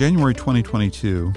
January 0.00 0.32
2022, 0.32 1.30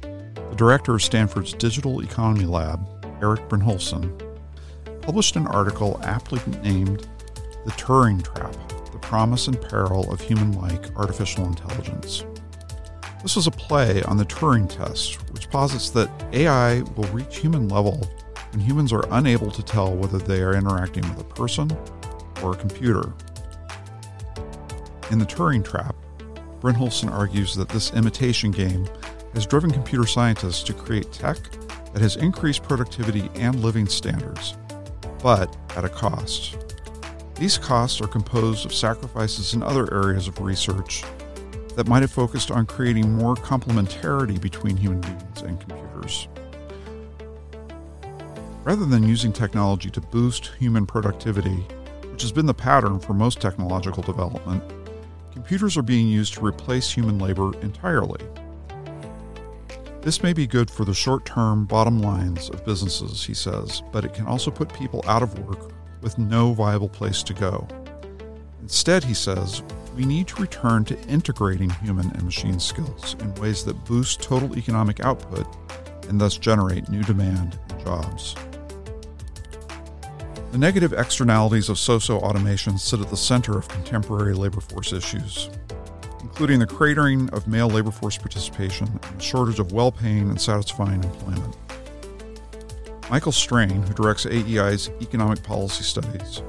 the 0.00 0.56
director 0.56 0.92
of 0.92 1.00
Stanford's 1.00 1.52
Digital 1.52 2.02
Economy 2.02 2.46
Lab, 2.46 2.84
Eric 3.22 3.48
Brynjolfsson, 3.48 4.10
published 5.02 5.36
an 5.36 5.46
article 5.46 6.00
aptly 6.02 6.40
named 6.64 7.06
The 7.64 7.70
Turing 7.70 8.24
Trap 8.24 8.56
The 8.90 8.98
Promise 8.98 9.46
and 9.46 9.62
Peril 9.62 10.12
of 10.12 10.20
Human 10.20 10.50
like 10.60 10.92
Artificial 10.96 11.44
Intelligence. 11.44 12.24
This 13.22 13.36
was 13.36 13.46
a 13.46 13.52
play 13.52 14.02
on 14.02 14.16
the 14.16 14.24
Turing 14.24 14.68
test, 14.68 15.22
which 15.32 15.48
posits 15.48 15.90
that 15.90 16.10
AI 16.32 16.80
will 16.96 17.08
reach 17.12 17.38
human 17.38 17.68
level 17.68 18.04
when 18.50 18.58
humans 18.58 18.92
are 18.92 19.04
unable 19.12 19.52
to 19.52 19.62
tell 19.62 19.94
whether 19.94 20.18
they 20.18 20.42
are 20.42 20.56
interacting 20.56 21.08
with 21.08 21.20
a 21.20 21.34
person 21.34 21.70
or 22.42 22.54
a 22.54 22.56
computer. 22.56 23.12
In 25.12 25.20
the 25.20 25.24
Turing 25.24 25.64
Trap, 25.64 25.94
Brynjolfsson 26.60 27.10
argues 27.10 27.54
that 27.54 27.68
this 27.68 27.92
imitation 27.92 28.50
game 28.50 28.88
has 29.34 29.46
driven 29.46 29.70
computer 29.70 30.06
scientists 30.06 30.62
to 30.64 30.72
create 30.72 31.12
tech 31.12 31.38
that 31.92 32.02
has 32.02 32.16
increased 32.16 32.62
productivity 32.64 33.30
and 33.36 33.62
living 33.62 33.86
standards, 33.86 34.56
but 35.22 35.56
at 35.76 35.84
a 35.84 35.88
cost. 35.88 36.56
These 37.36 37.58
costs 37.58 38.00
are 38.00 38.08
composed 38.08 38.66
of 38.66 38.74
sacrifices 38.74 39.54
in 39.54 39.62
other 39.62 39.92
areas 39.94 40.26
of 40.26 40.40
research 40.40 41.04
that 41.76 41.86
might 41.86 42.02
have 42.02 42.10
focused 42.10 42.50
on 42.50 42.66
creating 42.66 43.12
more 43.12 43.36
complementarity 43.36 44.40
between 44.40 44.76
human 44.76 45.00
beings 45.00 45.42
and 45.42 45.60
computers. 45.60 46.26
Rather 48.64 48.84
than 48.84 49.06
using 49.06 49.32
technology 49.32 49.88
to 49.90 50.00
boost 50.00 50.50
human 50.58 50.84
productivity, 50.84 51.64
which 52.10 52.22
has 52.22 52.32
been 52.32 52.46
the 52.46 52.52
pattern 52.52 52.98
for 52.98 53.14
most 53.14 53.40
technological 53.40 54.02
development, 54.02 54.62
computers 55.38 55.76
are 55.76 55.82
being 55.82 56.08
used 56.08 56.34
to 56.34 56.44
replace 56.44 56.90
human 56.90 57.16
labor 57.16 57.56
entirely. 57.60 58.20
This 60.00 60.20
may 60.20 60.32
be 60.32 60.48
good 60.48 60.68
for 60.68 60.84
the 60.84 60.92
short 60.92 61.24
term 61.24 61.64
bottom 61.64 62.00
lines 62.00 62.50
of 62.50 62.64
businesses, 62.64 63.24
he 63.24 63.34
says, 63.34 63.80
but 63.92 64.04
it 64.04 64.14
can 64.14 64.26
also 64.26 64.50
put 64.50 64.74
people 64.74 65.04
out 65.06 65.22
of 65.22 65.38
work 65.46 65.72
with 66.00 66.18
no 66.18 66.54
viable 66.54 66.88
place 66.88 67.22
to 67.22 67.34
go. 67.34 67.68
Instead, 68.62 69.04
he 69.04 69.14
says, 69.14 69.62
we 69.94 70.04
need 70.04 70.26
to 70.26 70.42
return 70.42 70.84
to 70.86 71.00
integrating 71.02 71.70
human 71.70 72.10
and 72.10 72.24
machine 72.24 72.58
skills 72.58 73.14
in 73.20 73.32
ways 73.36 73.62
that 73.62 73.84
boost 73.84 74.20
total 74.20 74.58
economic 74.58 74.98
output 75.04 75.46
and 76.08 76.20
thus 76.20 76.36
generate 76.36 76.88
new 76.88 77.04
demand 77.04 77.56
and 77.68 77.84
jobs. 77.84 78.34
The 80.50 80.56
negative 80.56 80.94
externalities 80.94 81.68
of 81.68 81.78
so-so 81.78 82.20
automation 82.20 82.78
sit 82.78 83.00
at 83.00 83.10
the 83.10 83.16
center 83.18 83.58
of 83.58 83.68
contemporary 83.68 84.32
labor 84.32 84.62
force 84.62 84.94
issues, 84.94 85.50
including 86.22 86.58
the 86.58 86.66
cratering 86.66 87.30
of 87.34 87.46
male 87.46 87.68
labor 87.68 87.90
force 87.90 88.16
participation 88.16 88.88
and 88.88 89.18
the 89.18 89.22
shortage 89.22 89.58
of 89.58 89.72
well 89.72 89.92
paying 89.92 90.30
and 90.30 90.40
satisfying 90.40 91.04
employment. 91.04 91.54
Michael 93.10 93.32
Strain, 93.32 93.82
who 93.82 93.92
directs 93.92 94.24
AEI's 94.24 94.88
economic 95.02 95.42
policy 95.42 95.84
studies, 95.84 96.42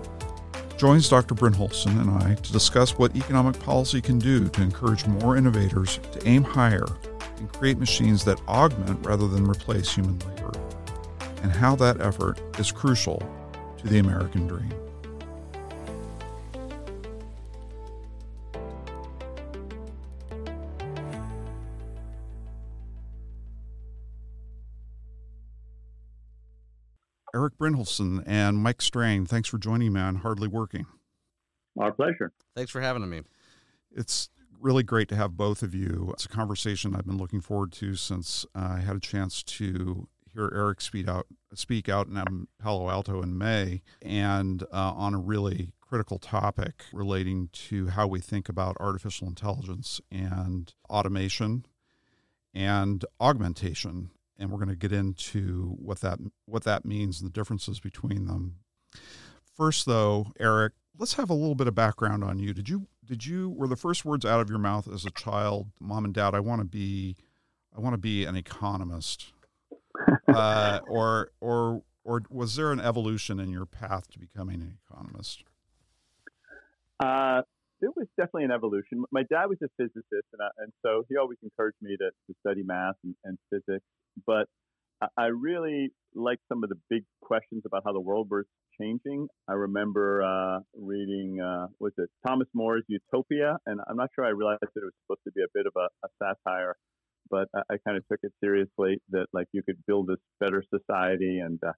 joins 0.78 1.10
Dr. 1.10 1.36
Brynjolfsson 1.36 2.00
and 2.00 2.24
I 2.24 2.36
to 2.36 2.54
discuss 2.54 2.98
what 2.98 3.18
economic 3.18 3.60
policy 3.60 4.00
can 4.00 4.18
do 4.18 4.48
to 4.48 4.62
encourage 4.62 5.06
more 5.08 5.36
innovators 5.36 6.00
to 6.14 6.26
aim 6.26 6.44
higher 6.46 6.86
and 7.36 7.52
create 7.52 7.78
machines 7.78 8.24
that 8.24 8.40
augment 8.48 9.06
rather 9.06 9.28
than 9.28 9.46
replace 9.46 9.94
human 9.94 10.18
labor, 10.20 10.54
and 11.44 11.52
how 11.52 11.76
that 11.76 12.00
effort 12.00 12.40
is 12.58 12.72
crucial 12.72 13.22
to 13.80 13.88
the 13.88 14.00
American 14.00 14.48
dream. 14.48 14.74
Eric 27.34 27.58
Brynjolfsson 27.58 28.24
and 28.26 28.58
Mike 28.58 28.82
Strain, 28.82 29.26
thanks 29.26 29.48
for 29.48 29.58
joining 29.58 29.94
me 29.94 30.02
on 30.02 30.16
Hardly 30.16 30.48
Working. 30.48 30.86
Our 31.78 31.92
pleasure. 31.92 32.34
Thanks 32.56 32.72
for 32.72 32.82
having 32.82 33.08
me. 33.10 33.22
It's 33.92 34.30
really 34.60 34.84
great 34.84 35.08
to 35.10 35.16
have 35.16 35.38
both 35.38 35.64
of 35.64 35.74
you. 35.74 36.10
It's 36.14 36.26
a 36.26 36.30
conversation 36.30 36.96
I've 36.96 37.06
been 37.06 37.18
looking 37.18 37.40
forward 37.40 37.72
to 37.74 37.96
since 37.96 38.46
I 38.54 38.80
had 38.80 38.98
a 38.98 39.00
chance 39.00 39.42
to 39.44 40.10
hear 40.40 40.52
Eric 40.56 40.82
speak 40.82 41.08
out, 41.08 41.28
speak 41.54 41.90
out 41.90 42.08
in 42.08 42.48
Palo 42.62 42.90
Alto 42.90 43.22
in 43.22 43.38
May, 43.38 43.82
and 44.02 44.64
uh, 44.72 44.94
on 44.96 45.14
a 45.14 45.20
really 45.20 45.70
critical 45.82 46.20
topic 46.20 46.84
relating 46.94 47.50
to 47.52 47.88
how 47.88 48.08
we 48.08 48.20
think 48.20 48.48
about 48.48 48.78
artificial 48.80 49.28
intelligence 49.28 50.00
and 50.12 50.74
automation 50.90 51.66
and 52.54 53.04
augmentation. 53.20 54.12
And 54.38 54.50
we're 54.52 54.60
going 54.60 54.70
to 54.70 54.76
get 54.76 54.94
into 54.94 55.76
what 55.78 56.00
that 56.00 56.20
what 56.46 56.64
that 56.64 56.86
means 56.86 57.20
and 57.20 57.30
the 57.30 57.34
differences 57.34 57.80
between 57.80 58.26
them. 58.26 58.56
First, 59.54 59.86
though, 59.86 60.28
Eric, 60.40 60.74
let's 60.98 61.16
have 61.16 61.30
a 61.30 61.34
little 61.34 61.56
bit 61.56 61.68
of 61.68 61.76
background 61.76 62.24
on 62.24 62.40
you. 62.40 62.54
Did 62.54 62.70
you 62.70 62.88
did 63.06 63.26
you 63.26 63.50
were 63.50 63.68
the 63.68 63.76
first 63.76 64.06
words 64.06 64.24
out 64.24 64.40
of 64.40 64.50
your 64.50 64.60
mouth 64.60 64.88
as 64.88 65.06
a 65.06 65.12
child, 65.12 65.68
mom 65.82 66.06
and 66.06 66.14
dad, 66.14 66.34
I 66.34 66.40
want 66.40 66.62
to 66.62 66.66
be 66.66 67.18
I 67.76 67.82
want 67.82 67.94
to 67.94 67.98
be 67.98 68.24
an 68.24 68.38
economist 68.38 69.34
uh, 70.28 70.80
or 70.88 71.32
or 71.42 71.84
or 72.04 72.22
was 72.30 72.56
there 72.56 72.72
an 72.72 72.80
evolution 72.80 73.40
in 73.40 73.50
your 73.50 73.66
path 73.66 74.10
to 74.12 74.20
becoming 74.20 74.62
an 74.62 74.78
economist? 74.86 75.44
Uh, 77.00 77.42
there 77.82 77.92
was 77.96 78.08
definitely 78.18 78.46
an 78.46 78.52
evolution. 78.52 79.04
My 79.12 79.24
dad 79.24 79.46
was 79.46 79.58
a 79.64 79.70
physicist, 79.78 80.28
and, 80.34 80.42
I, 80.42 80.50
and 80.58 80.74
so 80.82 81.06
he 81.08 81.16
always 81.16 81.38
encouraged 81.44 81.78
me 81.82 81.96
to, 81.98 82.10
to 82.10 82.36
study 82.42 82.62
math 82.64 82.96
and, 83.04 83.16
and 83.24 83.38
physics. 83.50 83.86
But 84.26 84.48
I, 85.02 85.08
I 85.18 85.26
really 85.28 85.92
liked 86.14 86.42
some 86.50 86.64
of 86.64 86.70
the 86.70 86.78
big 86.90 87.04
questions 87.22 87.64
about 87.66 87.84
how 87.86 87.94
the 87.94 88.02
world 88.02 88.28
was 88.30 88.46
changing. 88.80 89.28
I 89.48 89.54
remember 89.54 90.24
uh, 90.24 90.60
reading, 90.78 91.40
uh, 91.40 91.68
was 91.80 91.94
it 91.98 92.10
Thomas 92.26 92.48
More's 92.54 92.84
Utopia? 92.88 93.58
And 93.66 93.80
I'm 93.88 93.98
not 93.98 94.10
sure 94.16 94.26
I 94.26 94.30
realized 94.30 94.62
that 94.62 94.72
it 94.76 94.84
was 94.84 94.94
supposed 95.04 95.24
to 95.26 95.32
be 95.32 95.42
a 95.42 95.52
bit 95.54 95.66
of 95.66 95.74
a, 95.78 95.88
a 96.06 96.10
satire 96.22 96.76
but 97.30 97.48
I, 97.56 97.62
I 97.74 97.78
kind 97.86 97.98
of 97.98 98.08
took 98.08 98.20
it 98.24 98.32
seriously 98.44 99.02
that 99.10 99.28
like 99.34 99.48
you 99.52 99.64
could 99.64 99.78
build 99.88 100.08
this 100.08 100.20
better 100.40 100.64
society. 100.74 101.40
And 101.40 101.60
uh, 101.66 101.72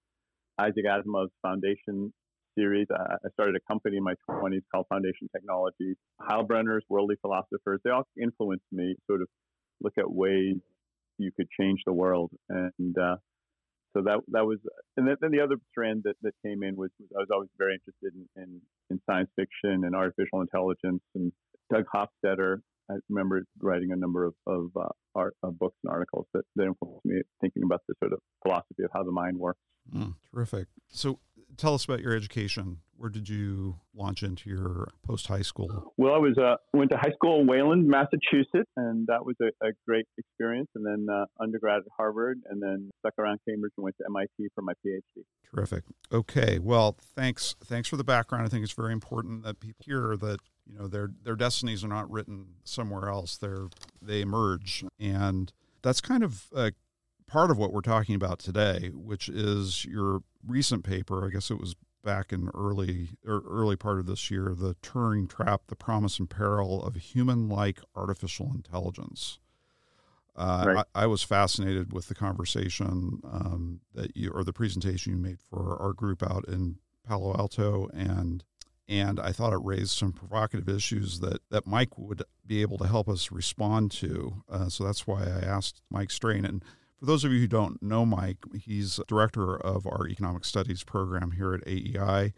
Isaac 0.60 0.86
Asimov's 0.86 1.32
Foundation 1.42 2.14
series, 2.58 2.88
uh, 2.94 3.16
I 3.26 3.30
started 3.34 3.56
a 3.56 3.72
company 3.72 3.98
in 3.98 4.04
my 4.04 4.14
20s 4.30 4.62
called 4.74 4.86
Foundation 4.90 5.30
Technologies. 5.36 5.96
Heilbroner's 6.22 6.84
Worldly 6.90 7.16
Philosophers, 7.22 7.80
they 7.84 7.92
all 7.92 8.08
influenced 8.22 8.66
me 8.72 8.96
sort 9.08 9.22
of 9.22 9.28
look 9.82 9.94
at 9.98 10.10
ways 10.10 10.58
you 11.18 11.32
could 11.36 11.48
change 11.60 11.82
the 11.86 11.94
world. 11.94 12.32
And 12.50 12.98
uh, 12.98 13.16
so 13.96 14.02
that 14.04 14.20
that 14.30 14.46
was, 14.46 14.60
and 14.98 15.08
then, 15.08 15.32
the 15.32 15.42
other 15.42 15.58
strand 15.70 16.04
that, 16.06 16.16
that 16.22 16.34
came 16.46 16.64
in 16.64 16.76
was, 16.76 16.90
was, 17.00 17.10
I 17.16 17.20
was 17.20 17.30
always 17.32 17.50
very 17.58 17.74
interested 17.74 18.14
in, 18.16 18.42
in, 18.42 18.62
in 18.90 19.02
science 19.10 19.30
fiction 19.36 19.84
and 19.86 19.96
artificial 19.96 20.42
intelligence. 20.42 21.02
And 21.16 21.32
Doug 21.72 21.86
Hofstadter 21.94 22.60
I 22.92 22.96
remember 23.10 23.44
writing 23.60 23.92
a 23.92 23.96
number 23.96 24.26
of, 24.26 24.34
of 24.48 24.70
uh, 24.76 24.90
art, 25.16 25.36
uh, 25.44 25.50
books 25.50 25.78
and 25.84 25.92
articles 25.92 26.26
that, 26.34 26.44
that 26.56 26.66
influenced 26.66 27.06
me 27.06 27.22
thinking 27.40 27.64
about 27.64 27.82
the 27.88 27.96
sort 28.00 28.14
of 28.14 28.20
philosophy 28.44 28.84
of 28.84 28.92
how 28.94 29.04
the 29.04 29.12
mind 29.12 29.38
works. 29.38 29.60
Mm, 29.94 30.16
terrific. 30.34 30.68
So 30.90 31.20
tell 31.58 31.74
us 31.74 31.86
about 31.86 32.02
your 32.02 32.16
education. 32.16 32.78
Where 32.96 33.10
did 33.10 33.28
you 33.28 33.78
launch 33.96 34.22
into 34.22 34.50
your 34.50 34.90
post 35.04 35.28
high 35.28 35.42
school? 35.42 35.94
Well, 35.98 36.14
I 36.14 36.18
was 36.18 36.38
uh, 36.38 36.58
went 36.74 36.92
to 36.92 36.98
high 36.98 37.14
school 37.16 37.42
in 37.42 37.48
Wayland, 37.48 37.88
Massachusetts, 37.88 38.70
and 38.78 39.08
that 39.08 39.26
was 39.26 39.36
a, 39.42 39.48
a 39.66 39.72
great 39.88 40.06
experience. 40.20 40.70
And 40.76 40.86
then 40.86 41.08
uh, 41.12 41.26
undergrad 41.40 41.80
at 41.80 41.92
Harvard, 41.98 42.40
and 42.48 42.62
then 42.62 42.92
stuck 43.00 43.14
around 43.18 43.40
Cambridge 43.48 43.74
and 43.78 43.84
went 43.84 43.96
to 43.98 44.06
MIT 44.08 44.52
for 44.54 44.62
my 44.62 44.74
PhD. 44.86 45.24
Terrific. 45.54 45.84
Okay. 46.12 46.60
Well, 46.60 46.96
thanks. 47.16 47.56
Thanks 47.64 47.90
for 47.90 47.98
the 47.98 48.04
background. 48.04 48.46
I 48.46 48.50
think 48.50 48.64
it's 48.64 48.74
very 48.74 48.94
important 48.94 49.44
that 49.44 49.60
people 49.60 49.84
hear 49.84 50.16
that 50.18 50.40
you 50.66 50.78
know 50.78 50.88
their 50.88 51.12
their 51.24 51.36
destinies 51.36 51.84
are 51.84 51.90
not 51.90 52.10
written 52.10 52.56
somewhere 52.64 53.10
else. 53.10 53.38
They're 53.38 53.68
they 54.02 54.22
emerge, 54.22 54.84
and 55.00 55.52
that's 55.82 56.02
kind 56.02 56.24
of 56.24 56.48
a 56.56 56.72
part 57.28 57.52
of 57.52 57.58
what 57.58 57.72
we're 57.72 57.82
talking 57.82 58.16
about 58.16 58.40
today, 58.40 58.92
which 58.94 59.30
is 59.30 59.86
your 59.86 60.24
recent 60.46 60.84
paper. 60.84 61.26
I 61.26 61.30
guess 61.30 61.50
it 61.50 61.60
was 61.60 61.76
back 62.04 62.34
in 62.34 62.50
early 62.54 63.10
or 63.26 63.42
early 63.48 63.76
part 63.76 64.00
of 64.00 64.06
this 64.06 64.32
year, 64.32 64.54
the 64.56 64.76
Turing 64.76 65.30
Trap: 65.30 65.64
The 65.68 65.76
Promise 65.76 66.20
and 66.20 66.30
Peril 66.30 66.84
of 66.84 66.96
Human-like 66.96 67.80
Artificial 67.96 68.52
Intelligence. 68.54 69.40
Uh, 70.36 70.64
right. 70.68 70.86
I, 70.96 71.04
I, 71.04 71.08
was 71.08 71.24
fascinated 71.24 71.92
with 71.92 72.08
the 72.08 72.16
conversation 72.16 73.20
um, 73.30 73.82
that 73.94 74.16
you 74.16 74.32
or 74.32 74.46
the 74.46 74.54
presentation 74.54 75.12
you 75.12 75.20
made 75.20 75.40
for 75.42 75.78
our 75.82 75.92
group 75.92 76.24
out 76.24 76.46
in 76.48 76.78
Palo 77.06 77.36
Alto, 77.38 77.90
and 77.94 78.44
and 78.92 79.22
I 79.22 79.32
thought 79.32 79.54
it 79.54 79.64
raised 79.64 79.92
some 79.92 80.12
provocative 80.12 80.68
issues 80.68 81.22
that 81.22 81.42
that 81.50 81.66
Mike 81.66 81.98
would 81.98 82.24
be 82.46 82.62
able 82.62 82.78
to 82.80 82.88
help 82.88 83.08
us 83.08 83.32
respond 83.32 83.90
to. 83.92 84.44
Uh, 84.50 84.68
so 84.68 84.84
that's 84.84 85.08
why 85.08 85.24
I 85.24 85.46
asked 85.46 85.82
Mike 85.90 86.12
Strain 86.12 86.44
and 86.44 86.64
for 87.00 87.06
those 87.06 87.24
of 87.24 87.32
you 87.32 87.40
who 87.40 87.48
don't 87.48 87.82
know 87.82 88.06
Mike, 88.06 88.38
he's 88.54 89.00
director 89.08 89.58
of 89.58 89.88
our 89.88 90.08
economic 90.08 90.46
studies 90.46 90.84
program 90.84 91.32
here 91.32 91.54
at 91.56 91.68
AEI. 91.68 92.32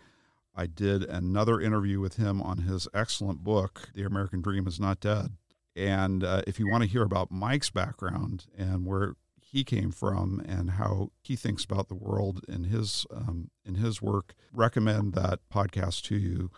I 0.55 0.67
did 0.67 1.03
another 1.03 1.59
interview 1.59 2.00
with 2.00 2.15
him 2.15 2.41
on 2.41 2.59
his 2.59 2.88
excellent 2.94 3.44
book, 3.44 3.89
The 3.94 4.03
American 4.03 4.41
Dream 4.41 4.65
is 4.65 4.79
Not 4.79 5.01
Dead. 5.01 5.31
And 5.75 6.23
uh, 6.23 6.44
if 6.47 6.59
you 6.59 6.69
want 6.69 6.83
to 6.83 6.89
hear 6.89 7.01
about 7.01 7.29
Mike's 7.29 7.71
background 7.71 8.45
and 8.57 8.85
where 8.85 9.15
he 9.53 9.63
came 9.63 9.91
from 9.91 10.44
and 10.47 10.71
how 10.71 11.11
he 11.21 11.35
thinks 11.35 11.63
about 11.63 11.88
the 11.88 11.94
world 11.94 12.44
in 12.50 12.63
his 12.63 13.05
um, 13.11 13.51
in 13.63 13.75
his 13.75 14.01
work, 14.01 14.33
recommend 14.51 15.13
that 15.13 15.41
podcast 15.53 16.01
to 16.05 16.15
you, 16.15 16.50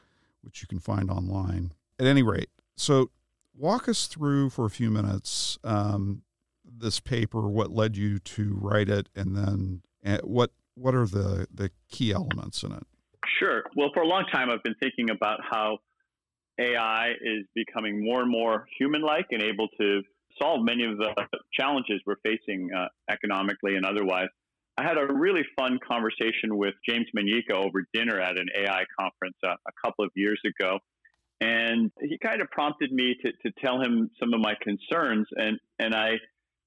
which 0.42 0.62
you 0.62 0.68
can 0.68 0.80
find 0.80 1.12
online. 1.12 1.74
At 2.00 2.08
any 2.08 2.24
rate, 2.24 2.50
so 2.78 3.12
walk 3.54 3.90
us 3.90 4.08
through 4.08 4.50
for 4.50 4.66
a 4.66 4.70
few 4.70 4.90
minutes 4.90 5.60
um, 5.66 6.22
this 6.66 7.02
paper, 7.02 7.50
what 7.50 7.70
led 7.70 7.98
you 7.98 8.18
to 8.20 8.58
write 8.62 8.88
it, 8.88 9.10
and 9.14 9.36
then 9.36 9.82
uh, 10.06 10.20
what 10.24 10.52
what 10.76 10.96
are 10.96 11.06
the 11.06 11.48
the 11.54 11.72
key 11.92 12.14
elements 12.14 12.64
in 12.64 12.72
it? 12.72 12.88
Sure. 13.38 13.64
Well, 13.76 13.90
for 13.94 14.04
a 14.04 14.08
long 14.08 14.24
time, 14.32 14.50
I've 14.50 14.64
been 14.64 14.76
thinking 14.82 15.10
about 15.10 15.42
how 15.42 15.80
AI 16.58 17.12
is 17.22 17.46
becoming 17.54 18.06
more 18.06 18.22
and 18.22 18.32
more 18.32 18.68
human-like 18.80 19.26
and 19.32 19.42
able 19.42 19.68
to 19.80 20.04
solve 20.42 20.64
many 20.64 20.84
of 20.84 20.98
the 20.98 21.14
challenges 21.54 22.02
we're 22.06 22.16
facing 22.24 22.70
uh, 22.76 22.88
economically 23.10 23.76
and 23.76 23.86
otherwise. 23.86 24.28
I 24.78 24.84
had 24.84 24.98
a 24.98 25.14
really 25.14 25.44
fun 25.58 25.80
conversation 25.88 26.58
with 26.58 26.74
James 26.88 27.08
Manyika 27.18 27.54
over 27.54 27.86
dinner 27.94 28.20
at 28.20 28.38
an 28.38 28.48
AI 28.58 28.84
conference 29.00 29.38
uh, 29.44 29.56
a 29.68 29.72
couple 29.84 30.04
of 30.04 30.12
years 30.16 30.40
ago. 30.46 30.80
And 31.42 31.92
he 32.02 32.18
kind 32.18 32.42
of 32.42 32.50
prompted 32.50 32.92
me 32.92 33.16
to, 33.24 33.32
to 33.32 33.54
tell 33.64 33.82
him 33.82 34.10
some 34.20 34.34
of 34.34 34.42
my 34.42 34.54
concerns. 34.62 35.28
And, 35.36 35.60
and 35.80 35.94
I 35.94 36.14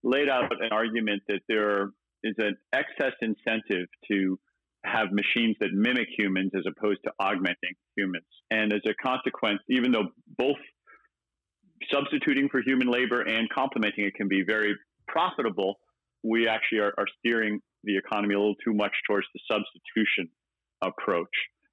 laid 0.03 0.29
out 0.29 0.53
an 0.53 0.71
argument 0.73 1.23
that 1.29 1.41
there 1.49 1.91
is 2.23 2.35
an 2.39 2.57
excess 2.73 3.13
incentive 3.21 3.89
to 4.11 4.39
have 4.85 5.09
machines 5.13 5.57
that 5.61 5.71
mimic 5.73 6.09
humans 6.17 6.53
as 6.57 6.65
opposed 6.67 7.01
to 7.05 7.13
augmenting 7.19 7.75
humans. 7.97 8.25
And 8.51 8.73
as 8.73 8.81
a 8.87 8.95
consequence, 8.95 9.61
even 9.69 9.93
though 9.93 10.09
both 10.39 10.57
substituting 11.93 12.49
for 12.51 12.61
human 12.63 12.91
labor 12.91 13.23
and 13.23 13.49
complementing 13.51 14.05
it 14.05 14.15
can 14.15 14.29
be 14.29 14.43
very 14.43 14.75
profitable, 15.07 15.77
we 16.23 16.49
actually 16.49 16.79
are, 16.79 16.95
are 16.99 17.07
steering 17.19 17.61
the 17.85 17.97
economy 17.97 18.35
a 18.35 18.39
little 18.39 18.57
too 18.65 18.75
much 18.75 18.93
towards 19.07 19.27
the 19.35 19.41
substitution 19.51 20.29
approach. 20.83 21.31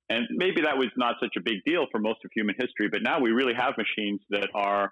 And 0.09 0.27
maybe 0.31 0.61
that 0.61 0.77
was 0.77 0.89
not 0.97 1.15
such 1.19 1.33
a 1.37 1.41
big 1.41 1.63
deal 1.65 1.87
for 1.91 1.99
most 1.99 2.19
of 2.23 2.31
human 2.33 2.55
history, 2.57 2.89
but 2.91 3.01
now 3.01 3.19
we 3.19 3.31
really 3.31 3.55
have 3.55 3.73
machines 3.77 4.21
that 4.29 4.49
are 4.53 4.91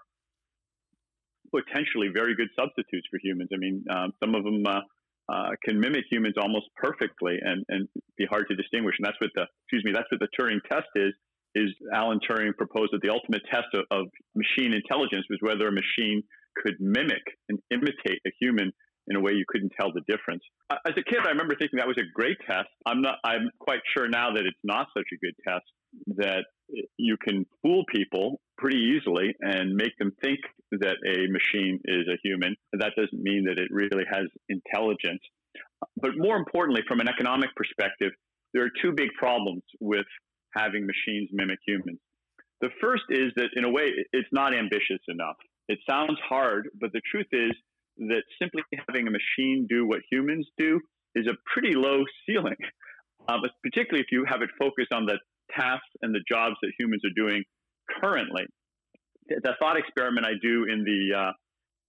potentially 1.53 2.09
very 2.11 2.35
good 2.35 2.49
substitutes 2.57 3.07
for 3.11 3.19
humans. 3.21 3.49
I 3.53 3.57
mean, 3.57 3.85
um, 3.91 4.11
some 4.19 4.33
of 4.33 4.43
them 4.43 4.63
uh, 4.65 4.81
uh, 5.31 5.49
can 5.63 5.79
mimic 5.79 6.05
humans 6.09 6.33
almost 6.41 6.65
perfectly 6.75 7.37
and, 7.39 7.63
and 7.69 7.87
be 8.17 8.25
hard 8.25 8.47
to 8.49 8.55
distinguish. 8.55 8.95
And 8.97 9.05
that's 9.05 9.21
what 9.21 9.29
the 9.35 9.45
excuse 9.65 9.83
me, 9.85 9.91
that's 9.93 10.09
what 10.11 10.19
the 10.19 10.29
Turing 10.33 10.59
test 10.69 10.89
is 10.95 11.13
is 11.55 11.69
Alan 11.93 12.19
Turing 12.19 12.55
proposed 12.57 12.93
that 12.93 13.01
the 13.01 13.09
ultimate 13.09 13.41
test 13.51 13.67
of, 13.73 13.85
of 13.91 14.07
machine 14.35 14.73
intelligence 14.73 15.25
was 15.29 15.39
whether 15.41 15.67
a 15.67 15.71
machine 15.71 16.23
could 16.55 16.75
mimic 16.79 17.23
and 17.49 17.59
imitate 17.71 18.19
a 18.25 18.31
human 18.39 18.71
in 19.07 19.17
a 19.17 19.19
way 19.19 19.33
you 19.33 19.43
couldn't 19.47 19.71
tell 19.79 19.91
the 19.91 20.01
difference. 20.07 20.43
As 20.71 20.93
a 20.97 21.03
kid, 21.03 21.19
I 21.25 21.29
remember 21.29 21.55
thinking 21.55 21.77
that 21.77 21.87
was 21.87 21.97
a 21.97 22.07
great 22.13 22.37
test. 22.47 22.69
I'm 22.85 23.01
not. 23.01 23.15
I'm 23.23 23.49
quite 23.59 23.81
sure 23.95 24.07
now 24.07 24.31
that 24.33 24.45
it's 24.45 24.63
not 24.63 24.87
such 24.95 25.07
a 25.13 25.17
good 25.17 25.35
test. 25.45 25.65
That 26.17 26.45
you 26.97 27.17
can 27.21 27.45
fool 27.61 27.83
people 27.93 28.39
pretty 28.57 28.77
easily 28.77 29.35
and 29.41 29.75
make 29.75 29.91
them 29.99 30.11
think 30.23 30.39
that 30.71 30.95
a 31.05 31.27
machine 31.29 31.79
is 31.85 32.07
a 32.07 32.17
human. 32.23 32.55
That 32.71 32.93
doesn't 32.95 33.21
mean 33.21 33.45
that 33.45 33.59
it 33.59 33.67
really 33.71 34.05
has 34.09 34.25
intelligence. 34.49 35.21
But 35.97 36.11
more 36.15 36.37
importantly, 36.37 36.81
from 36.87 36.99
an 36.99 37.09
economic 37.09 37.49
perspective, 37.55 38.11
there 38.53 38.63
are 38.63 38.71
two 38.81 38.93
big 38.95 39.09
problems 39.19 39.63
with 39.79 40.05
having 40.55 40.85
machines 40.85 41.29
mimic 41.31 41.59
humans. 41.65 41.99
The 42.61 42.69
first 42.81 43.03
is 43.09 43.31
that, 43.35 43.49
in 43.55 43.65
a 43.65 43.69
way, 43.69 43.91
it's 44.13 44.29
not 44.31 44.55
ambitious 44.55 45.01
enough. 45.07 45.35
It 45.67 45.79
sounds 45.89 46.17
hard, 46.27 46.69
but 46.79 46.91
the 46.93 47.01
truth 47.09 47.27
is 47.31 47.51
that 47.97 48.23
simply 48.41 48.63
having 48.87 49.07
a 49.07 49.11
machine 49.11 49.67
do 49.69 49.87
what 49.87 49.99
humans 50.09 50.47
do 50.57 50.79
is 51.15 51.27
a 51.27 51.35
pretty 51.53 51.75
low 51.75 52.03
ceiling, 52.25 52.55
um, 53.27 53.41
particularly 53.61 54.01
if 54.01 54.11
you 54.11 54.25
have 54.27 54.41
it 54.41 54.49
focused 54.57 54.93
on 54.93 55.05
the 55.05 55.17
tasks 55.51 55.85
and 56.01 56.13
the 56.13 56.21
jobs 56.29 56.55
that 56.61 56.71
humans 56.79 57.01
are 57.05 57.13
doing 57.15 57.43
currently. 58.01 58.43
The 59.27 59.53
thought 59.59 59.77
experiment 59.77 60.25
I 60.25 60.33
do 60.41 60.65
in 60.65 60.83
the 60.83 61.17
uh, 61.17 61.31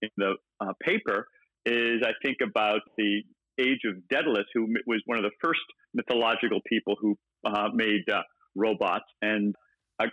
in 0.02 0.10
the 0.16 0.34
uh, 0.60 0.72
paper 0.82 1.26
is 1.66 2.02
I 2.04 2.12
think 2.22 2.38
about 2.42 2.80
the 2.96 3.22
age 3.58 3.80
of 3.86 3.96
Daedalus, 4.08 4.46
who 4.54 4.68
was 4.86 5.00
one 5.06 5.18
of 5.18 5.24
the 5.24 5.30
first 5.42 5.60
mythological 5.94 6.60
people 6.68 6.96
who 7.00 7.16
uh, 7.44 7.68
made 7.72 8.02
uh, 8.12 8.22
robots. 8.54 9.04
And 9.22 9.54
I, 10.00 10.06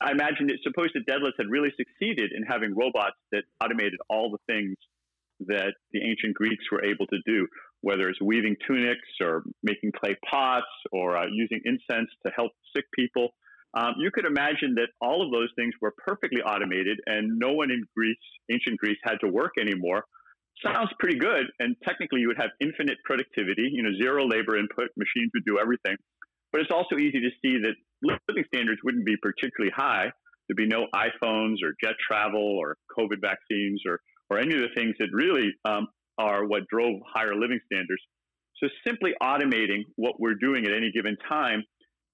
I 0.00 0.12
imagine 0.12 0.48
it's 0.50 0.62
supposed 0.62 0.92
that 0.94 1.04
Daedalus 1.06 1.34
had 1.38 1.46
really 1.50 1.70
succeeded 1.76 2.32
in 2.36 2.42
having 2.44 2.74
robots 2.76 3.16
that 3.32 3.44
automated 3.62 3.98
all 4.08 4.30
the 4.30 4.52
things 4.52 4.76
that 5.40 5.74
the 5.92 6.00
ancient 6.00 6.34
Greeks 6.34 6.64
were 6.70 6.84
able 6.84 7.06
to 7.08 7.18
do, 7.26 7.46
whether 7.80 8.08
it's 8.08 8.20
weaving 8.20 8.56
tunics 8.66 9.08
or 9.20 9.42
making 9.62 9.92
clay 9.92 10.16
pots 10.30 10.66
or 10.92 11.16
uh, 11.16 11.26
using 11.30 11.60
incense 11.64 12.10
to 12.24 12.32
help 12.34 12.52
sick 12.74 12.84
people. 12.94 13.30
Um, 13.76 13.94
you 13.98 14.10
could 14.14 14.24
imagine 14.24 14.76
that 14.76 14.88
all 15.00 15.24
of 15.24 15.32
those 15.32 15.48
things 15.56 15.74
were 15.82 15.92
perfectly 15.98 16.40
automated 16.40 16.98
and 17.06 17.38
no 17.38 17.52
one 17.52 17.72
in 17.72 17.82
Greece, 17.96 18.16
ancient 18.50 18.78
Greece, 18.78 18.98
had 19.02 19.16
to 19.20 19.28
work 19.28 19.52
anymore. 19.60 20.04
Sounds 20.62 20.90
pretty 21.00 21.18
good. 21.18 21.46
And 21.58 21.74
technically, 21.84 22.20
you 22.20 22.28
would 22.28 22.38
have 22.38 22.50
infinite 22.60 22.98
productivity, 23.04 23.68
you 23.72 23.82
know, 23.82 23.90
zero 24.00 24.24
labor 24.24 24.56
input, 24.56 24.90
machines 24.96 25.30
would 25.34 25.44
do 25.44 25.58
everything. 25.58 25.96
But 26.54 26.60
it's 26.60 26.70
also 26.70 26.94
easy 27.02 27.18
to 27.18 27.30
see 27.42 27.58
that 27.66 27.74
living 28.00 28.44
standards 28.46 28.78
wouldn't 28.84 29.04
be 29.04 29.16
particularly 29.20 29.72
high. 29.74 30.06
There'd 30.46 30.56
be 30.56 30.68
no 30.68 30.86
iPhones 30.94 31.56
or 31.64 31.74
jet 31.82 31.96
travel 31.98 32.40
or 32.40 32.76
COVID 32.96 33.20
vaccines 33.20 33.82
or, 33.84 33.98
or 34.30 34.38
any 34.38 34.54
of 34.54 34.60
the 34.60 34.70
things 34.76 34.94
that 35.00 35.08
really 35.10 35.50
um, 35.64 35.88
are 36.16 36.46
what 36.46 36.62
drove 36.70 37.00
higher 37.12 37.34
living 37.34 37.58
standards. 37.66 38.00
So 38.62 38.68
simply 38.86 39.14
automating 39.20 39.82
what 39.96 40.20
we're 40.20 40.38
doing 40.40 40.64
at 40.64 40.70
any 40.72 40.92
given 40.94 41.16
time 41.28 41.64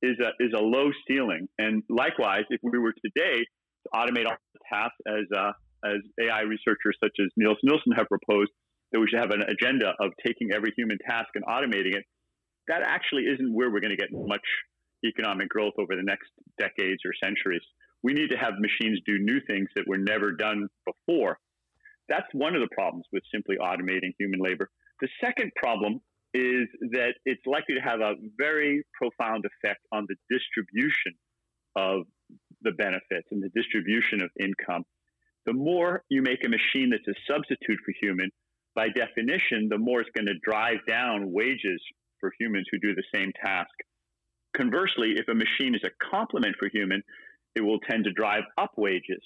is 0.01 0.17
a, 0.25 0.31
is 0.43 0.55
a 0.57 0.63
low 0.63 0.89
ceiling. 1.07 1.47
And 1.59 1.83
likewise, 1.91 2.45
if 2.49 2.61
we 2.63 2.79
were 2.79 2.95
today 3.05 3.45
to 3.45 3.89
automate 3.95 4.25
all 4.25 4.41
the 4.55 4.61
tasks 4.73 4.97
as, 5.07 5.29
uh, 5.37 5.53
as 5.85 6.01
AI 6.19 6.49
researchers 6.49 6.97
such 7.05 7.13
as 7.21 7.29
Nils 7.37 7.59
Nilsson 7.63 7.93
have 7.95 8.07
proposed, 8.09 8.53
that 8.93 9.01
we 9.01 9.07
should 9.11 9.21
have 9.21 9.33
an 9.33 9.43
agenda 9.43 9.93
of 10.01 10.13
taking 10.27 10.49
every 10.55 10.73
human 10.79 10.97
task 11.07 11.29
and 11.35 11.45
automating 11.45 11.93
it, 11.95 12.05
that 12.71 12.83
actually 12.87 13.25
isn't 13.25 13.53
where 13.53 13.69
we're 13.69 13.81
going 13.81 13.97
to 13.97 13.97
get 13.97 14.13
much 14.13 14.47
economic 15.05 15.49
growth 15.49 15.75
over 15.77 15.97
the 15.97 16.07
next 16.07 16.31
decades 16.59 17.03
or 17.05 17.11
centuries. 17.23 17.63
We 18.03 18.13
need 18.13 18.31
to 18.31 18.37
have 18.37 18.55
machines 18.59 19.01
do 19.05 19.19
new 19.19 19.41
things 19.49 19.69
that 19.75 19.89
were 19.89 19.99
never 19.99 20.33
done 20.33 20.69
before. 20.87 21.39
That's 22.09 22.29
one 22.33 22.55
of 22.55 22.61
the 22.61 22.73
problems 22.73 23.07
with 23.13 23.25
simply 23.35 23.57
automating 23.61 24.15
human 24.19 24.41
labor. 24.41 24.71
The 25.01 25.09
second 25.21 25.51
problem 25.57 26.01
is 26.33 26.69
that 26.93 27.15
it's 27.25 27.43
likely 27.45 27.75
to 27.75 27.81
have 27.81 28.01
a 28.01 28.15
very 28.39 28.85
profound 28.95 29.45
effect 29.45 29.81
on 29.93 30.07
the 30.09 30.15
distribution 30.31 31.19
of 31.75 32.03
the 32.63 32.73
benefits 32.73 33.27
and 33.33 33.43
the 33.43 33.51
distribution 33.55 34.23
of 34.23 34.31
income. 34.39 34.85
The 35.47 35.55
more 35.55 36.05
you 36.09 36.23
make 36.23 36.45
a 36.45 36.49
machine 36.49 36.91
that's 36.91 37.09
a 37.09 37.19
substitute 37.27 37.79
for 37.85 37.93
human, 38.01 38.31
by 38.77 38.89
definition, 38.91 39.69
the 39.69 39.79
more 39.79 40.01
it's 40.01 40.11
going 40.15 40.27
to 40.27 40.39
drive 40.45 40.79
down 40.87 41.33
wages 41.33 41.83
for 42.21 42.33
humans 42.39 42.67
who 42.71 42.79
do 42.79 42.95
the 42.95 43.05
same 43.15 43.33
task. 43.43 43.71
Conversely, 44.57 45.15
if 45.17 45.29
a 45.29 45.35
machine 45.35 45.75
is 45.75 45.83
a 45.85 45.95
complement 46.11 46.57
for 46.59 46.69
human, 46.69 47.03
it 47.55 47.61
will 47.61 47.81
tend 47.81 48.05
to 48.05 48.13
drive 48.13 48.45
up 48.59 48.73
wages. 48.77 49.23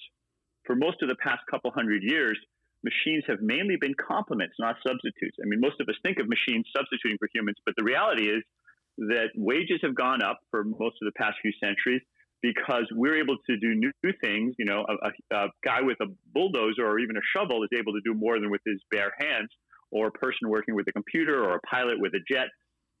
For 0.65 0.75
most 0.75 1.01
of 1.01 1.09
the 1.09 1.15
past 1.15 1.41
couple 1.49 1.71
hundred 1.71 2.03
years, 2.03 2.37
machines 2.83 3.23
have 3.27 3.41
mainly 3.41 3.75
been 3.79 3.93
complements, 3.95 4.55
not 4.59 4.77
substitutes. 4.85 5.37
I 5.41 5.45
mean, 5.47 5.59
most 5.59 5.81
of 5.81 5.89
us 5.89 5.95
think 6.03 6.19
of 6.19 6.27
machines 6.27 6.65
substituting 6.75 7.17
for 7.17 7.27
humans, 7.33 7.57
but 7.65 7.75
the 7.77 7.83
reality 7.83 8.29
is 8.29 8.43
that 8.97 9.29
wages 9.35 9.79
have 9.83 9.95
gone 9.95 10.21
up 10.23 10.39
for 10.51 10.63
most 10.63 10.95
of 11.01 11.05
the 11.05 11.17
past 11.17 11.37
few 11.41 11.51
centuries 11.61 12.01
because 12.41 12.85
we're 12.91 13.17
able 13.17 13.37
to 13.49 13.57
do 13.57 13.73
new, 13.73 13.91
things. 14.21 14.53
You 14.57 14.65
know, 14.65 14.85
a, 14.87 15.35
a, 15.35 15.47
guy 15.63 15.81
with 15.81 15.97
a 15.99 16.05
bulldozer 16.33 16.85
or 16.85 16.99
even 16.99 17.17
a 17.17 17.25
shovel 17.35 17.63
is 17.63 17.69
able 17.77 17.93
to 17.93 18.01
do 18.05 18.13
more 18.13 18.39
than 18.39 18.51
with 18.51 18.61
his 18.65 18.79
bare 18.91 19.11
hands, 19.19 19.49
or 19.91 20.07
a 20.07 20.11
person 20.11 20.47
working 20.47 20.75
with 20.75 20.87
a 20.87 20.91
computer 20.91 21.43
or 21.43 21.55
a 21.55 21.59
pilot 21.61 21.99
with 21.99 22.13
a 22.13 22.19
jet 22.31 22.47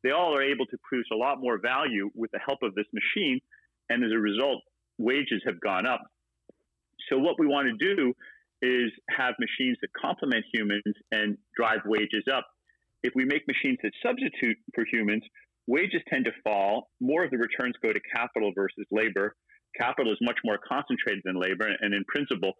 they 0.03 0.11
all 0.11 0.35
are 0.35 0.43
able 0.43 0.65
to 0.67 0.77
produce 0.83 1.07
a 1.11 1.15
lot 1.15 1.39
more 1.39 1.59
value 1.59 2.09
with 2.15 2.31
the 2.31 2.39
help 2.45 2.59
of 2.63 2.75
this 2.75 2.85
machine. 2.93 3.39
And 3.89 4.03
as 4.03 4.11
a 4.11 4.19
result, 4.19 4.61
wages 4.97 5.41
have 5.45 5.59
gone 5.59 5.85
up. 5.85 6.01
So, 7.09 7.17
what 7.17 7.39
we 7.39 7.47
want 7.47 7.67
to 7.67 7.95
do 7.95 8.13
is 8.61 8.91
have 9.09 9.35
machines 9.39 9.77
that 9.81 9.89
complement 9.99 10.45
humans 10.53 10.83
and 11.11 11.37
drive 11.55 11.81
wages 11.85 12.23
up. 12.31 12.45
If 13.03 13.13
we 13.15 13.25
make 13.25 13.47
machines 13.47 13.77
that 13.83 13.91
substitute 14.01 14.57
for 14.73 14.85
humans, 14.91 15.23
wages 15.67 16.01
tend 16.09 16.25
to 16.25 16.31
fall. 16.43 16.89
More 16.99 17.23
of 17.23 17.31
the 17.31 17.37
returns 17.37 17.75
go 17.83 17.93
to 17.93 17.99
capital 18.15 18.51
versus 18.55 18.85
labor. 18.91 19.35
Capital 19.79 20.11
is 20.11 20.17
much 20.21 20.39
more 20.43 20.57
concentrated 20.67 21.21
than 21.25 21.39
labor, 21.39 21.67
and 21.81 21.93
in 21.93 22.03
principle, 22.07 22.53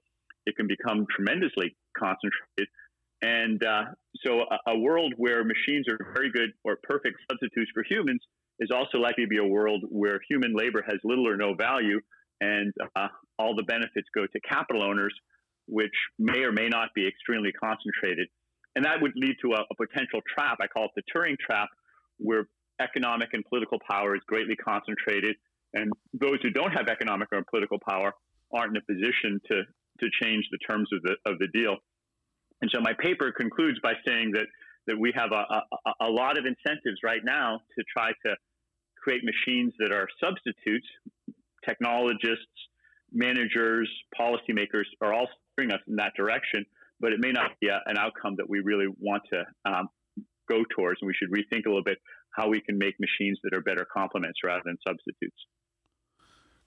it 0.45 0.55
can 0.55 0.67
become 0.67 1.05
tremendously 1.15 1.75
concentrated. 1.97 2.67
And 3.21 3.63
uh, 3.63 3.83
so, 4.25 4.41
a, 4.41 4.71
a, 4.71 4.77
world 4.77 5.13
where 5.17 5.43
machines 5.43 5.85
are 5.89 5.97
very 6.13 6.31
good 6.31 6.51
or 6.63 6.77
perfect 6.83 7.17
substitutes 7.29 7.71
for 7.73 7.83
humans 7.89 8.21
is 8.59 8.69
also 8.73 8.97
likely 8.97 9.23
to 9.23 9.29
be 9.29 9.37
a 9.37 9.45
world 9.45 9.83
where 9.89 10.19
human 10.29 10.55
labor 10.55 10.83
has 10.85 10.99
little 11.03 11.27
or 11.27 11.37
no 11.37 11.55
value, 11.55 11.99
and 12.41 12.73
uh, 12.95 13.07
all 13.39 13.55
the 13.55 13.63
benefits 13.63 14.07
go 14.13 14.25
to 14.25 14.39
capital 14.41 14.83
owners, 14.83 15.13
which 15.67 15.93
may 16.19 16.39
or 16.39 16.51
may 16.51 16.67
not 16.67 16.89
be 16.93 17.07
extremely 17.07 17.51
concentrated. 17.51 18.27
And 18.75 18.83
that 18.85 19.01
would 19.01 19.13
lead 19.15 19.35
to 19.41 19.53
a, 19.53 19.61
a 19.71 19.75
potential 19.75 20.19
trap. 20.33 20.57
I 20.61 20.67
call 20.67 20.85
it 20.85 20.91
the 20.95 21.03
Turing 21.13 21.37
trap, 21.39 21.69
where 22.17 22.47
economic 22.81 23.29
and 23.33 23.43
political 23.45 23.79
power 23.89 24.15
is 24.15 24.21
greatly 24.27 24.55
concentrated, 24.55 25.35
and 25.73 25.91
those 26.13 26.39
who 26.41 26.49
don't 26.49 26.71
have 26.71 26.87
economic 26.89 27.29
or 27.31 27.41
political 27.49 27.79
power 27.87 28.13
aren't 28.53 28.75
in 28.75 28.81
a 28.81 28.93
position 28.93 29.39
to 29.49 29.63
to 30.01 30.09
change 30.21 30.43
the 30.51 30.57
terms 30.57 30.89
of 30.93 31.01
the 31.03 31.15
of 31.25 31.39
the 31.39 31.47
deal. 31.47 31.77
And 32.61 32.71
so 32.73 32.81
my 32.81 32.93
paper 32.93 33.31
concludes 33.31 33.79
by 33.81 33.93
saying 34.05 34.31
that 34.33 34.47
that 34.87 34.97
we 34.99 35.11
have 35.15 35.31
a, 35.31 35.43
a, 35.89 36.05
a 36.05 36.09
lot 36.09 36.37
of 36.37 36.45
incentives 36.45 36.99
right 37.03 37.21
now 37.23 37.59
to 37.77 37.83
try 37.91 38.11
to 38.25 38.35
create 39.01 39.21
machines 39.23 39.73
that 39.79 39.91
are 39.91 40.07
substitutes. 40.23 40.85
Technologists, 41.67 42.45
managers, 43.11 43.89
policymakers 44.19 44.83
are 45.01 45.13
all 45.13 45.27
steering 45.53 45.71
us 45.71 45.79
in 45.87 45.95
that 45.95 46.13
direction, 46.15 46.65
but 46.99 47.13
it 47.13 47.19
may 47.19 47.31
not 47.31 47.51
be 47.59 47.67
a, 47.67 47.81
an 47.87 47.97
outcome 47.97 48.35
that 48.37 48.47
we 48.47 48.59
really 48.59 48.87
want 48.99 49.23
to 49.31 49.43
um, 49.65 49.89
go 50.47 50.63
towards. 50.75 51.01
And 51.01 51.07
we 51.07 51.13
should 51.13 51.31
rethink 51.31 51.65
a 51.65 51.69
little 51.69 51.83
bit 51.83 51.97
how 52.29 52.49
we 52.49 52.61
can 52.61 52.77
make 52.77 52.95
machines 52.99 53.39
that 53.43 53.55
are 53.55 53.61
better 53.61 53.87
complements 53.91 54.39
rather 54.43 54.61
than 54.65 54.77
substitutes. 54.87 55.37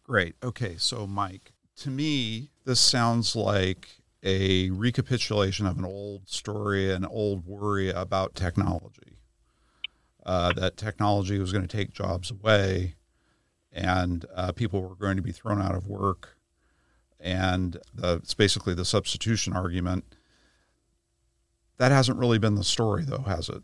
Great. 0.03 0.35
Okay. 0.43 0.77
So, 0.79 1.07
Mike, 1.07 1.53
to 1.77 1.91
me, 1.91 2.51
this 2.65 2.81
sounds 2.81 3.37
like 3.37 3.98
a 4.23 4.71
recapitulation 4.71 5.67
of 5.67 5.79
an 5.79 5.85
old 5.85 6.29
story, 6.29 6.93
an 6.93 7.05
old 7.05 7.47
worry 7.47 7.91
about 7.91 8.35
technology. 8.35 9.19
Uh, 10.27 10.53
that 10.53 10.77
technology 10.77 11.39
was 11.39 11.53
going 11.53 11.67
to 11.67 11.77
take 11.77 11.93
jobs 11.93 12.31
away 12.31 12.97
and 13.73 14.27
uh, 14.35 14.53
people 14.53 14.83
were 14.83 14.95
going 14.95 15.17
to 15.17 15.23
be 15.23 15.33
thrown 15.33 15.61
out 15.61 15.75
of 15.75 15.87
work. 15.87 16.37
And 17.21 17.79
the, 17.95 18.17
it's 18.17 18.35
basically 18.35 18.75
the 18.75 18.85
substitution 18.85 19.53
argument. 19.53 20.05
That 21.79 21.93
hasn't 21.93 22.19
really 22.19 22.39
been 22.39 22.57
the 22.57 22.65
story, 22.65 23.05
though, 23.05 23.25
has 23.27 23.49
it? 23.49 23.63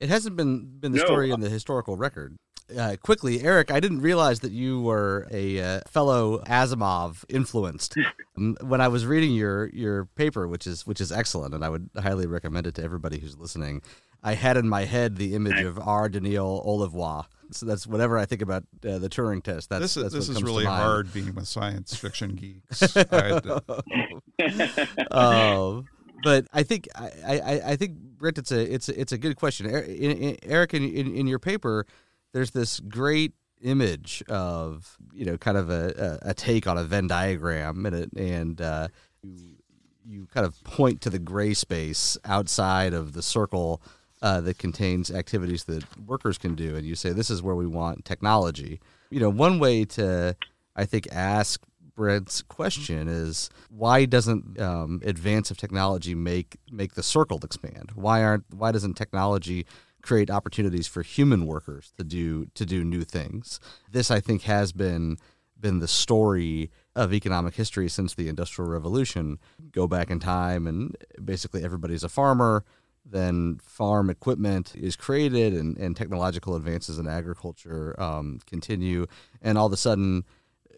It 0.00 0.08
hasn't 0.08 0.36
been 0.36 0.78
been 0.80 0.92
the 0.92 0.98
no. 0.98 1.04
story 1.04 1.30
in 1.30 1.40
the 1.40 1.48
historical 1.48 1.96
record. 1.96 2.36
Uh, 2.76 2.96
quickly, 3.02 3.42
Eric, 3.42 3.70
I 3.70 3.80
didn't 3.80 4.00
realize 4.00 4.40
that 4.40 4.52
you 4.52 4.80
were 4.80 5.26
a 5.30 5.60
uh, 5.60 5.80
fellow 5.88 6.38
Asimov 6.44 7.24
influenced. 7.28 7.96
Um, 8.34 8.56
when 8.62 8.80
I 8.80 8.88
was 8.88 9.04
reading 9.04 9.34
your 9.34 9.68
your 9.74 10.06
paper, 10.06 10.48
which 10.48 10.66
is 10.66 10.86
which 10.86 11.02
is 11.02 11.12
excellent, 11.12 11.52
and 11.52 11.62
I 11.62 11.68
would 11.68 11.90
highly 11.98 12.26
recommend 12.26 12.66
it 12.66 12.74
to 12.76 12.82
everybody 12.82 13.18
who's 13.18 13.36
listening. 13.36 13.82
I 14.22 14.32
had 14.32 14.56
in 14.56 14.66
my 14.66 14.86
head 14.86 15.16
the 15.16 15.34
image 15.34 15.62
of 15.62 15.78
R. 15.78 16.08
Daneel 16.08 16.64
Olivaw. 16.64 17.26
So 17.50 17.66
that's 17.66 17.86
whatever 17.86 18.16
I 18.16 18.24
think 18.24 18.40
about 18.40 18.62
uh, 18.88 18.98
the 18.98 19.10
Turing 19.10 19.42
test. 19.42 19.68
That's 19.68 19.80
this 19.80 19.96
is, 19.98 20.12
this 20.12 20.28
is 20.30 20.42
really 20.42 20.64
hard 20.64 21.12
being 21.12 21.34
with 21.34 21.46
science 21.46 21.94
fiction 21.94 22.36
geeks. 22.36 22.96
um, 25.10 25.84
but 26.22 26.46
I 26.52 26.62
think 26.62 26.88
I, 26.94 27.10
I, 27.26 27.60
I 27.72 27.76
think 27.76 27.98
Brent, 27.98 28.38
it's 28.38 28.52
a 28.52 28.74
it's 28.74 28.88
a, 28.88 29.00
it's 29.00 29.12
a 29.12 29.18
good 29.18 29.36
question. 29.36 29.66
Eric, 29.66 30.74
in, 30.74 30.84
in, 30.84 31.14
in 31.14 31.26
your 31.26 31.38
paper, 31.38 31.86
there's 32.32 32.50
this 32.50 32.80
great 32.80 33.32
image 33.62 34.22
of 34.28 34.96
you 35.12 35.24
know 35.24 35.36
kind 35.36 35.56
of 35.56 35.70
a, 35.70 36.18
a, 36.24 36.30
a 36.30 36.34
take 36.34 36.66
on 36.66 36.76
a 36.76 36.84
Venn 36.84 37.06
diagram 37.06 37.86
and 37.86 37.94
it, 37.94 38.12
and 38.16 38.60
uh, 38.60 38.88
you, 39.22 39.56
you 40.04 40.26
kind 40.34 40.46
of 40.46 40.62
point 40.64 41.00
to 41.02 41.10
the 41.10 41.18
gray 41.18 41.54
space 41.54 42.18
outside 42.24 42.92
of 42.92 43.12
the 43.12 43.22
circle 43.22 43.80
uh, 44.20 44.40
that 44.40 44.58
contains 44.58 45.10
activities 45.10 45.64
that 45.64 45.84
workers 46.06 46.38
can 46.38 46.54
do, 46.54 46.76
and 46.76 46.86
you 46.86 46.94
say 46.94 47.10
this 47.12 47.30
is 47.30 47.42
where 47.42 47.54
we 47.54 47.66
want 47.66 48.04
technology. 48.04 48.80
You 49.10 49.20
know, 49.20 49.30
one 49.30 49.58
way 49.58 49.84
to 49.86 50.36
I 50.74 50.84
think 50.84 51.08
ask 51.12 51.62
Brent's 51.94 52.42
question 52.42 53.08
is 53.08 53.50
why 53.68 54.06
doesn't 54.06 54.60
um, 54.60 55.00
advance 55.04 55.50
of 55.50 55.56
technology 55.56 56.14
make 56.14 56.56
make 56.70 56.94
the 56.94 57.02
circle 57.02 57.38
expand? 57.42 57.92
Why 57.94 58.22
aren't 58.22 58.44
why 58.52 58.72
doesn't 58.72 58.94
technology 58.94 59.66
create 60.02 60.30
opportunities 60.30 60.86
for 60.86 61.02
human 61.02 61.46
workers 61.46 61.92
to 61.96 62.04
do 62.04 62.46
to 62.54 62.66
do 62.66 62.84
new 62.84 63.04
things? 63.04 63.60
This 63.90 64.10
I 64.10 64.20
think 64.20 64.42
has 64.42 64.72
been 64.72 65.16
been 65.62 65.78
the 65.78 65.88
story 65.88 66.70
of 66.94 67.14
economic 67.14 67.54
history 67.54 67.88
since 67.88 68.14
the 68.14 68.28
industrial 68.28 68.70
revolution. 68.70 69.38
Go 69.70 69.86
back 69.86 70.10
in 70.10 70.18
time 70.18 70.66
and 70.66 70.94
basically 71.24 71.64
everybody's 71.64 72.04
a 72.04 72.08
farmer. 72.08 72.64
Then 73.04 73.58
farm 73.62 74.10
equipment 74.10 74.74
is 74.76 74.96
created 74.96 75.54
and, 75.54 75.78
and 75.78 75.96
technological 75.96 76.54
advances 76.54 76.98
in 76.98 77.08
agriculture 77.08 78.00
um, 78.00 78.40
continue. 78.46 79.06
And 79.40 79.56
all 79.56 79.66
of 79.66 79.72
a 79.72 79.76
sudden, 79.78 80.24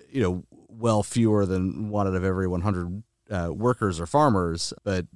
you 0.08 0.22
know, 0.22 0.44
well 0.68 1.02
fewer 1.02 1.44
than 1.44 1.88
one 1.88 2.06
out 2.06 2.14
of 2.14 2.24
every 2.24 2.46
100 2.46 3.02
uh, 3.30 3.50
workers 3.52 4.00
or 4.00 4.06
farmers, 4.06 4.72
but 4.84 5.06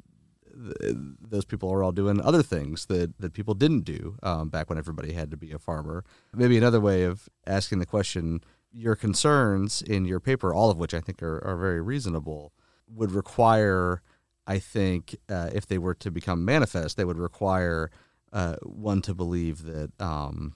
th- 0.59 0.97
those 1.21 1.45
people 1.45 1.73
are 1.73 1.83
all 1.83 1.93
doing 1.93 2.21
other 2.21 2.43
things 2.43 2.87
that, 2.87 3.19
that 3.19 3.33
people 3.33 3.55
didn't 3.55 3.85
do 3.85 4.17
um, 4.23 4.49
back 4.49 4.69
when 4.69 4.79
everybody 4.79 5.13
had 5.13 5.31
to 5.31 5.37
be 5.37 5.53
a 5.53 5.59
farmer. 5.59 6.05
Maybe 6.35 6.59
another 6.59 6.81
way 6.81 7.05
of 7.05 7.29
asking 7.47 7.79
the 7.79 7.87
question 7.87 8.43
your 8.73 8.97
concerns 8.97 9.83
in 9.83 10.05
your 10.05 10.21
paper, 10.21 10.53
all 10.53 10.71
of 10.71 10.79
which 10.79 10.95
I 10.95 11.01
think 11.01 11.23
are, 11.23 11.43
are 11.45 11.57
very 11.57 11.81
reasonable, 11.81 12.53
would 12.87 13.13
require, 13.13 14.03
I 14.47 14.59
think, 14.59 15.17
uh, 15.29 15.51
if 15.53 15.67
they 15.67 15.79
were 15.79 15.95
to 15.95 16.11
become 16.11 16.45
manifest, 16.45 16.97
they 16.97 17.05
would 17.05 17.19
require 17.19 17.91
uh, 18.33 18.57
one 18.63 19.01
to 19.03 19.15
believe 19.15 19.65
that 19.65 19.91
um, 20.01 20.55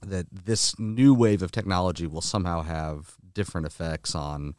that 0.00 0.26
this 0.30 0.78
new 0.78 1.12
wave 1.14 1.42
of 1.42 1.50
technology 1.50 2.06
will 2.06 2.20
somehow 2.20 2.62
have 2.62 3.16
different 3.34 3.66
effects 3.66 4.14
on 4.14 4.54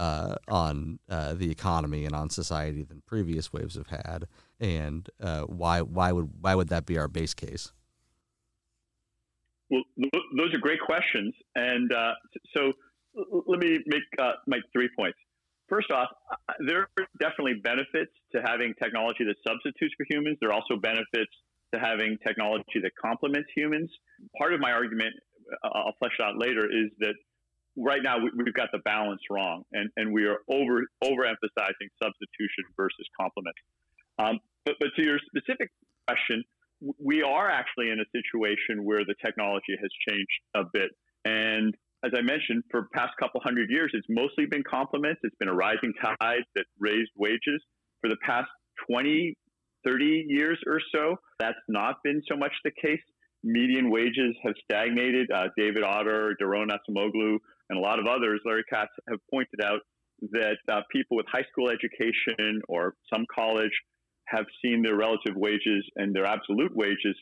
uh, 0.00 0.34
on 0.48 0.98
uh, 1.10 1.34
the 1.34 1.50
economy 1.50 2.06
and 2.06 2.14
on 2.14 2.30
society 2.30 2.82
than 2.82 3.02
previous 3.06 3.52
waves 3.52 3.74
have 3.76 3.88
had, 3.88 4.26
and 4.58 5.10
uh, 5.22 5.42
why 5.42 5.82
why 5.82 6.10
would 6.10 6.30
why 6.40 6.54
would 6.54 6.68
that 6.68 6.86
be 6.86 6.96
our 6.96 7.06
base 7.06 7.34
case? 7.34 7.70
Well, 9.68 9.82
those 10.36 10.54
are 10.54 10.58
great 10.58 10.80
questions, 10.80 11.34
and 11.54 11.92
uh, 11.92 12.14
so 12.56 12.72
let 13.46 13.60
me 13.60 13.78
make 13.86 14.02
uh, 14.18 14.32
make 14.46 14.62
three 14.72 14.88
points. 14.96 15.18
First 15.68 15.92
off, 15.92 16.08
there 16.66 16.88
are 16.98 17.06
definitely 17.20 17.60
benefits 17.62 18.10
to 18.34 18.40
having 18.42 18.72
technology 18.82 19.24
that 19.24 19.36
substitutes 19.46 19.94
for 19.98 20.06
humans. 20.08 20.38
There 20.40 20.48
are 20.48 20.54
also 20.54 20.76
benefits 20.80 21.30
to 21.74 21.78
having 21.78 22.16
technology 22.26 22.80
that 22.82 22.92
complements 23.00 23.50
humans. 23.54 23.90
Part 24.38 24.54
of 24.54 24.60
my 24.60 24.72
argument, 24.72 25.12
I'll 25.62 25.94
flesh 25.98 26.18
out 26.22 26.38
later, 26.38 26.64
is 26.64 26.90
that 27.00 27.14
right 27.76 28.02
now 28.02 28.18
we, 28.18 28.30
have 28.44 28.54
got 28.54 28.68
the 28.72 28.80
balance 28.84 29.20
wrong, 29.30 29.62
and, 29.72 29.90
and 29.96 30.12
we 30.12 30.24
are 30.24 30.38
over 30.48 30.86
overemphasizing 31.02 31.88
substitution 32.02 32.64
versus 32.76 33.06
complement. 33.18 33.56
Um, 34.18 34.38
but, 34.64 34.74
but 34.80 34.88
to 34.96 35.04
your 35.04 35.18
specific 35.26 35.70
question, 36.06 36.44
we 36.98 37.22
are 37.22 37.50
actually 37.50 37.90
in 37.90 38.00
a 38.00 38.04
situation 38.12 38.84
where 38.84 39.04
the 39.04 39.14
technology 39.24 39.76
has 39.80 39.90
changed 40.08 40.40
a 40.54 40.62
bit. 40.72 40.90
And 41.24 41.74
as 42.04 42.12
I 42.16 42.22
mentioned, 42.22 42.64
for 42.70 42.88
past 42.94 43.12
couple 43.18 43.40
hundred 43.44 43.70
years, 43.70 43.90
it's 43.92 44.06
mostly 44.08 44.46
been 44.46 44.62
complements. 44.68 45.20
It's 45.22 45.36
been 45.38 45.48
a 45.48 45.54
rising 45.54 45.92
tide 46.00 46.44
that 46.54 46.64
raised 46.78 47.10
wages. 47.16 47.62
For 48.00 48.08
the 48.08 48.16
past 48.24 48.48
20, 48.88 49.36
30 49.84 50.24
years 50.28 50.58
or 50.66 50.80
so, 50.94 51.16
that's 51.38 51.58
not 51.68 51.96
been 52.02 52.22
so 52.30 52.36
much 52.36 52.52
the 52.64 52.70
case. 52.70 53.00
Median 53.42 53.90
wages 53.90 54.34
have 54.42 54.54
stagnated. 54.64 55.30
Uh, 55.30 55.48
David 55.56 55.82
Autor, 55.82 56.36
Daron 56.40 56.68
Acemoglu, 56.68 57.38
and 57.70 57.78
a 57.78 57.80
lot 57.80 57.98
of 58.00 58.06
others, 58.06 58.40
Larry 58.44 58.64
Katz, 58.68 58.90
have 59.08 59.20
pointed 59.30 59.60
out 59.64 59.80
that 60.32 60.58
uh, 60.70 60.80
people 60.92 61.16
with 61.16 61.26
high 61.32 61.44
school 61.50 61.70
education 61.70 62.60
or 62.68 62.94
some 63.12 63.24
college 63.34 63.72
have 64.26 64.44
seen 64.62 64.82
their 64.82 64.96
relative 64.96 65.34
wages 65.36 65.84
and 65.96 66.14
their 66.14 66.26
absolute 66.26 66.74
wages 66.74 67.16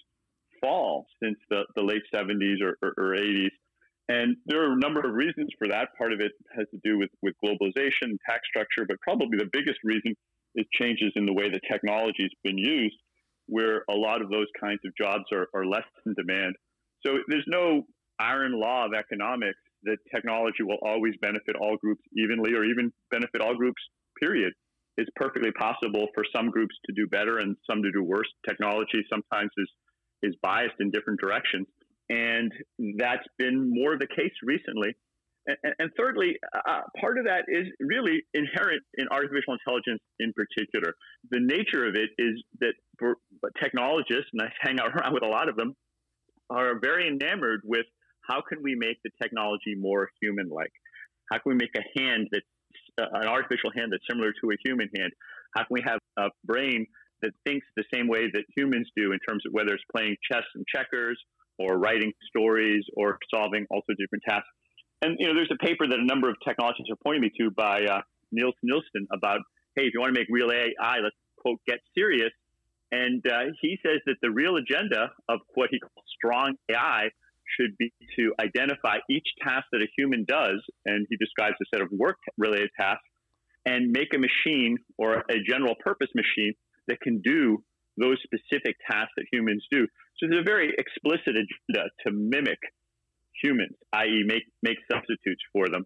fall 0.60 1.06
since 1.22 1.36
the, 1.50 1.64
the 1.76 1.82
late 1.82 2.02
70s 2.12 2.56
or, 2.62 2.76
or, 2.82 2.94
or 2.98 3.16
80s. 3.16 3.50
And 4.08 4.36
there 4.46 4.62
are 4.62 4.72
a 4.72 4.78
number 4.78 5.00
of 5.00 5.14
reasons 5.14 5.48
for 5.58 5.68
that. 5.68 5.88
Part 5.98 6.12
of 6.12 6.20
it 6.20 6.32
has 6.56 6.66
to 6.72 6.80
do 6.82 6.98
with, 6.98 7.10
with 7.22 7.34
globalization, 7.44 8.16
tax 8.26 8.40
structure, 8.48 8.86
but 8.88 8.96
probably 9.02 9.36
the 9.38 9.50
biggest 9.52 9.78
reason 9.84 10.14
is 10.54 10.64
changes 10.72 11.12
in 11.14 11.26
the 11.26 11.32
way 11.32 11.50
the 11.50 11.60
technology 11.70 12.22
has 12.22 12.32
been 12.42 12.56
used, 12.56 12.96
where 13.46 13.84
a 13.90 13.94
lot 13.94 14.22
of 14.22 14.30
those 14.30 14.46
kinds 14.58 14.80
of 14.86 14.92
jobs 14.96 15.24
are, 15.30 15.48
are 15.54 15.66
less 15.66 15.84
in 16.06 16.14
demand. 16.14 16.56
So 17.06 17.18
there's 17.28 17.44
no 17.46 17.82
iron 18.18 18.58
law 18.58 18.86
of 18.86 18.94
economics 18.94 19.58
that 19.84 19.98
technology 20.14 20.62
will 20.62 20.78
always 20.82 21.14
benefit 21.20 21.56
all 21.60 21.76
groups 21.76 22.02
evenly 22.16 22.54
or 22.54 22.64
even 22.64 22.92
benefit 23.10 23.40
all 23.40 23.54
groups, 23.54 23.80
period. 24.20 24.52
It's 24.96 25.10
perfectly 25.14 25.52
possible 25.52 26.08
for 26.14 26.24
some 26.34 26.50
groups 26.50 26.74
to 26.86 26.94
do 26.94 27.06
better 27.06 27.38
and 27.38 27.56
some 27.70 27.82
to 27.82 27.92
do 27.92 28.02
worse. 28.02 28.28
Technology 28.48 29.04
sometimes 29.08 29.50
is, 29.56 29.68
is 30.22 30.34
biased 30.42 30.74
in 30.80 30.90
different 30.90 31.20
directions. 31.20 31.66
And 32.08 32.50
that's 32.96 33.26
been 33.38 33.70
more 33.70 33.96
the 33.96 34.08
case 34.08 34.32
recently. 34.42 34.96
And, 35.46 35.74
and 35.78 35.90
thirdly, 35.96 36.36
uh, 36.54 36.82
part 37.00 37.18
of 37.18 37.24
that 37.24 37.44
is 37.48 37.66
really 37.80 38.22
inherent 38.34 38.82
in 38.96 39.06
artificial 39.10 39.54
intelligence 39.54 40.00
in 40.18 40.32
particular. 40.34 40.94
The 41.30 41.40
nature 41.40 41.86
of 41.86 41.94
it 41.94 42.10
is 42.18 42.42
that 42.60 42.74
for 42.98 43.16
technologists, 43.62 44.30
and 44.32 44.42
I 44.42 44.50
hang 44.60 44.80
out 44.80 44.92
around 44.94 45.14
with 45.14 45.22
a 45.22 45.28
lot 45.28 45.48
of 45.48 45.56
them, 45.56 45.74
are 46.50 46.78
very 46.80 47.08
enamored 47.08 47.60
with 47.64 47.86
how 48.28 48.42
can 48.46 48.62
we 48.62 48.74
make 48.74 48.98
the 49.02 49.10
technology 49.20 49.74
more 49.74 50.08
human 50.20 50.48
like? 50.48 50.72
How 51.30 51.38
can 51.38 51.52
we 51.52 51.54
make 51.54 51.74
a 51.76 51.98
hand 51.98 52.28
that 52.32 52.42
an 52.98 53.28
artificial 53.28 53.70
hand 53.74 53.92
that's 53.92 54.04
similar 54.10 54.32
to 54.42 54.50
a 54.50 54.56
human 54.64 54.88
hand? 54.96 55.12
How 55.54 55.62
can 55.62 55.74
we 55.74 55.82
have 55.86 56.00
a 56.18 56.28
brain 56.44 56.86
that 57.22 57.30
thinks 57.44 57.66
the 57.76 57.84
same 57.92 58.08
way 58.08 58.30
that 58.32 58.44
humans 58.56 58.88
do 58.96 59.12
in 59.12 59.18
terms 59.26 59.42
of 59.46 59.52
whether 59.52 59.72
it's 59.74 59.84
playing 59.94 60.16
chess 60.30 60.44
and 60.54 60.64
checkers 60.72 61.18
or 61.58 61.78
writing 61.78 62.12
stories 62.28 62.84
or 62.96 63.18
solving 63.32 63.66
all 63.70 63.82
sorts 63.86 63.98
of 64.00 64.04
different 64.04 64.24
tasks? 64.28 64.48
And 65.02 65.16
you 65.18 65.28
know, 65.28 65.34
there's 65.34 65.50
a 65.52 65.64
paper 65.64 65.86
that 65.86 65.98
a 65.98 66.04
number 66.04 66.28
of 66.28 66.36
technologists 66.46 66.90
are 66.90 66.98
pointing 67.04 67.22
me 67.22 67.30
to 67.40 67.50
by 67.50 67.84
uh, 67.84 68.00
Nils 68.32 68.54
Nilsson 68.62 69.06
about, 69.12 69.40
hey, 69.76 69.84
if 69.84 69.94
you 69.94 70.00
want 70.00 70.14
to 70.14 70.20
make 70.20 70.28
real 70.30 70.50
AI, 70.50 70.98
let's 70.98 71.16
quote 71.38 71.60
get 71.66 71.78
serious. 71.94 72.32
And 72.90 73.24
uh, 73.26 73.52
he 73.60 73.78
says 73.84 74.00
that 74.06 74.16
the 74.22 74.30
real 74.30 74.56
agenda 74.56 75.10
of 75.28 75.40
what 75.54 75.68
he 75.70 75.78
calls 75.78 76.04
strong 76.16 76.54
AI 76.70 77.10
should 77.58 77.76
be 77.78 77.92
to 78.16 78.32
identify 78.40 78.98
each 79.10 79.26
task 79.42 79.66
that 79.72 79.82
a 79.82 79.88
human 79.96 80.24
does, 80.24 80.62
and 80.84 81.06
he 81.08 81.16
describes 81.16 81.56
a 81.60 81.66
set 81.74 81.82
of 81.82 81.88
work-related 81.92 82.70
tasks, 82.78 83.02
and 83.66 83.90
make 83.90 84.14
a 84.14 84.18
machine 84.18 84.78
or 84.96 85.24
a 85.30 85.42
general 85.46 85.74
purpose 85.82 86.08
machine 86.14 86.54
that 86.86 87.00
can 87.00 87.20
do 87.20 87.62
those 87.98 88.16
specific 88.22 88.76
tasks 88.90 89.12
that 89.16 89.26
humans 89.32 89.64
do. 89.70 89.86
So 90.18 90.26
there's 90.28 90.40
a 90.40 90.44
very 90.44 90.72
explicit 90.78 91.34
agenda 91.36 91.88
to 92.06 92.12
mimic 92.12 92.58
humans, 93.42 93.76
i.e., 93.92 94.24
make 94.26 94.44
make 94.62 94.78
substitutes 94.90 95.42
for 95.52 95.68
them. 95.68 95.84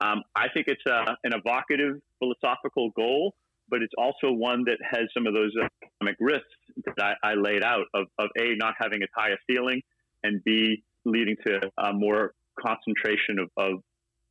Um, 0.00 0.22
I 0.34 0.46
think 0.52 0.66
it's 0.68 0.82
a, 0.88 0.94
uh, 0.94 1.14
an 1.24 1.32
evocative 1.34 1.96
philosophical 2.18 2.90
goal, 2.96 3.34
but 3.68 3.82
it's 3.82 3.92
also 3.96 4.32
one 4.32 4.64
that 4.66 4.78
has 4.82 5.06
some 5.16 5.26
of 5.26 5.34
those 5.34 5.52
economic 5.54 6.16
risks 6.20 6.44
that 6.84 7.16
I, 7.22 7.30
I 7.30 7.34
laid 7.34 7.62
out 7.62 7.86
of, 7.94 8.06
of 8.18 8.28
a 8.38 8.56
not 8.56 8.74
having 8.78 9.02
as 9.02 9.08
high 9.16 9.30
a 9.30 9.36
ceiling, 9.50 9.80
and 10.22 10.42
b 10.44 10.82
leading 11.04 11.36
to 11.46 11.60
uh, 11.78 11.92
more 11.92 12.34
concentration 12.58 13.38
of, 13.38 13.50
of 13.56 13.82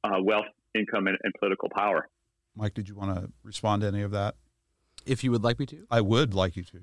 uh, 0.04 0.22
wealth, 0.22 0.46
income, 0.76 1.08
and, 1.08 1.18
and 1.24 1.34
political 1.40 1.70
power. 1.76 2.08
Mike, 2.56 2.74
did 2.74 2.88
you 2.88 2.96
want 2.96 3.16
to 3.16 3.30
respond 3.44 3.82
to 3.82 3.88
any 3.88 4.02
of 4.02 4.12
that? 4.12 4.36
If 5.06 5.24
you 5.24 5.32
would 5.32 5.44
like 5.44 5.60
me 5.60 5.66
to, 5.68 5.86
I 5.90 6.02
would 6.02 6.34
like 6.34 6.56
you 6.56 6.64
to. 6.64 6.80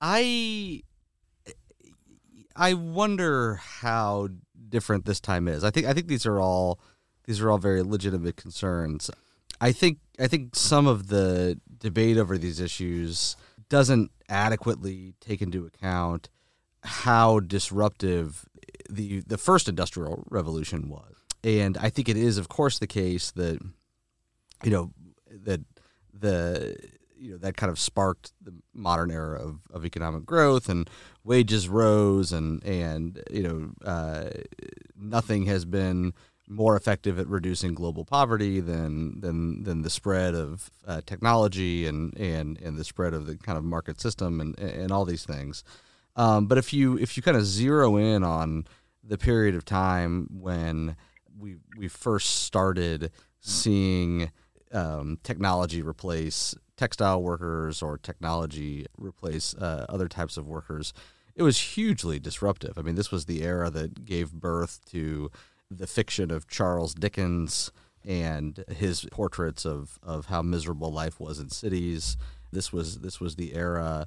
I 0.00 0.82
I 2.54 2.74
wonder 2.74 3.56
how 3.56 4.28
different 4.68 5.04
this 5.04 5.20
time 5.20 5.48
is. 5.48 5.64
I 5.64 5.70
think 5.70 5.86
I 5.86 5.92
think 5.92 6.08
these 6.08 6.26
are 6.26 6.40
all 6.40 6.80
these 7.24 7.40
are 7.40 7.50
all 7.50 7.58
very 7.58 7.82
legitimate 7.82 8.36
concerns. 8.36 9.10
I 9.60 9.72
think 9.72 9.98
I 10.18 10.26
think 10.26 10.54
some 10.54 10.86
of 10.86 11.08
the 11.08 11.60
debate 11.78 12.16
over 12.16 12.36
these 12.36 12.60
issues 12.60 13.36
doesn't 13.68 14.10
adequately 14.28 15.14
take 15.20 15.42
into 15.42 15.66
account 15.66 16.28
how 16.86 17.40
disruptive 17.40 18.46
the 18.88 19.20
the 19.20 19.38
first 19.38 19.68
industrial 19.68 20.24
revolution 20.30 20.88
was. 20.88 21.24
And 21.44 21.76
I 21.78 21.90
think 21.90 22.08
it 22.08 22.16
is 22.16 22.38
of 22.38 22.48
course 22.48 22.78
the 22.78 22.86
case 22.86 23.30
that 23.32 23.60
you 24.64 24.70
know 24.70 24.92
that 25.30 25.60
the 26.12 26.76
you 27.18 27.32
know 27.32 27.38
that 27.38 27.56
kind 27.56 27.70
of 27.70 27.78
sparked 27.78 28.32
the 28.40 28.54
modern 28.74 29.10
era 29.10 29.40
of, 29.40 29.60
of 29.72 29.84
economic 29.84 30.24
growth 30.24 30.68
and 30.68 30.88
wages 31.24 31.68
rose 31.68 32.32
and 32.32 32.62
and 32.64 33.22
you 33.30 33.42
know 33.42 33.70
uh, 33.84 34.30
nothing 34.96 35.46
has 35.46 35.64
been 35.64 36.12
more 36.48 36.76
effective 36.76 37.18
at 37.18 37.26
reducing 37.26 37.74
global 37.74 38.04
poverty 38.04 38.60
than 38.60 39.20
than 39.20 39.64
than 39.64 39.82
the 39.82 39.90
spread 39.90 40.34
of 40.34 40.70
uh, 40.86 41.00
technology 41.06 41.86
and 41.86 42.16
and 42.16 42.60
and 42.60 42.76
the 42.76 42.84
spread 42.84 43.14
of 43.14 43.26
the 43.26 43.36
kind 43.36 43.58
of 43.58 43.64
market 43.64 44.00
system 44.00 44.40
and 44.40 44.58
and 44.58 44.92
all 44.92 45.04
these 45.04 45.24
things. 45.24 45.64
Um, 46.16 46.46
but 46.46 46.58
if 46.58 46.72
you 46.72 46.98
if 46.98 47.16
you 47.16 47.22
kind 47.22 47.36
of 47.36 47.44
zero 47.44 47.96
in 47.96 48.24
on 48.24 48.66
the 49.04 49.18
period 49.18 49.54
of 49.54 49.64
time 49.64 50.28
when 50.32 50.96
we 51.38 51.56
we 51.76 51.88
first 51.88 52.44
started 52.44 53.10
seeing 53.40 54.32
um, 54.72 55.18
technology 55.22 55.82
replace 55.82 56.54
textile 56.76 57.22
workers 57.22 57.82
or 57.82 57.98
technology 57.98 58.86
replace 58.98 59.54
uh, 59.54 59.86
other 59.88 60.08
types 60.08 60.36
of 60.36 60.46
workers, 60.46 60.92
it 61.34 61.42
was 61.42 61.58
hugely 61.58 62.18
disruptive. 62.18 62.78
I 62.78 62.82
mean, 62.82 62.94
this 62.94 63.10
was 63.10 63.26
the 63.26 63.42
era 63.42 63.70
that 63.70 64.04
gave 64.04 64.32
birth 64.32 64.80
to 64.86 65.30
the 65.70 65.86
fiction 65.86 66.30
of 66.30 66.48
Charles 66.48 66.94
Dickens 66.94 67.70
and 68.04 68.64
his 68.68 69.06
portraits 69.10 69.64
of, 69.66 69.98
of 70.02 70.26
how 70.26 70.40
miserable 70.40 70.92
life 70.92 71.18
was 71.18 71.38
in 71.38 71.50
cities. 71.50 72.16
This 72.52 72.72
was 72.72 73.00
this 73.00 73.20
was 73.20 73.36
the 73.36 73.54
era 73.54 74.06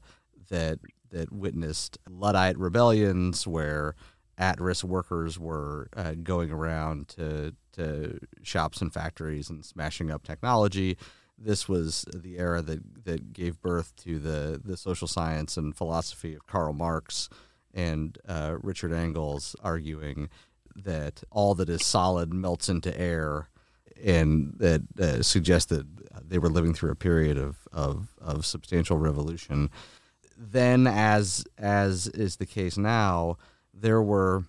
that 0.49 0.79
that 1.11 1.31
witnessed 1.31 1.97
Luddite 2.09 2.57
rebellions 2.57 3.47
where 3.47 3.95
at-risk 4.37 4.85
workers 4.85 5.37
were 5.37 5.89
uh, 5.95 6.13
going 6.23 6.51
around 6.51 7.09
to 7.09 7.53
to 7.73 8.19
shops 8.41 8.81
and 8.81 8.93
factories 8.93 9.49
and 9.49 9.65
smashing 9.65 10.09
up 10.11 10.23
technology. 10.23 10.97
This 11.37 11.69
was 11.69 12.05
the 12.13 12.37
era 12.37 12.61
that 12.61 13.05
that 13.05 13.33
gave 13.33 13.61
birth 13.61 13.95
to 13.97 14.19
the 14.19 14.61
the 14.63 14.77
social 14.77 15.07
science 15.07 15.57
and 15.57 15.75
philosophy 15.75 16.33
of 16.35 16.47
Karl 16.47 16.73
Marx 16.73 17.29
and 17.73 18.17
uh, 18.27 18.55
Friedrich 18.61 18.93
Engels 18.93 19.55
arguing 19.61 20.29
that 20.75 21.23
all 21.29 21.55
that 21.55 21.69
is 21.69 21.85
solid 21.85 22.33
melts 22.33 22.69
into 22.69 22.97
air, 22.99 23.49
and 24.03 24.53
that 24.57 24.81
uh, 24.99 25.21
suggests 25.21 25.67
that 25.67 25.85
they 26.27 26.37
were 26.37 26.49
living 26.49 26.73
through 26.73 26.91
a 26.91 26.95
period 26.95 27.37
of, 27.37 27.67
of, 27.71 28.07
of 28.21 28.45
substantial 28.45 28.97
revolution. 28.97 29.69
Then, 30.41 30.87
as 30.87 31.45
as 31.57 32.07
is 32.07 32.37
the 32.37 32.45
case 32.45 32.77
now, 32.77 33.37
there 33.73 34.01
were 34.01 34.45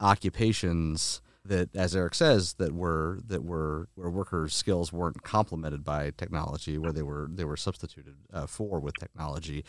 occupations 0.00 1.22
that, 1.44 1.74
as 1.74 1.94
Eric 1.94 2.14
says, 2.14 2.54
that 2.54 2.74
were 2.74 3.20
that 3.26 3.44
were 3.44 3.88
where 3.94 4.10
workers' 4.10 4.54
skills 4.54 4.92
weren't 4.92 5.22
complemented 5.22 5.84
by 5.84 6.10
technology, 6.16 6.78
where 6.78 6.92
they 6.92 7.02
were 7.02 7.28
they 7.32 7.44
were 7.44 7.56
substituted 7.56 8.16
uh, 8.32 8.46
for 8.46 8.80
with 8.80 8.94
technology, 8.98 9.64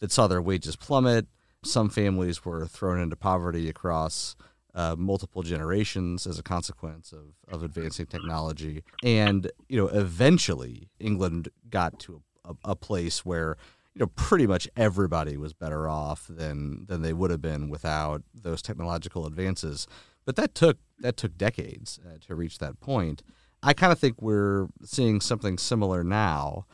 that 0.00 0.10
saw 0.10 0.26
their 0.26 0.42
wages 0.42 0.76
plummet. 0.76 1.26
Some 1.62 1.90
families 1.90 2.44
were 2.44 2.66
thrown 2.66 2.98
into 2.98 3.14
poverty 3.14 3.68
across 3.68 4.34
uh, 4.74 4.96
multiple 4.98 5.42
generations 5.42 6.26
as 6.26 6.38
a 6.38 6.42
consequence 6.42 7.12
of, 7.12 7.34
of 7.52 7.62
advancing 7.62 8.06
technology. 8.06 8.82
And, 9.02 9.50
you 9.68 9.76
know, 9.76 9.88
eventually 9.88 10.88
England 10.98 11.48
got 11.68 11.98
to 12.00 12.22
a, 12.44 12.54
a, 12.64 12.76
place 12.76 13.24
where, 13.24 13.56
you 13.94 14.00
know, 14.00 14.06
pretty 14.06 14.46
much 14.46 14.68
everybody 14.76 15.36
was 15.36 15.52
better 15.52 15.88
off 15.88 16.26
than, 16.28 16.86
than 16.86 17.02
they 17.02 17.12
would 17.12 17.30
have 17.30 17.42
been 17.42 17.68
without 17.68 18.22
those 18.34 18.62
technological 18.62 19.26
advances. 19.26 19.86
But 20.24 20.36
that 20.36 20.54
took 20.54 20.78
that 21.00 21.16
took 21.16 21.36
decades 21.36 21.98
uh, 22.06 22.18
to 22.26 22.34
reach 22.36 22.58
that 22.58 22.78
point. 22.80 23.22
I 23.62 23.74
kind 23.74 23.92
of 23.92 23.98
think 23.98 24.22
we're 24.22 24.68
seeing 24.84 25.20
something 25.20 25.58
similar 25.58 26.04
now. 26.04 26.66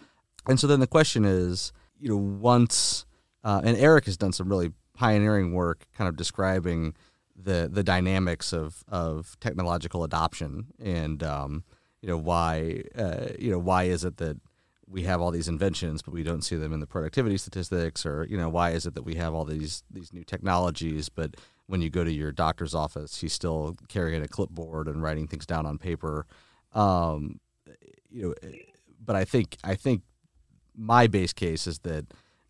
And 0.47 0.61
so 0.61 0.67
then 0.67 0.81
the 0.81 0.87
question 0.87 1.25
is, 1.25 1.73
you 1.99 2.11
know, 2.11 2.17
once, 2.17 3.07
uh, 3.43 3.63
and 3.65 3.77
Eric 3.77 4.05
has 4.05 4.17
done 4.17 4.33
some 4.33 4.49
really 4.49 4.73
pioneering 4.95 5.53
work 5.53 5.87
kind 5.97 6.09
of 6.09 6.17
describing 6.17 6.95
the 7.41 7.69
the 7.73 7.85
dynamics 7.85 8.53
of 8.53 8.83
of 8.89 9.37
technological 9.41 10.03
adoption 10.03 10.67
and 10.83 11.23
um, 11.23 11.63
you 12.03 12.09
know 12.09 12.17
why 12.17 12.83
uh, 12.97 13.29
you 13.39 13.51
know 13.51 13.61
why 13.61 13.85
is 13.85 14.05
it 14.05 14.17
that 14.17 14.37
we 14.91 15.03
have 15.03 15.21
all 15.21 15.31
these 15.31 15.49
inventions 15.49 16.03
but 16.03 16.15
we 16.15 16.23
don't 16.23 16.43
see 16.43 16.57
them 16.57 16.73
in 16.73 16.81
the 16.81 16.87
productivity 16.87 17.37
statistics 17.37 18.07
or 18.07 18.27
you 18.29 18.37
know 18.37 18.49
why 18.49 18.71
is 18.71 18.87
it 18.87 18.95
that 18.95 19.05
we 19.05 19.15
have 19.15 19.35
all 19.35 19.45
these 19.45 19.83
these 19.91 20.13
new 20.13 20.25
technologies? 20.25 21.09
But 21.09 21.37
when 21.67 21.83
you 21.83 21.91
go 21.91 22.05
to 22.05 22.13
your 22.13 22.33
doctor's 22.33 22.75
office 22.75 23.21
he's 23.21 23.33
still 23.33 23.77
carrying 23.89 24.23
a 24.23 24.29
clipboard 24.29 24.89
and 24.89 25.03
writing 25.03 25.27
things 25.27 25.47
down 25.47 25.67
on 25.67 25.79
paper. 25.79 26.27
Um, 26.73 27.41
you 28.11 28.29
know 28.29 28.51
but 29.05 29.17
I 29.17 29.25
think 29.25 29.57
I 29.65 29.75
think 29.75 30.03
my 30.77 31.07
base 31.07 31.33
case 31.33 31.67
is 31.67 31.81
that 31.81 32.07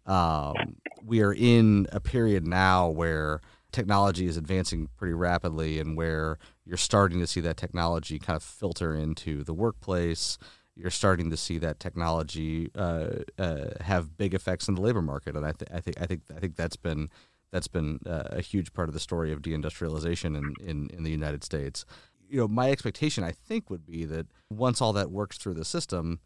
um, 0.06 0.76
we 1.04 1.22
are 1.22 1.32
in 1.32 1.86
a 1.92 2.00
period 2.00 2.46
now 2.46 2.88
where 2.88 3.40
technology 3.72 4.26
is 4.26 4.36
advancing 4.36 4.88
pretty 4.96 5.14
rapidly 5.14 5.78
and 5.78 5.96
where 5.96 6.38
you're 6.64 6.76
starting 6.76 7.20
to 7.20 7.26
see 7.26 7.40
that 7.40 7.56
technology 7.56 8.18
kind 8.18 8.36
of 8.36 8.42
filter 8.42 8.94
into 8.94 9.44
the 9.44 9.52
workplace 9.54 10.38
you're 10.78 10.90
starting 10.90 11.30
to 11.30 11.36
see 11.36 11.58
that 11.58 11.80
technology 11.80 12.70
uh, 12.76 13.08
uh, 13.38 13.70
have 13.80 14.16
big 14.16 14.32
effects 14.32 14.68
in 14.68 14.74
the 14.76 14.80
labor 14.80 15.02
market 15.02 15.36
and 15.36 15.44
I, 15.44 15.52
th- 15.52 15.70
I 15.72 15.80
think 15.80 16.00
I 16.00 16.06
think 16.06 16.22
I 16.34 16.38
think 16.38 16.56
that's 16.56 16.76
been 16.76 17.08
that's 17.50 17.68
been 17.68 18.00
uh, 18.06 18.24
a 18.30 18.40
huge 18.40 18.72
part 18.72 18.88
of 18.88 18.94
the 18.94 19.00
story 19.00 19.32
of 19.32 19.42
deindustrialization 19.42 20.36
in, 20.36 20.54
in, 20.64 20.90
in 20.90 21.02
the 21.02 21.10
United 21.10 21.42
States. 21.42 21.84
You 22.28 22.40
know, 22.40 22.48
my 22.48 22.70
expectation 22.70 23.24
I 23.24 23.32
think 23.32 23.70
would 23.70 23.86
be 23.86 24.04
that 24.04 24.26
once 24.50 24.80
all 24.80 24.92
that 24.92 25.10
works 25.10 25.38
through 25.38 25.54
the 25.54 25.64
system, 25.64 26.20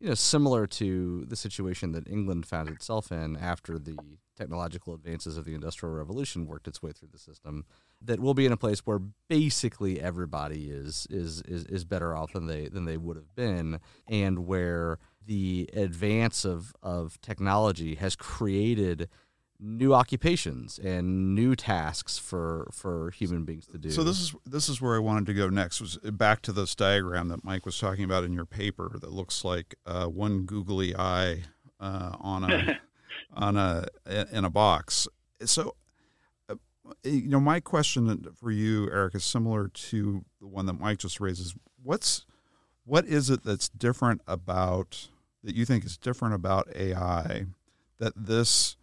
you 0.00 0.08
know, 0.08 0.14
similar 0.14 0.66
to 0.66 1.26
the 1.26 1.36
situation 1.36 1.92
that 1.92 2.08
England 2.08 2.46
found 2.46 2.68
itself 2.70 3.12
in 3.12 3.36
after 3.36 3.78
the 3.78 3.98
technological 4.36 4.94
advances 4.94 5.36
of 5.36 5.44
the 5.44 5.54
Industrial 5.54 5.94
Revolution 5.94 6.46
worked 6.46 6.66
its 6.66 6.82
way 6.82 6.92
through 6.92 7.10
the 7.12 7.18
system, 7.18 7.66
that 8.04 8.20
we'll 8.20 8.34
be 8.34 8.46
in 8.46 8.52
a 8.52 8.56
place 8.56 8.80
where 8.80 9.00
basically 9.28 10.00
everybody 10.00 10.70
is 10.70 11.06
is 11.10 11.42
is, 11.42 11.64
is 11.64 11.84
better 11.84 12.16
off 12.16 12.32
than 12.32 12.46
they 12.46 12.68
than 12.68 12.84
they 12.84 12.96
would 12.96 13.16
have 13.16 13.34
been, 13.34 13.80
and 14.08 14.46
where 14.46 14.98
the 15.26 15.70
advance 15.74 16.44
of, 16.44 16.74
of 16.82 17.20
technology 17.20 17.94
has 17.94 18.16
created 18.16 19.08
new 19.64 19.94
occupations 19.94 20.78
and 20.80 21.34
new 21.36 21.54
tasks 21.54 22.18
for 22.18 22.68
for 22.72 23.10
human 23.10 23.44
beings 23.44 23.66
to 23.66 23.78
do. 23.78 23.90
So 23.90 24.02
this 24.02 24.20
is 24.20 24.34
this 24.44 24.68
is 24.68 24.80
where 24.80 24.96
I 24.96 24.98
wanted 24.98 25.26
to 25.26 25.34
go 25.34 25.48
next. 25.48 25.80
Was 25.80 25.98
back 25.98 26.42
to 26.42 26.52
this 26.52 26.74
diagram 26.74 27.28
that 27.28 27.44
Mike 27.44 27.64
was 27.64 27.78
talking 27.78 28.04
about 28.04 28.24
in 28.24 28.32
your 28.32 28.46
paper 28.46 28.96
that 29.00 29.12
looks 29.12 29.44
like 29.44 29.76
uh, 29.86 30.06
one 30.06 30.42
googly 30.44 30.96
eye 30.96 31.42
uh, 31.78 32.16
on 32.20 32.50
a 32.50 32.80
on 33.34 33.56
a 33.56 33.86
in 34.32 34.44
a 34.44 34.50
box. 34.50 35.08
So. 35.44 35.76
Uh, 36.86 36.92
you 37.04 37.28
know, 37.28 37.40
my 37.40 37.60
question 37.60 38.26
for 38.34 38.50
you, 38.50 38.90
Eric, 38.90 39.14
is 39.14 39.24
similar 39.24 39.68
to 39.68 40.24
the 40.40 40.46
one 40.46 40.66
that 40.66 40.74
Mike 40.74 40.98
just 40.98 41.20
raises. 41.20 41.54
What's 41.82 42.24
what 42.84 43.06
is 43.06 43.30
it 43.30 43.44
that's 43.44 43.68
different 43.68 44.22
about 44.26 45.08
that 45.44 45.54
you 45.54 45.64
think 45.64 45.84
is 45.84 45.96
different 45.96 46.34
about 46.34 46.68
AI 46.74 47.46
that 47.98 48.12
this 48.16 48.76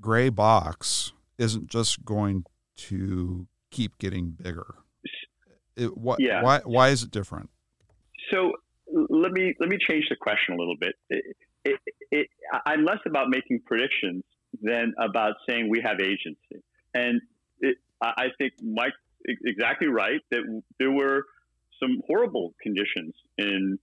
gray 0.00 0.28
box 0.28 1.12
isn't 1.38 1.68
just 1.68 2.04
going 2.04 2.44
to 2.76 3.46
keep 3.70 3.98
getting 3.98 4.30
bigger. 4.30 4.74
It, 5.76 5.96
what, 5.96 6.20
yeah. 6.20 6.42
Why, 6.42 6.60
why 6.64 6.88
is 6.88 7.02
it 7.02 7.10
different? 7.10 7.50
So 8.32 8.52
let 8.88 9.32
me 9.32 9.54
let 9.60 9.68
me 9.68 9.76
change 9.78 10.06
the 10.08 10.16
question 10.16 10.54
a 10.54 10.56
little 10.56 10.76
bit. 10.80 10.94
It, 11.10 11.36
it, 11.64 11.80
it, 12.10 12.26
I'm 12.64 12.84
less 12.84 12.98
about 13.06 13.28
making 13.28 13.60
predictions 13.66 14.22
than 14.62 14.94
about 14.98 15.34
saying 15.48 15.68
we 15.68 15.82
have 15.84 16.00
agency. 16.00 16.64
And 16.96 17.20
I 18.00 18.28
think 18.38 18.54
Mike's 18.62 18.96
exactly 19.44 19.88
right 19.88 20.20
that 20.30 20.62
there 20.78 20.90
were 20.90 21.24
some 21.80 22.00
horrible 22.06 22.54
conditions 22.62 23.14
in 23.38 23.78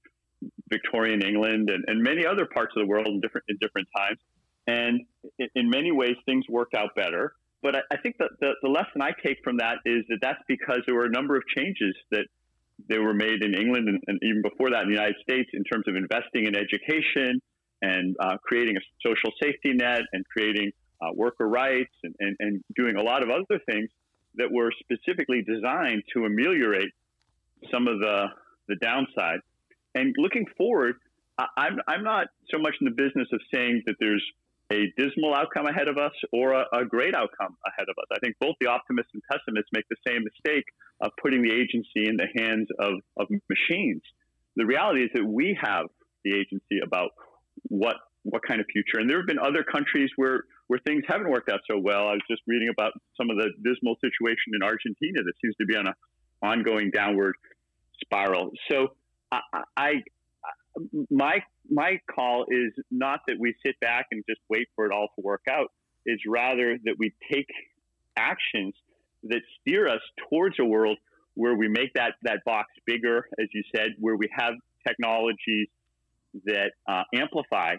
Victorian 0.70 1.22
England 1.22 1.70
and, 1.70 1.84
and 1.88 2.02
many 2.02 2.26
other 2.26 2.46
parts 2.46 2.74
of 2.76 2.82
the 2.82 2.88
world 2.88 3.08
in 3.08 3.22
different 3.22 3.46
in 3.50 3.58
different 3.62 3.88
times. 3.96 4.18
And 4.66 5.02
in 5.56 5.70
many 5.70 5.92
ways, 5.92 6.16
things 6.26 6.46
worked 6.50 6.74
out 6.74 6.96
better. 6.96 7.34
But 7.62 7.76
I, 7.76 7.80
I 7.92 7.98
think 7.98 8.18
that 8.18 8.32
the, 8.40 8.54
the 8.62 8.70
lesson 8.70 9.02
I 9.02 9.12
take 9.26 9.38
from 9.44 9.58
that 9.58 9.78
is 9.86 10.04
that 10.10 10.20
that's 10.22 10.42
because 10.48 10.80
there 10.86 10.96
were 10.96 11.06
a 11.06 11.12
number 11.12 11.36
of 11.36 11.44
changes 11.56 11.96
that 12.12 12.26
they 12.90 12.98
were 12.98 13.14
made 13.14 13.44
in 13.44 13.54
England 13.54 13.88
and, 13.88 14.02
and, 14.08 14.20
even 14.24 14.42
before 14.42 14.72
that 14.72 14.84
in 14.84 14.90
the 14.90 14.96
United 14.96 15.16
States 15.22 15.50
in 15.54 15.64
terms 15.64 15.86
of 15.88 15.96
investing 15.96 16.48
in 16.48 16.56
education 16.56 17.40
and 17.82 18.16
uh, 18.20 18.38
creating 18.44 18.76
a 18.78 18.82
social 19.06 19.32
safety 19.42 19.74
net 19.74 20.02
and 20.12 20.26
creating 20.26 20.72
uh, 21.04 21.12
worker 21.14 21.48
rights 21.48 21.94
and, 22.04 22.16
and, 22.20 22.36
and 22.40 22.64
doing 22.76 22.96
a 22.96 23.02
lot 23.02 23.24
of 23.24 23.30
other 23.30 23.60
things 23.70 23.90
that 24.36 24.52
were 24.52 24.72
specifically 24.80 25.44
designed 25.44 26.04
to 26.14 26.26
ameliorate 26.26 26.92
some 27.72 27.88
of 27.88 28.00
the, 28.00 28.26
the 28.68 28.76
downside. 28.76 29.40
And 29.96 30.16
looking 30.18 30.46
forward, 30.58 30.96
I'm, 31.58 31.78
I'm 31.88 32.04
not 32.04 32.28
so 32.52 32.60
much 32.60 32.76
in 32.82 32.86
the 32.86 32.92
business 32.92 33.28
of 33.32 33.40
saying 33.54 33.84
that 33.86 33.96
there's 34.00 34.24
a 34.72 34.92
dismal 34.98 35.36
outcome 35.36 35.68
ahead 35.68 35.88
of 35.88 35.98
us 35.98 36.14
or 36.32 36.54
a, 36.54 36.66
a, 36.74 36.86
great 36.86 37.14
outcome 37.14 37.58
ahead 37.68 37.88
of 37.90 37.96
us. 37.98 38.06
I 38.16 38.20
think 38.20 38.36
both 38.40 38.56
the 38.62 38.68
optimists 38.68 39.12
and 39.14 39.22
pessimists 39.30 39.70
make 39.74 39.86
the 39.90 39.98
same 40.08 40.24
mistake 40.24 40.66
of 41.02 41.12
putting 41.22 41.44
the 41.44 41.52
agency 41.52 42.08
in 42.08 42.18
the 42.18 42.28
hands 42.36 42.70
of, 42.80 42.94
of 43.18 43.28
machines. 43.50 44.02
The 44.56 44.66
reality 44.66 45.04
is 45.04 45.10
that 45.16 45.26
we 45.26 45.58
have 45.62 45.88
the 46.24 46.34
agency 46.36 46.80
about 46.84 47.12
what 47.70 47.98
what 48.24 48.42
kind 48.48 48.62
of 48.62 48.68
future. 48.72 49.00
And 49.00 49.10
there 49.10 49.18
have 49.18 49.28
been 49.28 49.40
other 49.40 49.64
countries 49.64 50.10
where 50.16 50.46
where 50.74 50.82
things 50.88 51.04
haven't 51.08 51.30
worked 51.30 51.50
out 51.50 51.60
so 51.70 51.78
well. 51.78 52.08
I 52.08 52.14
was 52.14 52.22
just 52.28 52.42
reading 52.48 52.70
about 52.70 52.94
some 53.16 53.30
of 53.30 53.38
the 53.38 53.52
dismal 53.64 53.96
situation 54.02 54.54
in 54.56 54.64
Argentina 54.64 55.22
that 55.24 55.34
seems 55.40 55.56
to 55.58 55.68
be 55.68 55.76
on 55.76 55.86
a 55.86 55.94
ongoing 56.44 56.90
downward 56.90 57.36
spiral. 58.04 58.50
So 58.72 58.88
I, 59.32 59.40
I 59.78 59.92
my 61.12 61.44
my 61.70 62.00
call 62.10 62.46
is 62.50 62.74
not 62.90 63.20
that 63.28 63.36
we 63.40 63.54
sit 63.64 63.80
back 63.82 64.08
and 64.10 64.24
just 64.28 64.42
wait 64.50 64.68
for 64.76 64.88
it 64.88 64.92
all 64.92 65.10
to 65.16 65.22
work 65.22 65.44
out. 65.48 65.72
Is 66.08 66.20
rather 66.28 66.80
that 66.86 66.96
we 66.98 67.14
take 67.32 67.50
actions 68.18 68.74
that 69.26 69.42
steer 69.62 69.88
us 69.88 70.02
towards 70.28 70.56
a 70.60 70.66
world 70.66 70.98
where 71.36 71.54
we 71.54 71.68
make 71.68 71.94
that 71.94 72.14
that 72.24 72.40
box 72.48 72.70
bigger, 72.88 73.28
as 73.40 73.46
you 73.54 73.62
said, 73.76 73.90
where 74.00 74.16
we 74.16 74.28
have 74.36 74.56
technologies 74.88 75.68
that 76.46 76.72
uh, 76.88 77.04
amplify 77.14 77.76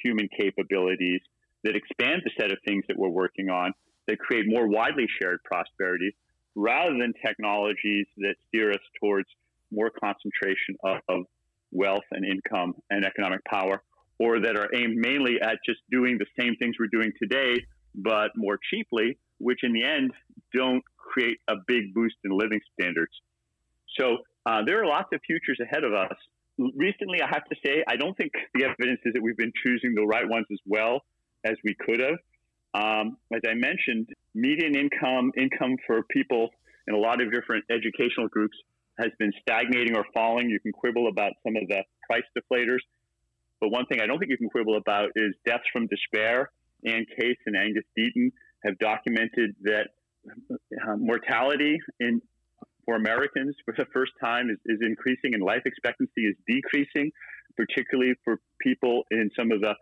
human 0.00 0.28
capabilities, 0.38 1.20
that 1.64 1.74
expand 1.74 2.22
the 2.24 2.30
set 2.38 2.52
of 2.52 2.58
things 2.66 2.84
that 2.88 2.96
we're 2.96 3.08
working 3.08 3.48
on, 3.48 3.72
that 4.06 4.18
create 4.18 4.44
more 4.46 4.68
widely 4.68 5.06
shared 5.20 5.40
prosperity, 5.44 6.14
rather 6.54 6.96
than 6.96 7.12
technologies 7.26 8.06
that 8.18 8.34
steer 8.48 8.70
us 8.70 8.84
towards 9.00 9.28
more 9.72 9.90
concentration 9.90 10.76
of, 10.84 10.98
of 11.08 11.24
wealth 11.72 12.04
and 12.12 12.24
income 12.24 12.74
and 12.90 13.04
economic 13.04 13.44
power, 13.44 13.82
or 14.18 14.40
that 14.40 14.56
are 14.56 14.68
aimed 14.74 14.96
mainly 14.96 15.40
at 15.42 15.58
just 15.66 15.80
doing 15.90 16.18
the 16.18 16.26
same 16.38 16.54
things 16.56 16.76
we're 16.78 16.86
doing 16.92 17.10
today, 17.20 17.56
but 17.94 18.30
more 18.36 18.58
cheaply, 18.70 19.18
which 19.38 19.60
in 19.64 19.72
the 19.72 19.82
end 19.82 20.12
don't 20.54 20.82
create 20.96 21.38
a 21.48 21.54
big 21.66 21.92
boost 21.94 22.14
in 22.24 22.30
living 22.30 22.60
standards. 22.78 23.12
So 23.98 24.18
uh, 24.46 24.62
there 24.64 24.80
are 24.82 24.86
lots 24.86 25.08
of 25.12 25.20
futures 25.26 25.58
ahead 25.60 25.82
of 25.82 25.92
us. 25.92 26.16
Recently, 26.58 27.20
I 27.20 27.26
have 27.26 27.44
to 27.46 27.56
say, 27.64 27.82
I 27.88 27.96
don't 27.96 28.16
think 28.16 28.32
the 28.54 28.64
evidence 28.64 29.00
is 29.04 29.14
that 29.14 29.22
we've 29.22 29.36
been 29.36 29.52
choosing 29.64 29.94
the 29.94 30.06
right 30.06 30.28
ones 30.28 30.46
as 30.52 30.58
well 30.66 31.00
as 31.44 31.56
we 31.64 31.74
could 31.74 32.00
have. 32.00 32.18
Um, 32.74 33.16
as 33.32 33.40
I 33.48 33.54
mentioned, 33.54 34.08
median 34.34 34.74
income, 34.74 35.32
income 35.36 35.76
for 35.86 36.02
people 36.10 36.50
in 36.88 36.94
a 36.94 36.98
lot 36.98 37.20
of 37.20 37.32
different 37.32 37.64
educational 37.70 38.28
groups 38.28 38.56
has 38.98 39.10
been 39.18 39.32
stagnating 39.40 39.96
or 39.96 40.04
falling. 40.12 40.48
You 40.50 40.60
can 40.60 40.72
quibble 40.72 41.08
about 41.08 41.32
some 41.44 41.56
of 41.56 41.68
the 41.68 41.82
price 42.08 42.24
deflators. 42.36 42.80
But 43.60 43.70
one 43.70 43.86
thing 43.86 44.00
I 44.00 44.06
don't 44.06 44.18
think 44.18 44.30
you 44.30 44.36
can 44.36 44.50
quibble 44.50 44.76
about 44.76 45.10
is 45.16 45.34
deaths 45.46 45.64
from 45.72 45.86
despair. 45.86 46.50
Anne 46.84 47.06
Case 47.18 47.38
and 47.46 47.56
Angus 47.56 47.84
Deaton 47.98 48.30
have 48.64 48.78
documented 48.78 49.54
that 49.62 49.88
uh, 50.28 50.96
mortality 50.96 51.78
in 52.00 52.20
for 52.84 52.96
Americans 52.96 53.54
for 53.64 53.74
the 53.76 53.86
first 53.92 54.12
time 54.20 54.50
is, 54.50 54.58
is 54.66 54.78
increasing 54.82 55.32
and 55.32 55.42
life 55.42 55.62
expectancy 55.64 56.26
is 56.26 56.36
decreasing, 56.46 57.10
particularly 57.56 58.14
for 58.24 58.40
people 58.60 59.04
in 59.10 59.30
some 59.38 59.50
of 59.52 59.60
the 59.60 59.74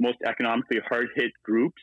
most 0.00 0.18
economically 0.26 0.78
hard 0.88 1.08
hit 1.14 1.32
groups. 1.42 1.80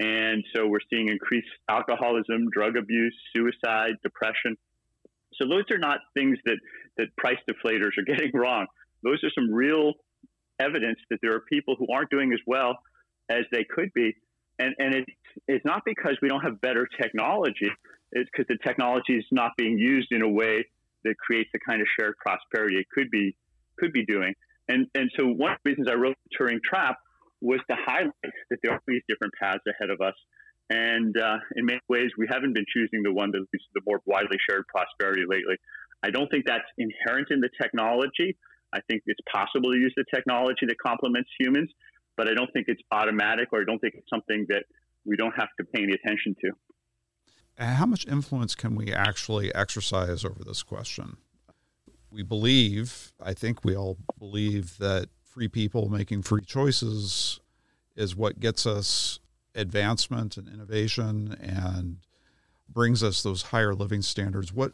And 0.00 0.44
so 0.54 0.66
we're 0.66 0.80
seeing 0.90 1.08
increased 1.08 1.48
alcoholism, 1.68 2.48
drug 2.52 2.76
abuse, 2.76 3.14
suicide, 3.34 3.94
depression. 4.02 4.56
So 5.40 5.48
those 5.48 5.64
are 5.70 5.78
not 5.78 5.98
things 6.14 6.38
that, 6.44 6.56
that 6.96 7.06
price 7.16 7.38
deflators 7.48 7.98
are 7.98 8.04
getting 8.06 8.30
wrong. 8.34 8.66
Those 9.02 9.22
are 9.24 9.30
some 9.34 9.52
real 9.52 9.94
evidence 10.60 10.98
that 11.10 11.18
there 11.22 11.34
are 11.34 11.40
people 11.40 11.76
who 11.78 11.86
aren't 11.92 12.10
doing 12.10 12.32
as 12.32 12.40
well 12.46 12.78
as 13.28 13.44
they 13.52 13.64
could 13.64 13.92
be. 13.94 14.14
And, 14.58 14.74
and 14.78 14.94
it's, 14.94 15.12
it's 15.48 15.64
not 15.64 15.82
because 15.84 16.16
we 16.22 16.28
don't 16.28 16.42
have 16.42 16.60
better 16.60 16.86
technology. 17.00 17.70
It's 18.12 18.28
because 18.30 18.46
the 18.48 18.58
technology 18.66 19.14
is 19.14 19.24
not 19.30 19.52
being 19.56 19.78
used 19.78 20.08
in 20.10 20.22
a 20.22 20.28
way 20.28 20.66
that 21.04 21.16
creates 21.18 21.50
the 21.52 21.58
kind 21.66 21.80
of 21.80 21.88
shared 21.98 22.14
prosperity 22.18 22.78
it 22.78 22.86
could 22.92 23.10
be, 23.10 23.34
could 23.78 23.92
be 23.92 24.04
doing. 24.04 24.34
And, 24.68 24.86
and 24.94 25.10
so 25.18 25.26
one 25.26 25.52
of 25.52 25.58
the 25.64 25.70
reasons 25.70 25.88
I 25.90 25.94
wrote 25.94 26.16
Turing 26.38 26.60
Trap 26.62 26.96
was 27.42 27.60
to 27.68 27.76
highlight 27.76 28.34
that 28.50 28.58
there 28.62 28.72
are 28.72 28.82
these 28.86 29.02
different 29.08 29.34
paths 29.38 29.64
ahead 29.68 29.90
of 29.90 30.00
us 30.00 30.14
and 30.72 31.14
uh, 31.18 31.36
in 31.56 31.66
many 31.66 31.80
ways, 31.88 32.10
we 32.16 32.26
haven't 32.30 32.54
been 32.54 32.64
choosing 32.72 33.02
the 33.02 33.12
one 33.12 33.30
that 33.32 33.40
leads 33.40 33.64
to 33.64 33.70
the 33.74 33.82
more 33.86 34.00
widely 34.06 34.38
shared 34.48 34.64
prosperity 34.68 35.24
lately. 35.28 35.56
I 36.02 36.10
don't 36.10 36.30
think 36.30 36.46
that's 36.46 36.64
inherent 36.78 37.28
in 37.30 37.40
the 37.40 37.50
technology. 37.60 38.38
I 38.72 38.80
think 38.88 39.02
it's 39.04 39.20
possible 39.30 39.72
to 39.72 39.78
use 39.78 39.92
the 39.96 40.04
technology 40.14 40.64
that 40.66 40.76
complements 40.78 41.28
humans, 41.38 41.70
but 42.16 42.26
I 42.26 42.32
don't 42.32 42.50
think 42.54 42.66
it's 42.68 42.80
automatic 42.90 43.48
or 43.52 43.60
I 43.60 43.64
don't 43.64 43.80
think 43.80 43.94
it's 43.96 44.08
something 44.08 44.46
that 44.48 44.64
we 45.04 45.16
don't 45.16 45.34
have 45.36 45.48
to 45.60 45.64
pay 45.64 45.82
any 45.82 45.92
attention 45.92 46.34
to. 46.40 46.52
How 47.62 47.84
much 47.84 48.06
influence 48.06 48.54
can 48.54 48.74
we 48.74 48.94
actually 48.94 49.54
exercise 49.54 50.24
over 50.24 50.42
this 50.42 50.62
question? 50.62 51.18
We 52.10 52.22
believe, 52.22 53.12
I 53.22 53.34
think 53.34 53.62
we 53.62 53.76
all 53.76 53.98
believe, 54.18 54.78
that 54.78 55.08
free 55.32 55.48
people 55.48 55.88
making 55.88 56.22
free 56.22 56.44
choices 56.44 57.40
is 57.96 58.14
what 58.14 58.38
gets 58.38 58.66
us 58.66 59.18
advancement 59.54 60.36
and 60.36 60.46
innovation 60.46 61.36
and 61.40 61.98
brings 62.68 63.02
us 63.02 63.22
those 63.22 63.44
higher 63.44 63.74
living 63.74 64.02
standards. 64.02 64.52
What 64.52 64.72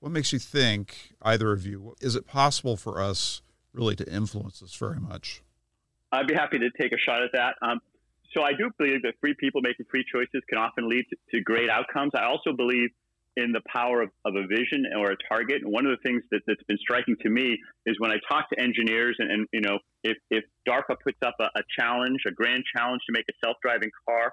what 0.00 0.12
makes 0.12 0.32
you 0.32 0.38
think 0.38 1.14
either 1.22 1.50
of 1.52 1.66
you 1.66 1.96
is 2.00 2.14
it 2.14 2.26
possible 2.28 2.76
for 2.76 3.02
us 3.02 3.42
really 3.72 3.96
to 3.96 4.12
influence 4.12 4.60
this 4.60 4.74
very 4.76 5.00
much? 5.00 5.42
I'd 6.12 6.28
be 6.28 6.34
happy 6.34 6.58
to 6.60 6.70
take 6.80 6.92
a 6.92 6.98
shot 6.98 7.22
at 7.22 7.30
that. 7.32 7.56
Um, 7.60 7.80
so 8.32 8.42
I 8.42 8.52
do 8.52 8.70
believe 8.78 9.02
that 9.02 9.14
free 9.20 9.34
people 9.38 9.60
making 9.62 9.86
free 9.90 10.04
choices 10.10 10.42
can 10.48 10.58
often 10.58 10.88
lead 10.88 11.06
to, 11.10 11.16
to 11.32 11.42
great 11.42 11.68
outcomes. 11.68 12.12
I 12.14 12.24
also 12.24 12.52
believe 12.52 12.90
in 13.38 13.52
the 13.52 13.62
power 13.72 14.02
of, 14.02 14.10
of, 14.24 14.34
a 14.34 14.46
vision 14.48 14.82
or 14.98 15.12
a 15.12 15.16
target. 15.30 15.62
And 15.62 15.72
one 15.72 15.86
of 15.86 15.92
the 15.96 16.02
things 16.02 16.24
that, 16.32 16.42
has 16.48 16.58
been 16.66 16.78
striking 16.78 17.14
to 17.22 17.30
me 17.30 17.56
is 17.86 17.94
when 17.98 18.10
I 18.10 18.16
talk 18.28 18.50
to 18.50 18.60
engineers 18.60 19.14
and, 19.20 19.30
and 19.30 19.46
you 19.52 19.60
know, 19.60 19.78
if, 20.02 20.18
if 20.30 20.44
DARPA 20.68 20.96
puts 21.02 21.18
up 21.22 21.36
a, 21.38 21.44
a, 21.44 21.62
challenge, 21.78 22.18
a 22.26 22.32
grand 22.32 22.64
challenge 22.74 23.00
to 23.06 23.12
make 23.12 23.26
a 23.30 23.36
self-driving 23.46 23.90
car, 24.08 24.32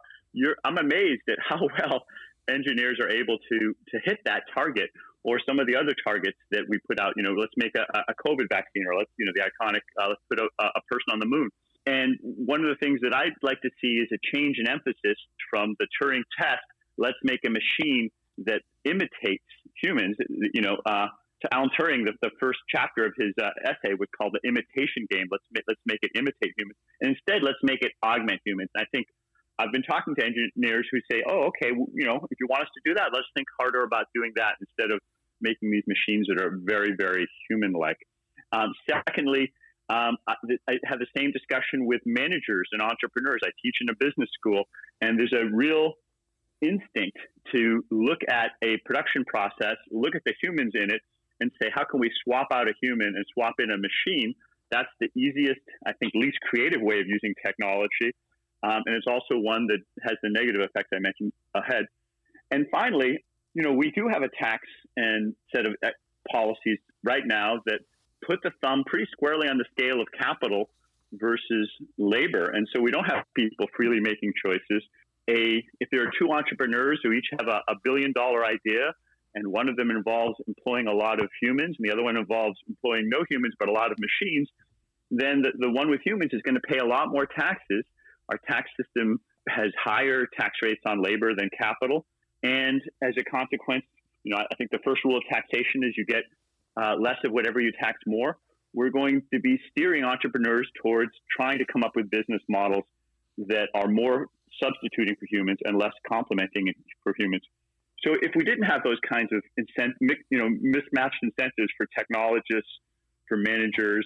I'm 0.65 0.77
amazed 0.79 1.21
at 1.29 1.37
how 1.47 1.69
well 1.77 2.03
engineers 2.49 2.97
are 2.99 3.09
able 3.09 3.37
to, 3.37 3.75
to 3.93 3.99
hit 4.03 4.17
that 4.25 4.43
target 4.53 4.89
or 5.23 5.39
some 5.45 5.59
of 5.59 5.67
the 5.67 5.75
other 5.75 5.93
targets 6.05 6.37
that 6.51 6.65
we 6.69 6.77
put 6.87 6.99
out, 6.99 7.13
you 7.15 7.23
know, 7.23 7.33
let's 7.33 7.53
make 7.57 7.73
a, 7.77 7.85
a 8.09 8.13
COVID 8.25 8.49
vaccine 8.49 8.85
or 8.89 8.97
let's, 8.97 9.09
you 9.17 9.25
know, 9.25 9.33
the 9.33 9.41
iconic, 9.41 9.81
uh, 10.01 10.09
let's 10.09 10.21
put 10.29 10.39
a, 10.39 10.47
a 10.65 10.81
person 10.89 11.13
on 11.13 11.19
the 11.19 11.25
moon. 11.25 11.49
And 11.85 12.17
one 12.21 12.61
of 12.61 12.69
the 12.69 12.77
things 12.81 12.99
that 13.01 13.13
I'd 13.13 13.37
like 13.43 13.61
to 13.61 13.69
see 13.81 14.01
is 14.01 14.09
a 14.13 14.17
change 14.33 14.57
in 14.59 14.67
emphasis 14.67 15.17
from 15.49 15.75
the 15.79 15.87
Turing 16.01 16.23
test. 16.39 16.65
Let's 16.97 17.17
make 17.23 17.41
a 17.45 17.49
machine 17.49 18.09
that 18.45 18.61
imitates 18.85 19.45
humans. 19.81 20.15
You 20.53 20.61
know, 20.61 20.77
uh, 20.85 21.07
to 21.41 21.53
Alan 21.53 21.69
Turing, 21.77 22.05
the, 22.05 22.13
the 22.21 22.31
first 22.39 22.59
chapter 22.69 23.05
of 23.05 23.13
his 23.17 23.33
uh, 23.41 23.49
essay 23.65 23.93
was 23.99 24.07
called 24.17 24.33
the 24.33 24.47
imitation 24.47 25.05
game. 25.11 25.27
Let's 25.29 25.45
make, 25.51 25.63
let's 25.67 25.81
make 25.85 25.99
it 26.01 26.11
imitate 26.15 26.53
humans, 26.57 26.77
and 27.01 27.15
instead 27.15 27.43
let's 27.43 27.59
make 27.63 27.81
it 27.81 27.91
augment 28.03 28.41
humans. 28.45 28.69
I 28.77 28.85
think 28.91 29.07
I've 29.59 29.71
been 29.71 29.83
talking 29.83 30.15
to 30.15 30.21
engineers 30.23 30.87
who 30.91 30.99
say, 31.11 31.23
"Oh, 31.27 31.51
okay, 31.51 31.71
well, 31.71 31.87
you 31.93 32.05
know, 32.05 32.25
if 32.31 32.37
you 32.39 32.47
want 32.49 32.63
us 32.63 32.71
to 32.73 32.81
do 32.85 32.95
that, 32.95 33.11
let's 33.13 33.27
think 33.35 33.47
harder 33.59 33.83
about 33.83 34.07
doing 34.13 34.31
that 34.35 34.55
instead 34.59 34.91
of 34.91 34.99
making 35.41 35.71
these 35.71 35.83
machines 35.87 36.27
that 36.27 36.41
are 36.41 36.57
very, 36.63 36.95
very 36.97 37.27
human-like." 37.49 37.99
Um, 38.51 38.73
secondly, 38.89 39.51
um, 39.89 40.17
I, 40.27 40.33
I, 40.69 40.73
have 40.85 40.99
the 40.99 41.07
same 41.15 41.31
discussion 41.31 41.85
with 41.85 42.01
managers 42.05 42.69
and 42.71 42.81
entrepreneurs. 42.81 43.41
I 43.43 43.51
teach 43.61 43.75
in 43.81 43.89
a 43.89 43.95
business 43.99 44.29
school, 44.33 44.63
and 45.01 45.19
there's 45.19 45.33
a 45.33 45.45
real 45.53 45.93
instinct 46.61 47.17
to 47.53 47.83
look 47.91 48.19
at 48.29 48.51
a 48.63 48.77
production 48.85 49.23
process, 49.25 49.77
look 49.91 50.15
at 50.15 50.21
the 50.25 50.33
humans 50.41 50.73
in 50.75 50.91
it, 50.91 51.01
and 51.39 51.51
say, 51.61 51.69
how 51.73 51.83
can 51.83 51.99
we 51.99 52.11
swap 52.23 52.47
out 52.51 52.67
a 52.67 52.73
human 52.81 53.07
and 53.07 53.25
swap 53.33 53.55
in 53.59 53.71
a 53.71 53.77
machine? 53.77 54.33
That's 54.71 54.89
the 54.99 55.09
easiest, 55.15 55.59
I 55.85 55.93
think, 55.93 56.13
least 56.15 56.37
creative 56.49 56.81
way 56.81 56.99
of 56.99 57.07
using 57.07 57.33
technology. 57.45 58.11
Um, 58.63 58.81
and 58.85 58.95
it's 58.95 59.07
also 59.07 59.39
one 59.39 59.67
that 59.67 59.79
has 60.07 60.17
the 60.23 60.29
negative 60.29 60.61
effect 60.61 60.89
I 60.93 60.99
mentioned 60.99 61.33
ahead. 61.53 61.85
And 62.51 62.65
finally, 62.71 63.23
you 63.53 63.63
know, 63.63 63.73
we 63.73 63.91
do 63.91 64.07
have 64.11 64.23
a 64.23 64.29
tax 64.41 64.63
and 64.95 65.35
set 65.55 65.65
of 65.65 65.75
uh, 65.85 65.89
policies 66.31 66.79
right 67.03 67.23
now 67.25 67.61
that 67.65 67.79
put 68.25 68.39
the 68.43 68.51
thumb 68.63 68.83
pretty 68.87 69.07
squarely 69.11 69.47
on 69.47 69.57
the 69.57 69.65
scale 69.71 70.01
of 70.01 70.07
capital 70.17 70.69
versus 71.13 71.69
labor. 71.97 72.51
And 72.51 72.67
so 72.73 72.81
we 72.81 72.91
don't 72.91 73.05
have 73.05 73.25
people 73.35 73.67
freely 73.75 73.99
making 73.99 74.33
choices. 74.43 74.83
A, 75.29 75.63
if 75.79 75.89
there 75.91 76.03
are 76.03 76.11
two 76.19 76.31
entrepreneurs 76.31 76.99
who 77.03 77.11
each 77.11 77.27
have 77.37 77.47
a, 77.47 77.61
a 77.71 77.75
billion 77.83 78.11
dollar 78.13 78.45
idea, 78.45 78.93
and 79.33 79.47
one 79.47 79.67
of 79.67 79.75
them 79.75 79.89
involves 79.91 80.35
employing 80.47 80.87
a 80.87 80.93
lot 80.93 81.21
of 81.21 81.29
humans, 81.41 81.75
and 81.77 81.87
the 81.87 81.91
other 81.91 82.03
one 82.03 82.15
involves 82.17 82.57
employing 82.67 83.09
no 83.09 83.25
humans 83.29 83.53
but 83.59 83.67
a 83.67 83.71
lot 83.71 83.91
of 83.91 83.97
machines, 83.99 84.49
then 85.11 85.41
the, 85.41 85.51
the 85.59 85.69
one 85.69 85.89
with 85.89 86.01
humans 86.05 86.31
is 86.33 86.41
going 86.41 86.55
to 86.55 86.61
pay 86.61 86.77
a 86.77 86.85
lot 86.85 87.09
more 87.09 87.25
taxes. 87.25 87.83
Our 88.29 88.39
tax 88.47 88.69
system 88.79 89.19
has 89.49 89.71
higher 89.83 90.25
tax 90.39 90.55
rates 90.63 90.81
on 90.85 91.01
labor 91.01 91.35
than 91.35 91.49
capital, 91.57 92.05
and 92.43 92.81
as 93.03 93.13
a 93.19 93.23
consequence, 93.23 93.83
you 94.23 94.35
know, 94.35 94.41
I 94.41 94.55
think 94.55 94.71
the 94.71 94.79
first 94.83 95.03
rule 95.05 95.17
of 95.17 95.23
taxation 95.31 95.83
is 95.83 95.93
you 95.97 96.05
get 96.05 96.23
uh, 96.81 96.95
less 96.99 97.17
of 97.23 97.31
whatever 97.31 97.59
you 97.59 97.71
tax 97.79 97.99
more. 98.07 98.37
We're 98.73 98.89
going 98.89 99.21
to 99.33 99.39
be 99.39 99.59
steering 99.71 100.03
entrepreneurs 100.03 100.67
towards 100.81 101.11
trying 101.35 101.59
to 101.59 101.65
come 101.65 101.83
up 101.83 101.91
with 101.95 102.09
business 102.09 102.41
models 102.49 102.83
that 103.37 103.69
are 103.73 103.87
more 103.87 104.27
substituting 104.61 105.15
for 105.19 105.27
humans 105.29 105.59
and 105.63 105.77
less 105.77 105.93
complementing 106.07 106.73
for 107.03 107.13
humans. 107.17 107.43
So 108.05 108.13
if 108.21 108.31
we 108.35 108.43
didn't 108.43 108.65
have 108.65 108.83
those 108.83 108.99
kinds 109.07 109.29
of 109.31 109.41
incent- 109.59 109.95
you 110.29 110.37
know, 110.37 110.49
mismatched 110.49 111.21
incentives 111.23 111.71
for 111.77 111.87
technologists, 111.97 112.71
for 113.27 113.37
managers, 113.37 114.05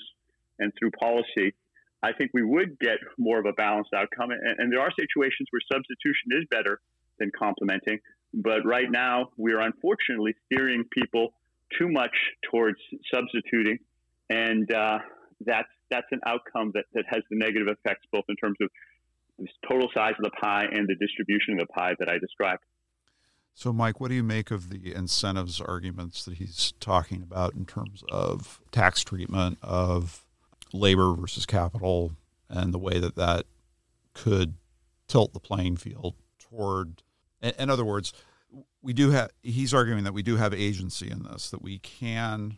and 0.60 0.72
through 0.78 0.92
policy, 0.92 1.54
I 2.02 2.14
think 2.14 2.32
we 2.34 2.44
would 2.44 2.80
get 2.80 3.00
more 3.18 3.40
of 3.40 3.46
a 3.46 3.54
balanced 3.54 3.92
outcome. 3.94 4.32
And, 4.32 4.42
and 4.58 4.72
there 4.72 4.80
are 4.80 4.92
situations 4.98 5.48
where 5.52 5.62
substitution 5.72 6.32
is 6.32 6.46
better 6.50 6.80
than 7.20 7.32
complementing. 7.38 8.00
But 8.34 8.66
right 8.66 8.90
now, 8.90 9.30
we 9.38 9.54
are 9.54 9.62
unfortunately 9.62 10.36
steering 10.46 10.84
people 10.92 11.34
too 11.78 11.90
much 11.90 12.16
towards 12.50 12.78
substituting, 13.14 13.80
and 14.30 14.72
uh, 14.72 15.00
that's 15.46 15.68
that's 15.90 16.08
an 16.12 16.20
outcome 16.28 16.72
that, 16.76 16.86
that 16.94 17.06
has 17.10 17.24
the 17.32 17.38
negative 17.38 17.68
effects 17.68 18.06
both 18.12 18.26
in 18.30 18.36
terms 18.36 18.58
of 18.62 18.70
the 19.40 19.48
total 19.68 19.90
size 19.94 20.14
of 20.18 20.24
the 20.24 20.32
pie 20.42 20.66
and 20.72 20.88
the 20.88 20.96
distribution 20.96 21.54
of 21.54 21.60
the 21.60 21.68
pie 21.68 21.96
that 22.00 22.10
I 22.10 22.18
described. 22.18 22.64
So, 23.54 23.74
Mike, 23.74 24.00
what 24.00 24.10
do 24.10 24.16
you 24.16 24.24
make 24.24 24.52
of 24.52 24.70
the 24.70 24.94
incentives 24.94 25.60
arguments 25.60 26.24
that 26.26 26.36
he's 26.36 26.74
talking 26.80 27.22
about 27.22 27.56
in 27.56 27.66
terms 27.66 28.04
of 28.10 28.62
tax 28.72 29.04
treatment 29.04 29.58
of 29.62 30.26
labor 30.72 31.14
versus 31.14 31.46
capital 31.46 32.14
and 32.50 32.74
the 32.74 32.80
way 32.80 33.00
that 33.00 33.16
that 33.16 33.46
could 34.14 34.54
tilt 35.08 35.34
the 35.34 35.40
playing 35.40 35.76
field 35.76 36.16
toward, 36.38 37.04
in 37.42 37.70
other 37.70 37.86
words, 37.86 38.14
we 38.82 38.94
do 38.94 39.12
have, 39.12 39.30
he's 39.44 39.74
arguing 39.74 40.04
that 40.06 40.14
we 40.14 40.24
do 40.24 40.38
have 40.38 40.54
agency 40.54 41.10
in 41.10 41.24
this, 41.24 41.50
that 41.50 41.62
we 41.62 41.80
can, 41.80 42.58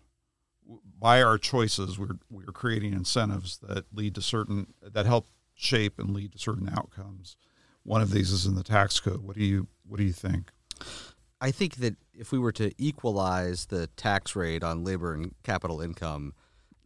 by 1.00 1.22
our 1.22 1.38
choices, 1.38 1.98
we're, 1.98 2.20
we're 2.30 2.46
creating 2.46 2.94
incentives 2.94 3.58
that 3.58 3.86
lead 3.94 4.14
to 4.16 4.22
certain, 4.22 4.74
that 4.84 5.06
help 5.06 5.28
shape 5.62 6.00
and 6.00 6.14
lead 6.14 6.34
to 6.34 6.40
certain 6.40 6.70
outcomes. 6.70 7.38
One 7.84 8.02
of 8.02 8.12
these 8.12 8.32
is 8.32 8.46
in 8.46 8.56
the 8.56 8.64
tax 8.64 9.00
code. 9.00 9.22
What 9.22 9.36
do 9.36 9.44
you, 9.44 9.68
what 9.88 9.98
do 9.98 10.04
you 10.04 10.14
think? 10.14 10.52
I 11.40 11.52
think 11.52 11.78
that 11.78 11.96
if 12.14 12.32
we 12.32 12.40
were 12.40 12.52
to 12.54 12.72
equalize 12.78 13.66
the 13.66 13.88
tax 13.88 14.36
rate 14.36 14.64
on 14.64 14.84
labor 14.84 15.14
and 15.14 15.34
capital 15.44 15.82
income, 15.82 16.34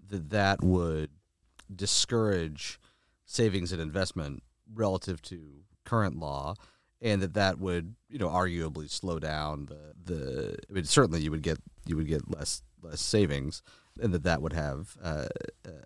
that 0.10 0.30
that 0.30 0.64
would 0.64 1.10
discourage 1.74 2.80
savings 3.26 3.72
and 3.72 3.82
investment 3.82 4.44
relative 4.74 5.22
to 5.24 5.64
current 5.84 6.18
law, 6.18 6.56
and 7.02 7.22
that 7.22 7.34
that 7.34 7.60
would 7.60 7.96
you 8.10 8.18
know 8.18 8.30
arguably 8.30 8.90
slow 8.90 9.20
down 9.20 9.66
the 9.66 9.94
the. 10.14 10.58
I 10.70 10.74
mean, 10.74 10.86
certainly 10.86 11.22
you 11.22 11.32
would 11.32 11.44
get 11.44 11.58
you 11.86 11.98
would 11.98 12.08
get 12.08 12.30
less 12.30 12.62
less 12.82 13.02
savings, 13.02 13.62
and 14.02 14.14
that 14.14 14.24
that 14.24 14.42
would 14.42 14.54
have 14.54 14.98
uh, 15.04 15.26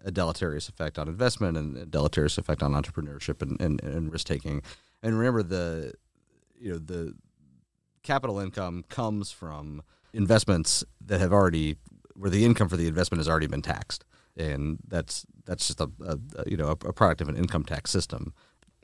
a 0.04 0.12
deleterious 0.12 0.70
effect 0.70 0.98
on 0.98 1.08
investment 1.08 1.58
and 1.58 1.78
a 1.78 1.86
deleterious 1.86 2.38
effect 2.38 2.64
on 2.64 2.72
entrepreneurship 2.74 3.42
and, 3.42 3.60
and, 3.62 3.82
and 3.84 4.12
risk 4.12 4.28
taking. 4.28 4.62
And 5.04 5.18
remember 5.18 5.44
the 5.44 5.94
you 6.60 6.72
know 6.72 6.78
the 6.78 7.14
capital 8.04 8.40
income 8.40 8.84
comes 8.90 9.32
from 9.32 9.84
investments 10.14 10.84
that 11.06 11.20
have 11.20 11.32
already 11.34 11.78
where 12.16 12.30
the 12.30 12.46
income 12.46 12.68
for 12.68 12.78
the 12.78 12.88
investment 12.88 13.20
has 13.20 13.30
already 13.30 13.48
been 13.48 13.62
taxed, 13.62 14.04
and 14.36 14.80
that's 14.88 15.26
that's 15.46 15.68
just 15.68 15.80
a, 15.80 15.90
a 16.02 16.18
you 16.48 16.58
know 16.58 16.70
a, 16.70 16.76
product 16.76 17.22
of 17.22 17.30
an 17.30 17.38
income 17.38 17.64
tax 17.64 17.92
system 17.92 18.34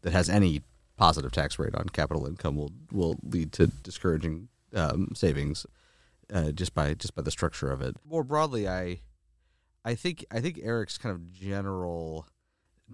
that 0.03 0.13
has 0.13 0.29
any 0.29 0.61
positive 0.97 1.31
tax 1.31 1.59
rate 1.59 1.75
on 1.75 1.89
capital 1.89 2.25
income 2.25 2.55
will 2.55 2.71
will 2.91 3.17
lead 3.23 3.51
to 3.51 3.67
discouraging 3.67 4.47
um, 4.73 5.09
savings 5.13 5.65
uh, 6.33 6.51
just 6.51 6.73
by 6.73 6.93
just 6.93 7.15
by 7.15 7.21
the 7.21 7.31
structure 7.31 7.71
of 7.71 7.81
it. 7.81 7.97
More 8.05 8.23
broadly, 8.23 8.67
I 8.67 8.99
I 9.85 9.93
think 9.93 10.25
I 10.31 10.41
think 10.41 10.59
Eric's 10.61 10.97
kind 10.97 11.13
of 11.13 11.31
general 11.31 12.27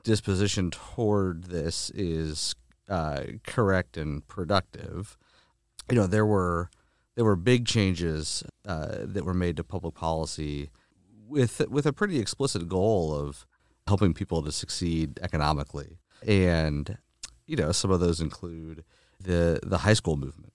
disposition 0.04 0.72
toward 0.72 1.46
this 1.46 1.90
is 1.92 2.54
uh, 2.90 3.24
correct 3.44 3.96
and 3.96 4.28
productive. 4.28 5.18
You 5.90 5.96
know 5.96 6.06
there 6.06 6.26
were 6.26 6.70
there 7.16 7.24
were 7.24 7.38
big 7.38 7.66
changes 7.66 8.44
uh, 8.66 8.98
that 9.04 9.24
were 9.24 9.34
made 9.34 9.56
to 9.58 9.64
public 9.64 9.96
policy 9.96 10.70
with 11.28 11.62
with 11.70 11.86
a 11.86 11.94
pretty 11.94 12.20
explicit 12.20 12.68
goal 12.68 13.16
of 13.16 13.46
helping 13.88 14.14
people 14.14 14.44
to 14.44 14.52
succeed 14.52 15.18
economically, 15.24 15.98
and 16.28 16.98
you 17.48 17.56
know 17.56 17.72
some 17.72 17.90
of 17.90 18.02
those 18.02 18.20
include 18.20 18.84
the 19.18 19.62
the 19.64 19.80
high 19.80 19.94
school 19.94 20.18
movement, 20.18 20.51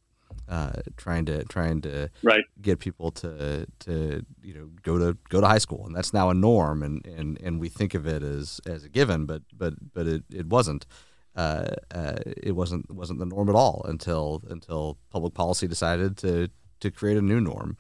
uh, 0.49 0.73
trying 0.97 1.25
to 1.27 1.45
trying 1.45 1.81
to 1.83 2.11
right. 2.23 2.45
get 2.61 2.79
people 2.79 3.11
to 3.11 3.67
to 3.81 4.25
you 4.43 4.55
know 4.55 4.71
go 4.83 4.99
to 4.99 5.17
go 5.29 5.41
to 5.41 5.47
high 5.47 5.59
school, 5.59 5.85
and 5.87 5.95
that's 5.95 6.13
now 6.13 6.31
a 6.31 6.35
norm, 6.35 6.83
and, 6.83 7.05
and, 7.07 7.41
and 7.43 7.61
we 7.61 7.69
think 7.69 7.95
of 7.95 8.07
it 8.07 8.23
as 8.23 8.61
as 8.67 8.85
a 8.85 8.89
given, 8.89 9.27
but 9.27 9.43
but 9.53 9.75
but 9.93 10.07
it, 10.07 10.25
it 10.33 10.47
wasn't 10.47 10.87
uh, 11.35 11.69
uh, 11.95 12.17
it 12.25 12.53
wasn't 12.53 12.91
wasn't 12.91 13.19
the 13.19 13.27
norm 13.27 13.49
at 13.49 13.55
all 13.55 13.85
until 13.89 14.43
until 14.49 14.99
public 15.11 15.35
policy 15.35 15.67
decided 15.67 16.17
to 16.19 16.49
to 16.81 16.91
create 16.91 17.17
a 17.17 17.23
new 17.23 17.41
norm. 17.41 17.77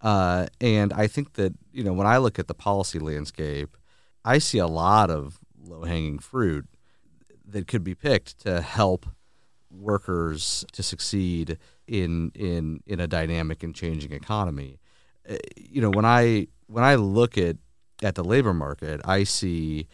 Uh, 0.00 0.46
and 0.60 0.92
I 0.92 1.06
think 1.06 1.34
that 1.34 1.54
you 1.72 1.82
know 1.82 1.92
when 1.92 2.06
I 2.06 2.18
look 2.18 2.38
at 2.38 2.46
the 2.46 2.54
policy 2.54 2.98
landscape, 2.98 3.76
I 4.24 4.38
see 4.38 4.58
a 4.58 4.66
lot 4.66 5.10
of 5.10 5.38
low 5.62 5.84
hanging 5.84 6.18
fruit 6.18 6.66
that 7.46 7.66
could 7.66 7.84
be 7.84 7.94
picked 7.94 8.40
to 8.40 8.60
help 8.60 9.06
workers 9.78 10.64
to 10.72 10.82
succeed 10.82 11.58
in 11.86 12.30
in 12.34 12.80
in 12.86 13.00
a 13.00 13.06
dynamic 13.06 13.62
and 13.62 13.74
changing 13.74 14.12
economy. 14.12 14.78
Uh, 15.28 15.36
you 15.56 15.80
know 15.80 15.90
when 15.90 16.04
I 16.04 16.48
when 16.66 16.84
I 16.84 16.94
look 16.94 17.36
at 17.38 17.56
at 18.02 18.14
the 18.14 18.24
labor 18.24 18.54
market, 18.54 19.00
I 19.04 19.24
see 19.24 19.88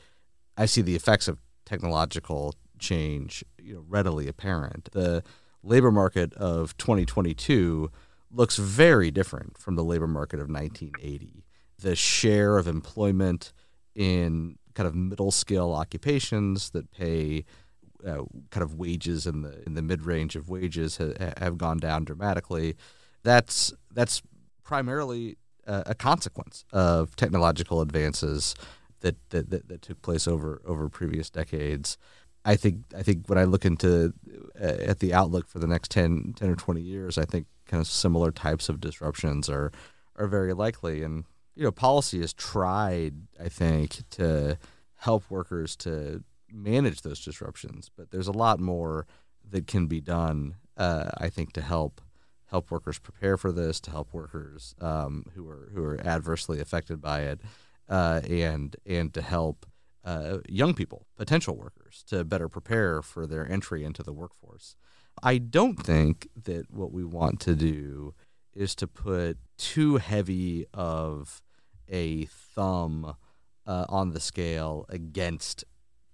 I 0.57 0.66
see 0.66 0.83
the 0.83 0.97
effects 0.97 1.29
of 1.29 1.38
technological 1.64 2.55
change 2.79 3.45
you 3.62 3.75
know, 3.75 3.85
readily 3.88 4.29
apparent. 4.29 4.90
The 4.93 5.23
labor 5.62 5.90
market 5.93 6.33
of 6.35 6.77
2022 6.79 7.90
looks 8.31 8.57
very 8.57 9.11
different 9.11 9.59
from 9.59 9.77
the 9.77 9.85
labor 9.85 10.07
market 10.07 10.40
of 10.40 10.49
1980. 10.49 11.45
The 11.79 11.97
share 11.97 12.59
of 12.59 12.66
employment 12.66 13.53
in 13.95 14.57
kind 14.75 14.87
of 14.87 14.95
middle 14.95 15.31
scale 15.31 15.73
occupations 15.73 16.71
that 16.71 16.90
pay 16.90 17.45
uh, 18.07 18.25
kind 18.51 18.63
of 18.63 18.75
wages 18.75 19.27
in 19.27 19.43
the 19.43 19.63
in 19.67 19.75
the 19.75 19.83
mid 19.83 20.03
range 20.03 20.37
of 20.37 20.49
wages 20.49 20.97
ha- 20.97 21.33
have 21.39 21.59
gone 21.59 21.79
down 21.79 22.05
dramatically. 22.05 22.77
That's 23.23 23.73
that's 23.93 24.23
primarily 24.63 25.37
a 25.67 25.95
consequence 25.95 26.65
of 26.73 27.15
technological 27.17 27.81
advances 27.81 28.55
that, 29.01 29.17
that, 29.31 29.51
that, 29.51 29.69
that 29.69 29.83
took 29.83 30.03
place 30.03 30.27
over 30.27 30.61
over 30.65 30.89
previous 30.89 31.31
decades. 31.31 31.97
I 32.45 32.57
think 32.57 32.85
I 32.97 33.03
think 33.03 33.29
when 33.29 33.39
I 33.39 33.45
look 33.45 33.65
into 33.65 34.15
uh, 34.61 34.65
at 34.65 35.01
the 35.01 35.13
outlook 35.13 35.49
for 35.49 35.59
the 35.59 35.67
next 35.67 35.91
10, 35.91 36.35
10 36.37 36.51
or 36.51 36.57
twenty 36.57 36.81
years, 36.81 37.19
I 37.19 37.25
think 37.25 37.47
kind 37.67 37.81
of 37.81 37.87
similar 37.87 38.31
types 38.31 38.69
of 38.69 38.81
disruptions 38.81 39.49
are 39.49 39.71
are 40.17 40.27
very 40.27 40.55
likely. 40.55 41.03
And 41.03 41.25
you 41.55 41.65
know, 41.65 41.71
policy 41.71 42.21
has 42.21 42.33
tried, 42.33 43.15
I 43.39 43.49
think, 43.49 43.99
to 44.11 44.59
help 44.97 45.31
workers 45.31 45.77
to 45.77 46.23
manage 46.53 47.03
those 47.03 47.25
disruptions, 47.25 47.91
but 47.97 48.11
there's 48.11 48.29
a 48.29 48.33
lot 48.33 48.61
more 48.61 49.07
that 49.49 49.67
can 49.67 49.87
be 49.87 50.01
done. 50.01 50.57
Uh, 50.77 51.11
I 51.19 51.29
think 51.29 51.53
to 51.55 51.61
help 51.61 52.01
help 52.47 52.71
workers 52.71 52.99
prepare 52.99 53.37
for 53.37 53.53
this, 53.53 53.81
to 53.81 53.91
help 53.91 54.13
workers 54.13 54.75
um, 54.81 55.25
who 55.35 55.49
are 55.49 55.71
who 55.75 55.83
are 55.85 56.01
adversely 56.07 56.61
affected 56.61 57.01
by 57.01 57.23
it, 57.23 57.41
uh, 57.89 58.21
and 58.29 58.77
and 58.87 59.15
to 59.15 59.23
help 59.23 59.67
uh, 60.05 60.39
young 60.49 60.75
people, 60.75 61.07
potential 61.17 61.57
workers, 61.57 62.05
to 62.09 62.25
better 62.25 62.49
prepare 62.49 63.03
for 63.03 63.27
their 63.27 63.51
entry 63.51 63.85
into 63.85 64.03
the 64.03 64.13
workforce. 64.13 64.77
I 65.23 65.39
don't 65.39 65.77
think 65.77 66.29
that 66.45 66.71
what 66.71 66.93
we 66.93 67.05
want 67.05 67.41
to 67.41 67.55
do 67.55 68.15
is 68.55 68.75
to 68.77 68.87
put 68.87 69.39
too 69.59 69.99
heavy 69.99 70.67
of 70.73 71.43
a 71.89 72.25
thumb 72.25 73.17
uh, 73.67 73.85
on 73.89 74.11
the 74.11 74.21
scale 74.21 74.87
against 74.89 75.65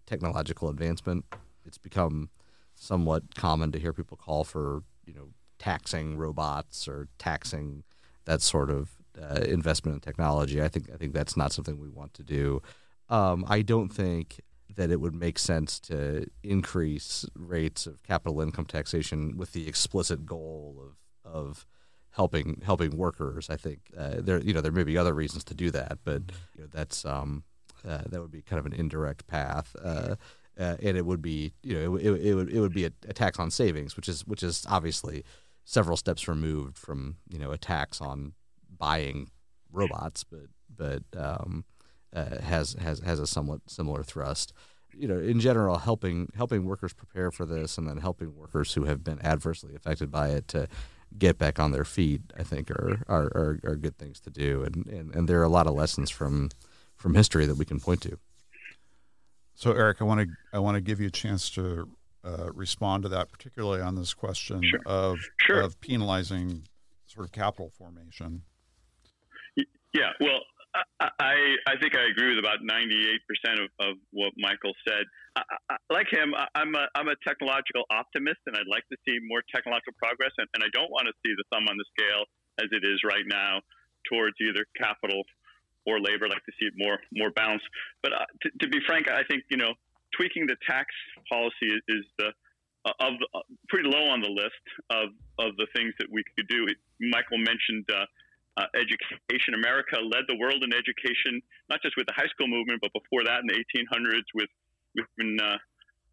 technological 0.07 0.69
advancement. 0.69 1.25
It's 1.65 1.79
become 1.79 2.31
somewhat 2.75 3.35
common 3.35 3.73
to 3.73 3.79
hear 3.79 3.93
people 3.93 4.17
call 4.17 4.45
for, 4.45 4.83
you 5.05 5.15
know, 5.15 5.29
taxing 5.59 6.17
robots 6.17 6.87
or 6.87 7.09
taxing 7.19 7.83
that 8.27 8.43
sort 8.43 8.71
of 8.71 8.91
uh, 9.21 9.41
investment 9.41 9.95
in 9.95 10.01
technology. 10.01 10.63
I 10.63 10.69
think 10.69 10.91
I 10.93 10.97
think 10.97 11.15
that's 11.15 11.37
not 11.37 11.53
something 11.53 11.79
we 11.79 11.89
want 11.89 12.15
to 12.15 12.23
do. 12.23 12.63
Um, 13.09 13.45
I 13.49 13.63
don't 13.63 13.89
think 13.89 14.41
that 14.75 14.91
it 14.91 15.01
would 15.01 15.15
make 15.15 15.39
sense 15.39 15.81
to 15.81 16.27
increase 16.43 17.25
rates 17.35 17.87
of 17.87 18.03
capital 18.03 18.41
income 18.41 18.67
taxation 18.67 19.37
with 19.37 19.53
the 19.53 19.67
explicit 19.67 20.27
goal 20.27 20.77
of 21.25 21.33
of 21.33 21.67
helping 22.11 22.61
helping 22.65 22.97
workers. 22.97 23.49
I 23.49 23.57
think 23.57 23.91
uh, 23.97 24.17
there 24.19 24.41
you 24.41 24.53
know 24.53 24.61
there 24.61 24.73
may 24.73 24.85
be 24.85 24.99
other 24.99 25.15
reasons 25.15 25.45
to 25.45 25.55
do 25.55 25.71
that, 25.71 25.99
but 26.05 26.23
you 26.55 26.63
know, 26.63 26.69
that's 26.71 27.05
um, 27.05 27.45
uh, 27.87 28.03
that 28.09 28.21
would 28.21 28.31
be 28.31 28.43
kind 28.43 28.59
of 28.59 28.67
an 28.67 28.73
indirect 28.73 29.27
path. 29.27 29.75
Uh, 29.83 30.17
uh 30.59 30.77
and 30.83 30.97
it 30.97 31.05
would 31.05 31.21
be, 31.21 31.53
you 31.63 31.75
know, 31.75 31.97
it, 31.97 32.07
it, 32.07 32.27
it 32.27 32.35
would 32.35 32.51
it 32.51 32.61
would 32.61 32.75
be 32.75 32.85
a, 32.85 32.91
a, 33.09 33.13
tax 33.13 33.39
on 33.39 33.51
savings, 33.51 33.97
which 33.97 34.09
is 34.09 34.27
which 34.27 34.43
is 34.43 34.65
obviously 34.69 35.25
several 35.65 35.97
steps 35.97 36.29
removed 36.29 36.79
from 36.79 37.17
you 37.29 37.39
know 37.39 37.51
a 37.51 37.59
tax 37.59 38.01
on 38.01 38.33
buying 38.79 39.31
robots, 39.71 40.25
but 40.25 40.47
but 40.75 41.03
um, 41.17 41.65
uh, 42.15 42.41
has 42.41 42.75
has 42.81 43.01
has 43.01 43.21
a 43.21 43.27
somewhat 43.27 43.61
similar 43.67 44.03
thrust. 44.03 44.53
You 44.95 45.09
know, 45.09 45.19
in 45.19 45.41
general, 45.41 45.79
helping 45.79 46.31
helping 46.35 46.65
workers 46.65 46.95
prepare 46.95 47.31
for 47.31 47.45
this, 47.45 47.77
and 47.77 47.87
then 47.87 47.99
helping 47.99 48.35
workers 48.35 48.73
who 48.73 48.85
have 48.85 49.05
been 49.05 49.21
adversely 49.23 49.75
affected 49.75 50.11
by 50.11 50.31
it 50.31 50.49
to 50.49 50.69
get 51.19 51.39
back 51.39 51.59
on 51.59 51.73
their 51.73 51.85
feet, 51.85 52.23
I 52.39 52.43
think 52.43 52.71
are 52.71 53.03
are, 53.09 53.25
are, 53.25 53.61
are 53.65 53.77
good 53.77 53.99
things 53.99 54.21
to 54.21 54.31
do, 54.31 54.63
and, 54.63 54.87
and 54.87 55.15
and 55.15 55.29
there 55.29 55.41
are 55.41 55.45
a 55.45 55.51
lot 55.51 55.67
of 55.67 55.75
lessons 55.75 56.11
from 56.11 56.51
from 57.07 57.15
history 57.15 57.47
that 57.47 57.55
we 57.55 57.65
can 57.65 57.79
point 57.79 58.03
to. 58.03 58.19
So, 59.55 59.71
Eric, 59.71 60.03
I 60.03 60.05
want 60.05 60.27
to 60.27 60.27
I 60.53 60.59
want 60.59 60.75
to 60.75 60.81
give 60.81 60.99
you 60.99 61.07
a 61.07 61.15
chance 61.25 61.49
to 61.51 61.89
uh, 62.25 62.51
respond 62.53 63.05
to 63.05 63.09
that, 63.11 63.31
particularly 63.31 63.81
on 63.81 63.95
this 63.95 64.13
question 64.13 64.61
sure. 64.61 64.83
of 64.87 65.19
sure. 65.47 65.61
of 65.61 65.81
penalizing 65.81 66.67
sort 67.07 67.25
of 67.25 67.31
capital 67.31 67.71
formation. 67.79 68.43
Yeah, 69.95 70.11
well, 70.19 70.43
I 70.99 71.55
I 71.71 71.79
think 71.81 71.95
I 71.95 72.11
agree 72.11 72.35
with 72.35 72.43
about 72.43 72.59
98% 72.67 73.63
of, 73.63 73.71
of 73.79 73.95
what 74.11 74.33
Michael 74.37 74.75
said. 74.83 75.07
I, 75.37 75.43
I, 75.71 75.77
like 75.89 76.11
him, 76.11 76.35
I, 76.35 76.61
am 76.61 76.75
a 76.75 76.91
I'm 76.97 77.07
a 77.07 77.15
technological 77.23 77.87
optimist, 77.91 78.43
and 78.47 78.57
I'd 78.57 78.67
like 78.67 78.83
to 78.91 78.99
see 79.07 79.23
more 79.31 79.47
technological 79.55 79.95
progress. 80.03 80.35
And, 80.39 80.49
and 80.55 80.65
I 80.65 80.71
don't 80.75 80.91
want 80.91 81.07
to 81.07 81.15
see 81.23 81.33
the 81.39 81.45
thumb 81.55 81.71
on 81.71 81.79
the 81.79 81.87
scale 81.95 82.27
as 82.59 82.67
it 82.73 82.83
is 82.83 82.99
right 83.07 83.25
now 83.31 83.63
towards 84.11 84.35
either 84.43 84.67
capital 84.75 85.23
or 85.87 86.01
labor. 86.01 86.27
I'd 86.27 86.35
like 86.35 86.45
to 86.45 86.57
see 86.59 86.67
it 86.67 86.75
more 86.77 86.99
more 87.13 87.31
balanced. 87.31 87.67
But 88.03 88.13
uh, 88.13 88.27
to, 88.43 88.51
to, 88.61 88.69
be 88.69 88.79
frank, 88.87 89.09
I 89.09 89.23
think 89.25 89.45
you 89.51 89.57
know 89.57 89.75
tweaking 90.17 90.47
the 90.47 90.57
tax 90.67 90.91
policy 91.31 91.71
is, 91.71 91.83
is 91.89 92.05
the 92.19 92.29
uh, 92.85 92.93
of 93.01 93.15
uh, 93.35 93.41
pretty 93.69 93.89
low 93.89 94.11
on 94.11 94.21
the 94.21 94.31
list 94.31 94.65
of 94.91 95.11
of 95.39 95.57
the 95.57 95.67
things 95.75 95.95
that 95.99 96.09
we 96.11 96.23
could 96.37 96.49
do. 96.49 96.67
It, 96.67 96.77
Michael 97.01 97.39
mentioned. 97.39 97.87
Uh, 97.91 98.07
uh, 98.57 98.65
education. 98.73 99.53
America 99.53 100.01
led 100.01 100.25
the 100.33 100.37
world 100.41 100.65
in 100.65 100.73
education, 100.73 101.45
not 101.69 101.77
just 101.85 101.93
with 101.93 102.09
the 102.09 102.17
high 102.17 102.29
school 102.33 102.49
movement, 102.49 102.81
but 102.81 102.89
before 102.97 103.21
that 103.21 103.45
in 103.45 103.47
the 103.53 103.61
1800s 103.61 104.25
with, 104.33 104.49
with 104.97 105.05
uh, 105.45 105.61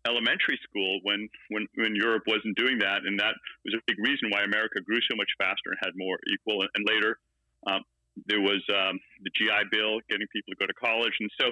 elementary 0.08 0.60
school 0.68 1.00
when, 1.04 1.30
when, 1.50 1.68
when 1.76 1.96
Europe 1.96 2.24
wasn't 2.28 2.56
doing 2.58 2.80
that. 2.80 3.08
And 3.08 3.20
that 3.20 3.36
was 3.64 3.74
a 3.76 3.82
big 3.88 4.00
reason 4.00 4.30
why 4.30 4.44
America 4.44 4.84
grew 4.84 5.00
so 5.08 5.16
much 5.16 5.32
faster 5.40 5.72
and 5.72 5.80
had 5.80 5.96
more 5.96 6.20
equal. 6.36 6.62
And, 6.62 6.72
and 6.76 6.84
later, 6.84 7.20
um, 7.68 7.82
there 8.28 8.41
was 8.41 8.62
um, 8.69 8.99
the 9.23 9.32
GI 9.36 9.69
Bill, 9.71 9.99
getting 10.10 10.28
people 10.34 10.54
to 10.54 10.60
go 10.60 10.67
to 10.67 10.73
college. 10.73 11.13
And 11.19 11.30
so 11.39 11.45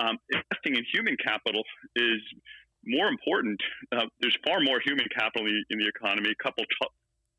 um, 0.00 0.16
investing 0.30 0.76
in 0.76 0.84
human 0.92 1.16
capital 1.16 1.62
is 1.96 2.22
more 2.86 3.08
important. 3.08 3.60
Uh, 3.92 4.06
there's 4.20 4.36
far 4.46 4.60
more 4.60 4.80
human 4.84 5.06
capital 5.14 5.46
in 5.46 5.78
the, 5.78 5.88
economy, 5.88 6.30
a 6.30 6.42
couple 6.42 6.64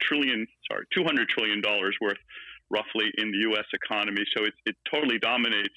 trillion, 0.01 0.45
sorry, 0.69 0.86
$200 0.95 1.27
trillion 1.29 1.62
worth 2.01 2.21
roughly 2.69 3.10
in 3.17 3.32
the 3.32 3.39
U.S. 3.49 3.65
economy. 3.73 4.23
So 4.36 4.45
it, 4.45 4.53
it 4.65 4.75
totally 4.91 5.17
dominates 5.17 5.73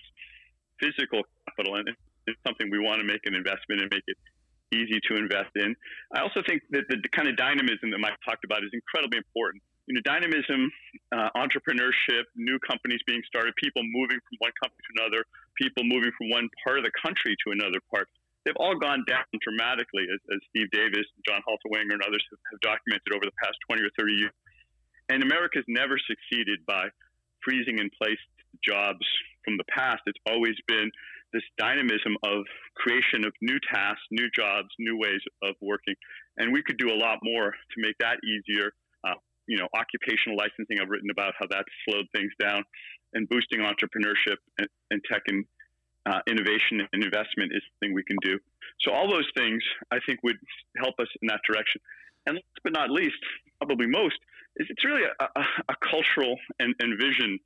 physical 0.80 1.22
capital, 1.48 1.76
and 1.76 1.88
it's 2.26 2.38
something 2.46 2.70
we 2.70 2.78
want 2.78 3.00
to 3.00 3.06
make 3.06 3.24
an 3.24 3.34
investment 3.34 3.80
and 3.80 3.88
make 3.90 4.04
it 4.06 4.18
easy 4.74 5.00
to 5.08 5.16
invest 5.16 5.52
in. 5.56 5.76
I 6.14 6.20
also 6.20 6.42
think 6.46 6.62
that 6.70 6.84
the, 6.88 6.96
the 6.96 7.08
kind 7.08 7.28
of 7.28 7.36
dynamism 7.36 7.90
that 7.92 8.00
Mike 8.00 8.16
talked 8.24 8.44
about 8.44 8.64
is 8.64 8.70
incredibly 8.72 9.18
important. 9.18 9.62
You 9.92 10.00
know, 10.00 10.08
dynamism, 10.08 10.72
uh, 11.12 11.28
entrepreneurship, 11.36 12.24
new 12.32 12.56
companies 12.64 13.04
being 13.04 13.20
started, 13.28 13.52
people 13.60 13.84
moving 13.84 14.16
from 14.24 14.36
one 14.40 14.52
company 14.56 14.80
to 14.88 14.92
another, 14.96 15.20
people 15.60 15.84
moving 15.84 16.08
from 16.16 16.32
one 16.32 16.48
part 16.64 16.80
of 16.80 16.84
the 16.88 16.94
country 16.96 17.36
to 17.44 17.52
another 17.52 17.76
part. 17.92 18.08
They've 18.48 18.56
all 18.56 18.72
gone 18.72 19.04
down 19.04 19.28
dramatically, 19.44 20.08
as, 20.08 20.16
as 20.32 20.40
Steve 20.48 20.72
Davis, 20.72 21.04
John 21.28 21.44
Haltiwanger, 21.44 21.92
and 21.92 22.00
others 22.08 22.24
have, 22.32 22.40
have 22.56 22.60
documented 22.64 23.12
over 23.12 23.28
the 23.28 23.36
past 23.44 23.60
20 23.68 23.84
or 23.84 23.92
30 24.00 24.16
years. 24.16 24.36
And 25.12 25.20
America's 25.20 25.68
never 25.68 26.00
succeeded 26.00 26.64
by 26.64 26.88
freezing 27.44 27.76
in 27.76 27.92
place 28.00 28.16
jobs 28.64 29.04
from 29.44 29.60
the 29.60 29.68
past. 29.68 30.00
It's 30.08 30.24
always 30.24 30.56
been 30.64 30.88
this 31.36 31.44
dynamism 31.60 32.16
of 32.24 32.48
creation 32.80 33.28
of 33.28 33.36
new 33.44 33.60
tasks, 33.68 34.08
new 34.08 34.32
jobs, 34.32 34.72
new 34.80 34.96
ways 34.96 35.20
of 35.44 35.52
working. 35.60 36.00
And 36.40 36.48
we 36.48 36.64
could 36.64 36.80
do 36.80 36.88
a 36.88 36.96
lot 36.96 37.20
more 37.20 37.52
to 37.52 37.76
make 37.76 38.00
that 38.00 38.24
easier. 38.24 38.72
You 39.52 39.58
know, 39.60 39.68
occupational 39.76 40.40
licensing, 40.40 40.80
I've 40.80 40.88
written 40.88 41.10
about 41.12 41.34
how 41.38 41.44
that's 41.44 41.68
slowed 41.84 42.08
things 42.16 42.32
down, 42.40 42.64
and 43.12 43.28
boosting 43.28 43.60
entrepreneurship 43.60 44.40
and, 44.56 44.68
and 44.90 45.00
tech 45.04 45.22
and 45.28 45.44
uh, 46.06 46.20
innovation 46.26 46.80
and 46.92 47.04
investment 47.04 47.52
is 47.52 47.60
the 47.60 47.86
thing 47.86 47.94
we 47.94 48.02
can 48.02 48.16
do. 48.22 48.38
So 48.80 48.92
all 48.92 49.08
those 49.10 49.28
things, 49.36 49.62
I 49.90 49.98
think, 50.06 50.22
would 50.22 50.40
help 50.76 50.94
us 50.98 51.08
in 51.20 51.28
that 51.28 51.40
direction. 51.46 51.80
And 52.26 52.36
last 52.36 52.60
but 52.64 52.72
not 52.72 52.90
least, 52.90 53.20
probably 53.60 53.86
most, 53.86 54.16
is 54.56 54.66
it's 54.70 54.84
really 54.84 55.02
a, 55.04 55.24
a, 55.24 55.44
a 55.68 55.76
cultural 55.84 56.36
and, 56.58 56.74
and 56.80 56.98
vision 56.98 57.38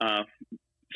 uh, 0.00 0.22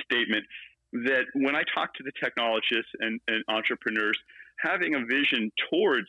statement 0.01 0.45
that 0.93 1.25
when 1.35 1.57
I 1.57 1.63
talk 1.75 1.93
to 1.95 2.03
the 2.05 2.13
technologists 2.23 2.93
and, 3.01 3.21
and, 3.27 3.43
entrepreneurs, 3.49 4.17
having 4.59 4.95
a 4.95 5.05
vision 5.05 5.51
towards 5.71 6.09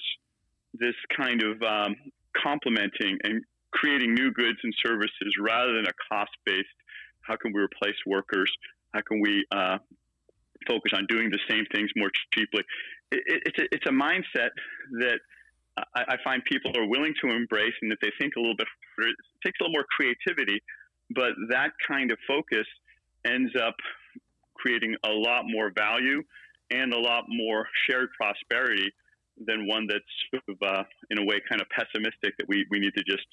this 0.73 0.95
kind 1.17 1.41
of 1.41 1.61
um, 1.63 1.95
complementing 2.37 3.17
and 3.23 3.43
creating 3.75 4.13
new 4.13 4.31
goods 4.31 4.57
and 4.63 4.73
services 4.83 5.35
rather 5.39 5.73
than 5.73 5.85
a 5.85 5.95
cost 6.09 6.31
based, 6.45 6.67
how 7.21 7.35
can 7.35 7.53
we 7.53 7.61
replace 7.61 7.95
workers? 8.07 8.51
How 8.93 9.01
can 9.01 9.19
we 9.21 9.45
uh, 9.51 9.77
focus 10.67 10.93
on 10.95 11.05
doing 11.07 11.29
the 11.29 11.39
same 11.49 11.65
things 11.73 11.89
more 11.95 12.09
cheaply? 12.33 12.63
It, 13.11 13.21
it, 13.27 13.43
it's, 13.45 13.59
a, 13.59 13.65
it's 13.75 13.85
a 13.87 13.91
mindset 13.91 14.51
that 14.99 15.19
I, 15.95 16.15
I, 16.15 16.17
find 16.23 16.41
people 16.45 16.71
are 16.77 16.87
willing 16.87 17.13
to 17.21 17.35
embrace, 17.35 17.73
and 17.81 17.91
if 17.91 17.99
they 17.99 18.11
think 18.19 18.33
a 18.37 18.39
little 18.39 18.55
bit, 18.55 18.67
it 18.99 19.15
takes 19.43 19.59
a 19.59 19.63
little 19.63 19.73
more 19.73 19.85
creativity, 19.91 20.61
but 21.13 21.33
that 21.49 21.71
kind 21.85 22.11
of 22.11 22.17
focus 22.27 22.65
ends 23.25 23.51
up 23.61 23.75
creating 24.55 24.95
a 25.05 25.09
lot 25.09 25.43
more 25.45 25.71
value 25.75 26.23
and 26.71 26.93
a 26.93 26.99
lot 26.99 27.25
more 27.27 27.67
shared 27.85 28.09
prosperity 28.19 28.91
than 29.45 29.67
one 29.67 29.87
that's 29.87 30.43
uh, 30.65 30.83
in 31.09 31.17
a 31.17 31.25
way, 31.25 31.41
kind 31.49 31.61
of 31.61 31.67
pessimistic 31.69 32.35
that 32.37 32.47
we, 32.47 32.65
we 32.69 32.79
need 32.79 32.93
to 32.95 33.03
just 33.03 33.25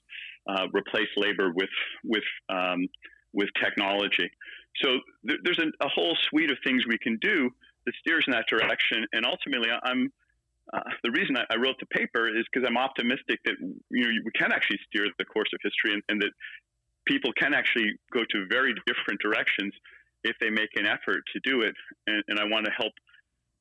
uh, 0.48 0.66
replace 0.72 1.08
labor 1.16 1.52
with 1.54 1.70
with 2.04 2.24
um, 2.48 2.88
with 3.32 3.48
technology. 3.62 4.30
So 4.82 4.98
th- 5.26 5.40
there's 5.44 5.58
a, 5.58 5.68
a, 5.84 5.88
whole 5.88 6.16
suite 6.28 6.50
of 6.50 6.58
things 6.64 6.84
we 6.86 6.98
can 6.98 7.18
do 7.20 7.50
that 7.86 7.94
steers 8.00 8.24
in 8.26 8.32
that 8.32 8.46
direction, 8.48 9.06
and 9.12 9.24
ultimately, 9.24 9.68
I'm 9.82 10.12
uh, 10.72 10.80
the 11.02 11.10
reason 11.10 11.36
I, 11.36 11.44
I, 11.50 11.56
wrote 11.56 11.76
the 11.80 11.86
paper 11.86 12.28
is 12.28 12.44
because 12.52 12.66
I'm 12.66 12.78
optimistic 12.78 13.40
that 13.44 13.54
you 13.90 14.04
know 14.04 14.10
we 14.24 14.30
can 14.34 14.52
actually 14.52 14.78
steer 14.86 15.06
the 15.18 15.24
course 15.24 15.50
of 15.52 15.60
history 15.62 15.92
and, 15.92 16.02
and, 16.08 16.22
that 16.22 16.30
people 17.04 17.32
can 17.32 17.52
actually 17.52 17.98
go 18.12 18.20
to 18.30 18.46
very 18.48 18.72
different 18.86 19.20
directions 19.20 19.72
if 20.24 20.36
they 20.40 20.50
make 20.50 20.70
an 20.76 20.86
effort 20.86 21.22
to 21.32 21.40
do 21.42 21.62
it. 21.62 21.74
And, 22.06 22.22
and 22.28 22.38
I 22.38 22.44
want 22.44 22.64
to 22.66 22.70
help 22.70 22.92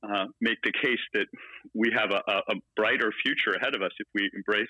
uh, 0.03 0.25
make 0.39 0.57
the 0.63 0.71
case 0.71 0.99
that 1.13 1.27
we 1.73 1.91
have 1.95 2.11
a, 2.11 2.21
a, 2.49 2.55
brighter 2.75 3.11
future 3.23 3.51
ahead 3.51 3.75
of 3.75 3.81
us 3.81 3.91
if 3.99 4.07
we 4.15 4.29
embrace 4.33 4.67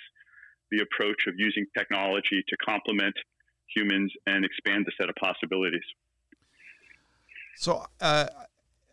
the 0.71 0.81
approach 0.81 1.27
of 1.27 1.33
using 1.37 1.65
technology 1.77 2.43
to 2.47 2.57
complement 2.57 3.15
humans 3.73 4.11
and 4.27 4.43
expand 4.43 4.85
the 4.85 4.91
set 4.99 5.09
of 5.09 5.15
possibilities. 5.15 5.83
So 7.55 7.85
uh, 8.01 8.27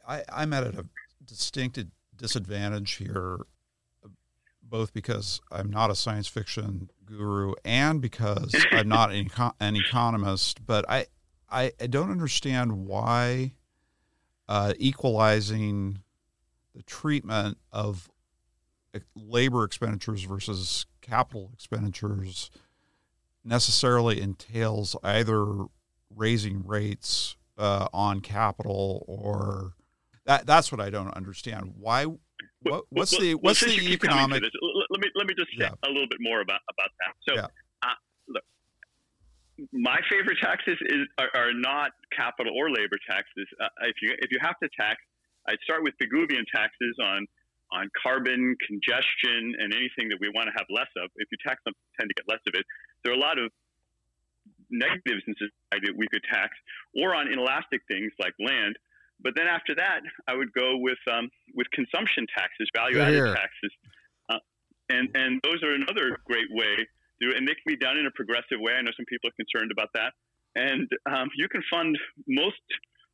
I, 0.07 0.23
I'm 0.33 0.53
at 0.53 0.65
a 0.65 0.85
distinct 1.25 1.79
disadvantage 2.17 2.93
here, 2.93 3.39
both 4.63 4.93
because 4.93 5.41
I'm 5.51 5.71
not 5.71 5.91
a 5.91 5.95
science 5.95 6.29
fiction 6.29 6.91
guru 7.05 7.55
and 7.65 8.01
because 8.01 8.55
I'm 8.73 8.89
not 8.89 9.13
an, 9.13 9.29
an 9.61 9.77
economist. 9.77 10.65
But 10.67 10.85
I, 10.89 11.07
I, 11.51 11.73
I 11.81 11.87
don't 11.87 12.11
understand 12.11 12.87
why 12.87 13.55
uh, 14.49 14.75
equalizing 14.79 15.99
the 16.79 16.85
treatment 16.85 17.59
of 17.73 18.09
labor 19.17 19.65
expenditures 19.65 20.23
versus 20.23 20.87
capital 21.03 21.51
expenditures 21.53 22.51
necessarily 23.45 24.21
entails 24.21 24.97
either 25.03 25.65
raising 26.15 26.65
rates 26.65 27.37
uh, 27.59 27.89
on 27.93 28.21
capital 28.21 29.05
or 29.09 29.73
that 30.25 30.47
that's 30.47 30.71
what 30.71 30.81
I 30.81 30.89
don't 30.89 31.13
understand. 31.17 31.75
Why 31.77 32.07
what, 32.63 32.85
what's 32.91 33.13
well, 33.13 33.21
the 33.23 33.35
what's 33.35 33.61
well, 33.67 33.77
the 33.77 33.93
economic 33.93 34.43
let 34.43 35.01
me 35.01 35.11
let 35.17 35.27
me 35.27 35.35
just 35.37 35.51
say 35.59 35.65
yeah. 35.65 35.71
a 35.85 35.89
little 35.89 36.09
bit 36.09 36.19
more 36.21 36.41
about 36.41 36.61
about 36.71 36.91
that. 37.01 37.15
So 37.29 37.35
yeah. 37.35 37.47
uh, 37.83 37.99
look 38.29 38.45
my 39.73 39.99
favorite 40.09 40.39
taxes 40.41 40.79
is 40.83 41.09
are, 41.19 41.31
are, 41.35 41.53
not 41.53 41.91
capital 42.17 42.53
or 42.57 42.71
labor 42.71 42.99
taxes. 43.11 43.49
Uh, 43.61 43.67
if 43.83 43.97
you 44.01 44.15
if 44.21 44.31
you 44.31 44.39
have 44.41 44.59
to 44.63 44.69
tax 44.79 45.01
I'd 45.49 45.61
start 45.65 45.83
with 45.83 45.95
Pigouvian 45.99 46.45
taxes 46.55 46.97
on 47.03 47.27
on 47.71 47.89
carbon, 48.03 48.57
congestion, 48.67 49.53
and 49.61 49.75
anything 49.75 50.09
that 50.09 50.17
we 50.21 50.33
want 50.33 50.49
to 50.49 50.55
have 50.57 50.65
less 50.71 50.89
of. 50.97 51.11
If 51.17 51.29
you 51.31 51.37
tax 51.45 51.61
them, 51.65 51.75
tend 52.01 52.09
to 52.09 52.15
get 52.17 52.25
less 52.29 52.41
of 52.49 52.55
it. 52.55 52.65
There 53.05 53.13
are 53.13 53.17
a 53.17 53.21
lot 53.21 53.39
of 53.39 53.53
negatives 54.71 55.21
in 55.27 55.35
society 55.37 55.93
that 55.93 55.97
we 55.97 56.09
could 56.09 56.25
tax, 56.33 56.57
or 56.97 57.15
on 57.15 57.29
inelastic 57.29 57.83
things 57.89 58.13
like 58.19 58.33
land. 58.41 58.77
But 59.21 59.35
then 59.35 59.49
after 59.49 59.75
that, 59.75 60.01
I 60.29 60.35
would 60.35 60.53
go 60.53 60.77
with 60.77 60.99
um, 61.11 61.29
with 61.55 61.67
consumption 61.73 62.27
taxes, 62.37 62.69
value 62.75 63.01
added 63.01 63.35
taxes, 63.35 63.73
uh, 64.31 64.41
and 64.89 65.09
and 65.15 65.41
those 65.43 65.63
are 65.63 65.73
another 65.73 66.19
great 66.25 66.49
way. 66.51 66.87
To, 67.21 67.35
and 67.37 67.49
they 67.49 67.57
can 67.59 67.67
be 67.67 67.77
done 67.77 67.99
in 67.99 68.07
a 68.07 68.13
progressive 68.13 68.61
way. 68.61 68.75
I 68.79 68.83
know 68.83 68.93
some 68.97 69.07
people 69.07 69.29
are 69.29 69.37
concerned 69.37 69.73
about 69.73 69.91
that, 69.95 70.13
and 70.55 70.89
um, 71.11 71.29
you 71.37 71.49
can 71.49 71.63
fund 71.69 71.99
most 72.29 72.63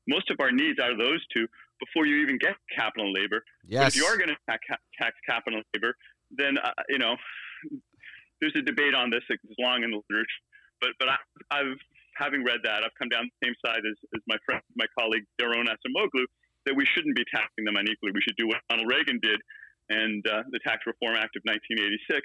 most 0.08 0.30
of 0.30 0.36
our 0.40 0.52
needs 0.52 0.78
out 0.78 0.90
of 0.90 0.98
those 0.98 1.24
two 1.32 1.46
before 1.80 2.06
you 2.06 2.22
even 2.22 2.38
get 2.38 2.54
capital 2.74 3.06
and 3.06 3.14
labor. 3.14 3.42
Yes. 3.66 3.80
But 3.80 3.88
if 3.88 3.96
you 3.96 4.04
are 4.06 4.16
going 4.16 4.30
to 4.30 4.36
tax, 4.48 4.60
tax 5.00 5.14
capital 5.28 5.58
and 5.58 5.66
labor, 5.74 5.94
then 6.30 6.58
uh, 6.58 6.72
you 6.88 6.98
know 6.98 7.16
there's 8.40 8.54
a 8.56 8.62
debate 8.62 8.94
on 8.94 9.10
this. 9.10 9.22
It's 9.28 9.42
long 9.58 9.82
in 9.82 9.90
the 9.90 10.00
literature, 10.08 10.42
but 10.80 10.90
but 10.98 11.08
I, 11.08 11.58
have 11.58 11.78
having 12.16 12.44
read 12.44 12.60
that, 12.62 12.82
I've 12.84 12.94
come 12.98 13.08
down 13.08 13.26
the 13.26 13.46
same 13.46 13.56
side 13.64 13.82
as, 13.82 13.96
as 14.14 14.22
my 14.26 14.38
friend, 14.46 14.62
my 14.76 14.86
colleague 14.98 15.26
Daron 15.40 15.66
Acemoglu, 15.66 16.24
that 16.66 16.74
we 16.74 16.86
shouldn't 16.94 17.16
be 17.16 17.24
taxing 17.34 17.66
them 17.66 17.76
unequally. 17.76 18.12
We 18.14 18.22
should 18.22 18.38
do 18.38 18.46
what 18.46 18.62
Ronald 18.70 18.88
Reagan 18.88 19.18
did 19.20 19.40
and 19.90 20.24
uh, 20.26 20.42
the 20.50 20.60
Tax 20.64 20.86
Reform 20.86 21.16
Act 21.16 21.36
of 21.36 21.42
1986, 21.44 22.24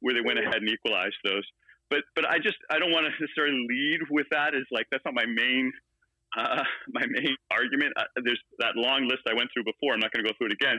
where 0.00 0.14
they 0.14 0.22
went 0.22 0.38
ahead 0.38 0.62
and 0.62 0.68
equalized 0.68 1.18
those. 1.24 1.42
But 1.90 2.04
but 2.14 2.24
I 2.28 2.38
just 2.38 2.56
I 2.70 2.78
don't 2.78 2.92
want 2.92 3.06
to 3.06 3.12
necessarily 3.12 3.66
lead 3.68 4.00
with 4.10 4.26
that 4.30 4.54
as 4.54 4.64
like 4.70 4.86
that's 4.90 5.04
not 5.04 5.14
my 5.14 5.26
main 5.26 5.72
uh, 6.36 6.62
my 6.92 7.04
main 7.08 7.36
argument, 7.50 7.92
uh, 7.96 8.04
there's 8.24 8.40
that 8.58 8.76
long 8.76 9.08
list 9.08 9.22
I 9.28 9.34
went 9.34 9.50
through 9.52 9.64
before. 9.64 9.94
I'm 9.94 10.00
not 10.00 10.12
going 10.12 10.24
to 10.24 10.30
go 10.30 10.34
through 10.38 10.48
it 10.48 10.58
again 10.58 10.78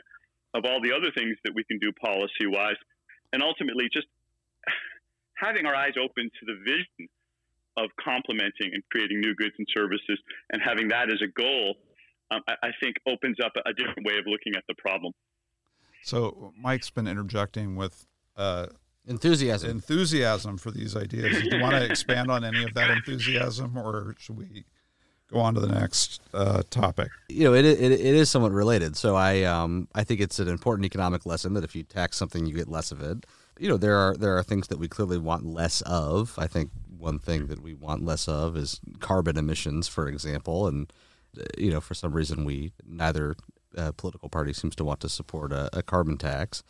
of 0.54 0.66
all 0.66 0.80
the 0.82 0.94
other 0.94 1.10
things 1.18 1.36
that 1.46 1.54
we 1.56 1.64
can 1.64 1.80
do 1.80 1.92
policy 1.94 2.46
wise. 2.46 2.78
And 3.34 3.42
ultimately, 3.42 3.90
just 3.92 4.08
having 5.38 5.66
our 5.66 5.76
eyes 5.76 5.94
open 5.98 6.30
to 6.30 6.44
the 6.46 6.58
vision 6.64 7.10
of 7.78 7.90
complementing 7.98 8.70
and 8.74 8.84
creating 8.92 9.20
new 9.20 9.34
goods 9.36 9.56
and 9.58 9.68
services 9.74 10.20
and 10.52 10.62
having 10.62 10.88
that 10.90 11.10
as 11.10 11.22
a 11.24 11.32
goal, 11.34 11.76
um, 12.30 12.42
I, 12.48 12.68
I, 12.68 12.70
think 12.80 12.98
opens 13.08 13.38
up 13.44 13.52
a, 13.58 13.70
a, 13.70 13.74
different 13.74 14.06
way 14.06 14.18
of 14.20 14.26
looking 14.28 14.54
at 14.56 14.64
the 14.68 14.76
problem. 14.78 15.12
So, 16.04 16.54
Mike's 16.62 16.92
been 16.92 17.08
interjecting 17.08 17.76
with 17.76 18.06
uh, 18.38 18.68
enthusiasm 19.08 19.72
enthusiasm 19.72 20.58
for 20.58 20.70
these 20.70 20.96
ideas. 20.96 21.42
Do 21.42 21.56
you 21.56 21.62
want 21.62 21.76
to 21.76 21.86
expand 21.90 22.30
on 22.30 22.44
any 22.44 22.64
of 22.64 22.76
that 22.76 22.92
enthusiasm, 22.92 23.76
or 23.76 24.16
should 24.20 24.38
we 24.38 24.66
go 25.32 25.40
on 25.40 25.54
to 25.56 25.60
the 25.60 25.68
next 25.68 26.22
uh, 26.34 26.62
topic. 26.70 27.10
You 27.30 27.46
know, 27.46 27.54
it, 27.54 27.66
it, 27.66 27.80
it 27.80 28.02
is 28.02 28.30
somewhat 28.30 28.52
related. 28.52 28.96
So 28.96 29.16
I 29.16 29.44
um, 29.44 29.88
I 29.96 30.04
think 30.04 30.22
it's 30.22 30.40
an 30.40 30.48
important 30.48 30.86
economic 30.86 31.26
lesson 31.26 31.54
that 31.54 31.64
if 31.64 31.76
you 31.76 31.84
tax 31.84 32.18
something, 32.18 32.46
you 32.46 32.56
get 32.56 32.68
less 32.70 32.92
of 32.92 33.02
it. 33.02 33.26
You 33.60 33.70
know, 33.70 33.78
there 33.78 33.96
are 33.96 34.16
there 34.16 34.38
are 34.38 34.44
things 34.44 34.68
that 34.68 34.80
we 34.80 34.88
clearly 34.88 35.18
want 35.18 35.46
less 35.46 35.82
of. 35.82 36.36
I 36.38 36.48
think 36.48 36.72
one 36.98 37.20
thing 37.20 37.48
that 37.48 37.62
we 37.62 37.74
want 37.74 38.06
less 38.06 38.28
of 38.28 38.56
is 38.56 38.80
carbon 39.00 39.38
emissions, 39.38 39.88
for 39.88 40.08
example, 40.08 40.68
and 40.68 40.92
you 41.58 41.72
know, 41.72 41.82
for 41.82 41.94
some 41.94 42.14
reason, 42.14 42.46
we 42.46 42.72
neither 42.86 43.36
uh, 43.78 43.92
political 43.94 44.30
party 44.30 44.54
seems 44.54 44.76
to 44.76 44.84
want 44.84 45.00
to 45.02 45.10
support 45.10 45.52
a, 45.52 45.70
a 45.78 45.84
carbon 45.84 46.18
tax. 46.18 46.64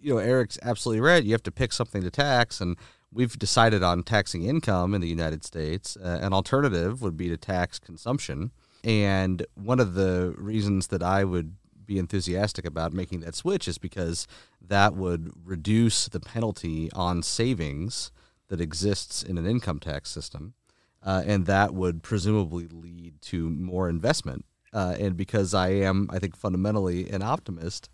You 0.00 0.14
know, 0.14 0.18
Eric's 0.18 0.58
absolutely 0.62 1.00
right. 1.00 1.22
You 1.22 1.32
have 1.32 1.42
to 1.44 1.50
pick 1.50 1.72
something 1.72 2.02
to 2.02 2.10
tax, 2.10 2.60
and 2.60 2.76
we've 3.12 3.38
decided 3.38 3.82
on 3.82 4.02
taxing 4.02 4.44
income 4.44 4.94
in 4.94 5.00
the 5.00 5.08
United 5.08 5.44
States. 5.44 5.96
Uh, 5.96 6.18
an 6.20 6.32
alternative 6.32 7.02
would 7.02 7.16
be 7.16 7.28
to 7.28 7.36
tax 7.36 7.78
consumption. 7.78 8.50
And 8.84 9.44
one 9.54 9.80
of 9.80 9.94
the 9.94 10.34
reasons 10.36 10.88
that 10.88 11.02
I 11.02 11.24
would 11.24 11.56
be 11.84 11.98
enthusiastic 11.98 12.64
about 12.64 12.92
making 12.92 13.20
that 13.20 13.34
switch 13.34 13.68
is 13.68 13.78
because 13.78 14.26
that 14.60 14.94
would 14.94 15.30
reduce 15.44 16.08
the 16.08 16.20
penalty 16.20 16.90
on 16.92 17.22
savings 17.22 18.10
that 18.48 18.60
exists 18.60 19.22
in 19.22 19.38
an 19.38 19.46
income 19.46 19.78
tax 19.78 20.10
system. 20.10 20.54
Uh, 21.02 21.22
and 21.24 21.46
that 21.46 21.72
would 21.72 22.02
presumably 22.02 22.66
lead 22.66 23.20
to 23.22 23.48
more 23.48 23.88
investment. 23.88 24.44
Uh, 24.72 24.96
and 24.98 25.16
because 25.16 25.54
I 25.54 25.68
am, 25.68 26.08
I 26.10 26.18
think, 26.18 26.36
fundamentally 26.36 27.08
an 27.10 27.22
optimist 27.22 27.88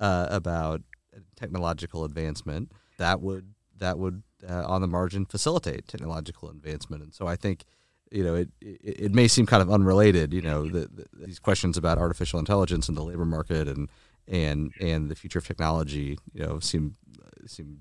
uh, 0.00 0.26
about 0.28 0.82
technological 1.36 2.04
advancement, 2.04 2.72
that 2.98 3.20
would 3.20 3.54
that 3.78 3.98
would 3.98 4.22
uh, 4.48 4.64
on 4.66 4.80
the 4.80 4.86
margin 4.86 5.26
facilitate 5.26 5.88
technological 5.88 6.48
advancement. 6.48 7.02
And 7.02 7.14
so 7.14 7.26
I 7.26 7.36
think, 7.36 7.64
you 8.10 8.24
know, 8.24 8.34
it, 8.34 8.48
it, 8.60 9.00
it 9.06 9.14
may 9.14 9.28
seem 9.28 9.46
kind 9.46 9.62
of 9.62 9.70
unrelated, 9.70 10.32
you 10.32 10.42
know, 10.42 10.64
the, 10.68 10.88
the, 10.88 11.06
these 11.26 11.38
questions 11.38 11.76
about 11.76 11.98
artificial 11.98 12.38
intelligence 12.38 12.88
and 12.88 12.96
the 12.96 13.02
labor 13.02 13.24
market 13.24 13.68
and 13.68 13.88
and 14.28 14.72
and 14.80 15.08
the 15.08 15.14
future 15.14 15.38
of 15.38 15.46
technology, 15.46 16.18
you 16.32 16.44
know, 16.44 16.58
seem 16.60 16.96
seem 17.46 17.78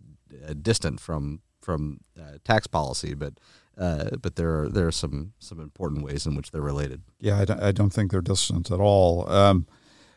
uh, 0.47 0.53
distant 0.61 0.99
from 0.99 1.41
from 1.61 2.01
uh, 2.19 2.37
tax 2.43 2.67
policy, 2.67 3.13
but 3.13 3.33
uh, 3.77 4.11
but 4.21 4.35
there 4.35 4.61
are 4.61 4.69
there 4.69 4.87
are 4.87 4.91
some 4.91 5.33
some 5.39 5.59
important 5.59 6.03
ways 6.03 6.25
in 6.25 6.35
which 6.35 6.51
they're 6.51 6.61
related. 6.61 7.01
Yeah, 7.19 7.39
I 7.39 7.45
don't, 7.45 7.63
I 7.63 7.71
don't 7.71 7.91
think 7.91 8.11
they're 8.11 8.21
distant 8.21 8.71
at 8.71 8.79
all. 8.79 9.29
Um, 9.29 9.65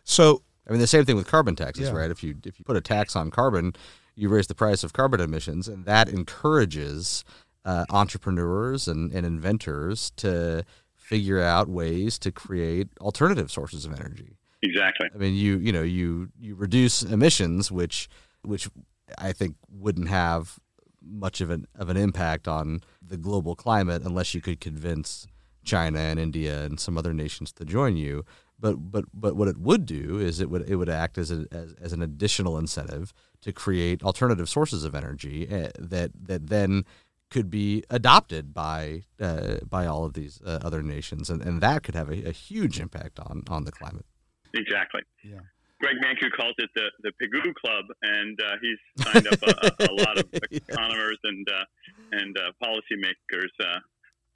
so 0.05 0.43
I 0.69 0.73
mean, 0.73 0.81
the 0.81 0.87
same 0.87 1.05
thing 1.05 1.17
with 1.17 1.27
carbon 1.27 1.57
taxes, 1.57 1.89
yeah. 1.89 1.95
right? 1.95 2.11
If 2.11 2.23
you 2.23 2.37
if 2.45 2.59
you 2.59 2.65
put 2.65 2.77
a 2.77 2.81
tax 2.81 3.17
on 3.17 3.31
carbon, 3.31 3.75
you 4.19 4.29
raise 4.29 4.49
the 4.49 4.55
price 4.55 4.83
of 4.83 4.93
carbon 4.93 5.21
emissions, 5.21 5.69
and 5.69 5.85
that 5.85 6.09
encourages 6.09 7.25
uh, 7.65 7.85
entrepreneurs 7.91 8.89
and, 8.89 9.13
and 9.13 9.25
inventors 9.25 10.11
to 10.17 10.65
figure 10.97 11.41
out 11.41 11.69
ways 11.69 12.19
to 12.19 12.33
create 12.33 12.89
alternative 13.01 13.51
sources 13.51 13.85
of 13.85 13.93
energy. 13.93 14.37
Exactly. 14.63 15.09
I 15.15 15.19
mean, 15.19 15.35
you 15.35 15.59
you 15.59 15.73
know 15.73 15.83
you 15.83 16.31
you 16.39 16.57
reduce 16.57 17.03
emissions, 17.03 17.71
which 17.71 18.09
which 18.43 18.69
I 19.17 19.33
think 19.33 19.55
wouldn't 19.71 20.09
have 20.09 20.59
much 21.01 21.41
of 21.41 21.51
an 21.51 21.67
of 21.77 21.89
an 21.89 21.97
impact 21.97 22.49
on 22.49 22.83
the 23.01 23.17
global 23.17 23.55
climate 23.55 24.03
unless 24.05 24.35
you 24.35 24.41
could 24.41 24.61
convince 24.61 25.27
China 25.65 26.01
and 26.01 26.19
India 26.19 26.65
and 26.65 26.81
some 26.81 26.99
other 26.99 27.13
nations 27.13 27.53
to 27.53 27.65
join 27.65 27.97
you. 27.97 28.25
But 28.61 28.91
but 28.91 29.05
but 29.15 29.37
what 29.37 29.49
it 29.49 29.59
would 29.59 29.87
do 29.87 30.19
is 30.19 30.41
it 30.41 30.51
would 30.51 30.69
it 30.69 30.77
would 30.77 30.89
act 30.89 31.17
as 31.17 31.31
a, 31.31 31.47
as, 31.53 31.75
as 31.81 31.93
an 31.93 32.03
additional 32.03 32.59
incentive 32.59 33.13
to 33.43 33.53
create 33.53 34.03
alternative 34.03 34.49
sources 34.49 34.85
of 34.85 34.95
energy 34.95 35.49
uh, 35.49 35.71
that 35.79 36.11
that 36.27 36.49
then 36.49 36.85
could 37.31 37.51
be 37.51 37.85
adopted 37.91 38.55
by 38.55 39.03
uh, 39.21 39.59
by 39.69 39.87
all 39.87 40.05
of 40.05 40.15
these 40.15 40.41
uh, 40.45 40.61
other 40.63 40.83
nations, 40.83 41.31
and, 41.31 41.43
and 41.43 41.61
that 41.61 41.83
could 41.83 41.95
have 41.95 42.09
a, 42.09 42.29
a, 42.29 42.33
huge 42.33 42.81
impact 42.81 43.21
on 43.21 43.43
on 43.49 43.65
the 43.65 43.73
climate. 43.73 44.07
Exactly. 44.55 45.03
Yeah. 45.23 45.41
Greg 45.81 45.97
Mankiw 46.03 46.33
calls 46.37 46.55
it 46.59 46.71
the 46.75 46.91
the 47.03 47.13
Pigou 47.23 47.55
Club, 47.55 47.85
and 48.03 48.39
uh, 48.41 48.57
he's 48.61 49.05
signed 49.05 49.27
up 49.29 49.43
a, 49.43 49.85
a, 49.85 49.93
lot 49.93 50.19
of 50.19 50.27
economists 50.51 51.21
and 51.25 51.47
uh, 51.49 51.65
and 52.13 52.37
uh, 52.39 52.51
policymakers 52.63 53.53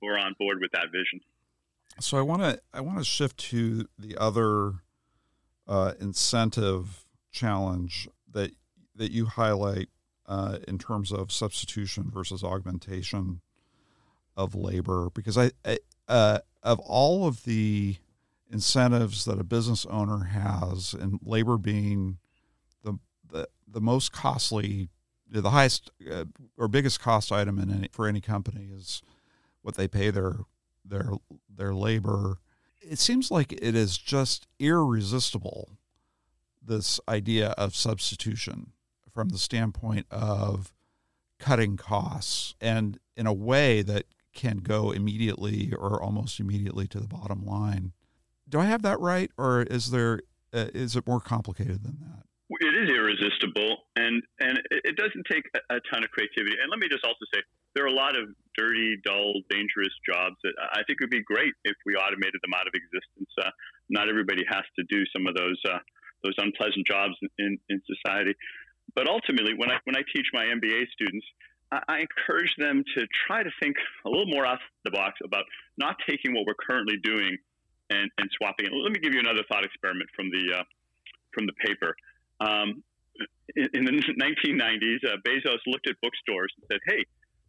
who 0.01 0.07
are 0.09 0.19
on 0.19 0.35
board 0.39 0.59
with 0.61 0.71
that 0.73 0.87
vision. 0.93 1.21
So 2.01 2.19
I 2.19 2.23
want 2.23 2.43
to 2.43 2.61
I 2.73 2.81
want 2.81 2.99
to 2.99 3.05
shift 3.05 3.37
to 3.51 3.87
the 3.99 4.17
other 4.17 4.75
incentive 6.01 7.05
challenge 7.31 8.09
that 8.31 8.53
that 8.95 9.11
you 9.11 9.27
highlight 9.27 9.89
uh, 10.27 10.59
in 10.69 10.79
terms 10.79 11.13
of 11.13 11.33
substitution 11.33 12.11
versus 12.13 12.43
augmentation 12.43 13.41
of 14.37 14.55
labor? 14.55 15.11
Because 15.13 15.37
I, 15.37 15.51
I 15.65 15.79
uh, 16.09 16.39
of 16.63 16.79
all 16.81 17.27
of 17.27 17.45
the 17.45 17.97
incentives 18.51 19.25
that 19.25 19.39
a 19.39 19.45
business 19.45 19.87
owner 19.87 20.25
has, 20.25 20.95
and 20.95 21.19
labor 21.25 21.59
being 21.59 22.19
the 22.83 22.99
the, 23.31 23.49
the 23.67 23.81
most 23.81 24.13
costly, 24.13 24.89
the 25.29 25.51
highest 25.51 25.91
uh, 26.11 26.25
or 26.57 26.69
biggest 26.69 27.01
cost 27.01 27.33
item 27.33 27.59
in 27.59 27.71
any, 27.71 27.89
for 27.93 28.07
any 28.07 28.21
company 28.21 28.71
is 28.73 29.03
what 29.63 29.77
they 29.77 29.89
pay 29.89 30.11
their 30.11 30.37
their 30.85 31.11
their 31.49 31.75
labor. 31.75 32.39
It 32.81 32.99
seems 32.99 33.31
like 33.31 33.53
it 33.53 33.75
is 33.75 33.99
just 33.99 34.47
irresistible. 34.59 35.71
This 36.65 37.01
idea 37.09 37.51
of 37.51 37.75
substitution 37.75 38.73
from 39.13 39.31
the 39.31 39.39
standpoint 39.39 40.07
of 40.11 40.73
cutting 41.39 41.77
costs 41.77 42.55
and 42.61 42.99
in 43.17 43.27
a 43.27 43.33
way 43.33 43.83
that 43.83 44.05
can 44.33 44.59
go 44.59 44.91
immediately 44.91 45.73
or 45.77 46.03
almost 46.03 46.41
immediately 46.41 46.87
to 46.87 47.01
the 47.01 47.09
bottom 47.09 47.45
line. 47.45 47.93
Do 48.49 48.59
I 48.61 48.67
have 48.67 48.83
that 48.83 49.01
right, 49.01 49.31
or 49.37 49.63
is 49.63 49.91
there 49.91 50.21
uh, 50.53 50.67
is 50.75 50.97
it 50.97 51.07
more 51.07 51.21
complicated 51.21 51.83
than 51.83 51.99
that? 52.01 52.25
It 52.61 52.75
is 52.85 52.91
irresistible, 52.91 53.77
and 53.97 54.23
and 54.41 54.61
it 54.71 54.97
doesn't 54.97 55.27
take 55.31 55.45
a, 55.71 55.81
ton 55.93 56.05
of 56.05 56.11
creativity. 56.11 56.57
And 56.61 56.71
let 56.71 56.79
me 56.79 56.89
just 56.89 57.05
also 57.05 57.25
say 57.35 57.41
there 57.75 57.85
are 57.85 57.93
a 57.93 57.95
lot 57.95 58.17
of 58.17 58.29
dirty, 58.57 58.97
dull, 59.05 59.41
dangerous 59.49 59.93
jobs 60.05 60.37
that 60.45 60.53
I 60.73 60.83
think 60.87 61.01
would 61.01 61.11
be 61.11 61.23
great 61.23 61.53
if 61.65 61.77
we 61.87 61.95
automated 61.95 62.41
them 62.43 62.53
out 62.55 62.67
of 62.67 62.75
existence. 62.75 63.31
Uh, 63.41 63.51
not 63.89 64.09
everybody 64.09 64.45
has 64.49 64.65
to 64.77 64.85
do 64.89 65.05
some 65.13 65.27
of 65.27 65.35
those 65.35 65.61
uh, 65.69 65.79
those 66.25 66.35
unpleasant 66.39 66.87
jobs 66.87 67.15
in, 67.39 67.59
in 67.69 67.83
society. 67.87 68.35
But 68.95 69.09
ultimately, 69.09 69.55
when 69.57 69.71
I 69.71 69.79
when 69.85 69.97
I 69.97 70.03
teach 70.15 70.27
my 70.33 70.45
MBA 70.45 70.87
students, 70.93 71.27
I, 71.71 71.81
I 71.89 71.97
encourage 72.01 72.53
them 72.59 72.85
to 72.97 73.07
try 73.27 73.43
to 73.43 73.51
think 73.61 73.77
a 74.05 74.09
little 74.09 74.27
more 74.27 74.47
out 74.47 74.59
the 74.85 74.91
box 74.91 75.19
about 75.25 75.45
not 75.79 75.97
taking 76.09 76.35
what 76.35 76.45
we're 76.47 76.61
currently 76.61 76.97
doing 77.03 77.37
and, 77.91 78.11
and 78.19 78.31
swapping 78.37 78.67
it. 78.67 78.73
Let 78.73 78.93
me 78.93 79.01
give 79.01 79.15
you 79.15 79.21
another 79.21 79.43
thought 79.49 79.65
experiment 79.65 80.11
from 80.15 80.31
the 80.31 80.61
uh, 80.61 80.65
from 81.33 81.47
the 81.47 81.55
paper. 81.65 81.97
Um, 82.41 82.83
in, 83.57 83.69
in, 83.75 83.85
the 83.85 83.93
1990s, 84.21 85.05
uh, 85.09 85.17
Bezos 85.27 85.61
looked 85.67 85.89
at 85.89 85.97
bookstores 86.03 86.53
and 86.57 86.65
said, 86.71 86.81
"Hey, 86.87 87.05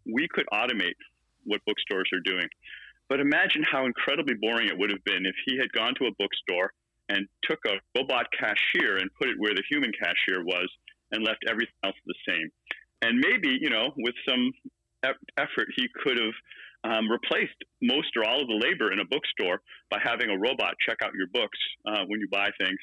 we 0.05 0.27
could 0.27 0.45
automate 0.53 0.97
what 1.45 1.61
bookstores 1.65 2.09
are 2.13 2.21
doing." 2.21 2.47
But 3.09 3.19
imagine 3.19 3.63
how 3.69 3.85
incredibly 3.85 4.35
boring 4.35 4.67
it 4.67 4.77
would 4.77 4.89
have 4.89 5.03
been 5.03 5.25
if 5.25 5.35
he 5.45 5.57
had 5.57 5.71
gone 5.73 5.93
to 5.95 6.05
a 6.05 6.11
bookstore 6.17 6.71
and 7.09 7.27
took 7.43 7.59
a 7.67 7.75
robot 7.97 8.27
cashier 8.37 8.97
and 8.97 9.09
put 9.19 9.29
it 9.29 9.35
where 9.37 9.53
the 9.53 9.63
human 9.69 9.91
cashier 9.91 10.43
was 10.43 10.69
and 11.11 11.23
left 11.23 11.43
everything 11.47 11.75
else 11.83 11.95
the 12.05 12.15
same. 12.27 12.49
And 13.01 13.19
maybe, 13.19 13.57
you 13.59 13.69
know, 13.69 13.93
with 13.97 14.15
some 14.27 14.51
effort, 15.37 15.67
he 15.75 15.87
could 16.01 16.17
have 16.17 16.33
um, 16.85 17.11
replaced 17.11 17.55
most 17.81 18.15
or 18.15 18.23
all 18.27 18.41
of 18.41 18.47
the 18.47 18.55
labor 18.55 18.91
in 18.91 18.99
a 18.99 19.05
bookstore 19.05 19.61
by 19.89 19.99
having 20.01 20.29
a 20.29 20.37
robot 20.37 20.75
check 20.87 20.97
out 21.03 21.11
your 21.13 21.27
books 21.27 21.59
uh, 21.85 22.03
when 22.07 22.19
you 22.19 22.27
buy 22.31 22.49
things. 22.59 22.79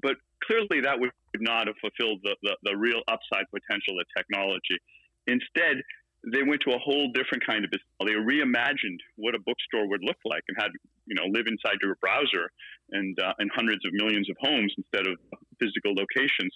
But 0.00 0.16
clearly, 0.44 0.80
that 0.82 1.00
would 1.00 1.10
not 1.40 1.66
have 1.66 1.76
fulfilled 1.80 2.20
the, 2.22 2.36
the, 2.42 2.56
the 2.62 2.76
real 2.76 3.02
upside 3.08 3.44
potential 3.50 3.98
of 3.98 4.06
technology. 4.16 4.78
Instead, 5.26 5.82
they 6.30 6.42
went 6.42 6.60
to 6.62 6.70
a 6.70 6.78
whole 6.78 7.10
different 7.12 7.44
kind 7.44 7.64
of 7.64 7.70
business. 7.70 7.88
They 7.98 8.14
reimagined 8.14 9.00
what 9.16 9.34
a 9.34 9.40
bookstore 9.40 9.88
would 9.88 10.02
look 10.04 10.18
like 10.24 10.42
and 10.48 10.56
had 10.58 10.70
you 11.06 11.14
know 11.14 11.26
live 11.26 11.46
inside 11.46 11.78
your 11.82 11.96
browser 12.00 12.50
and 12.90 13.18
uh, 13.18 13.34
in 13.40 13.48
hundreds 13.54 13.84
of 13.84 13.92
millions 13.92 14.28
of 14.30 14.36
homes 14.40 14.72
instead 14.76 15.06
of 15.06 15.18
physical 15.58 15.94
locations. 15.94 16.54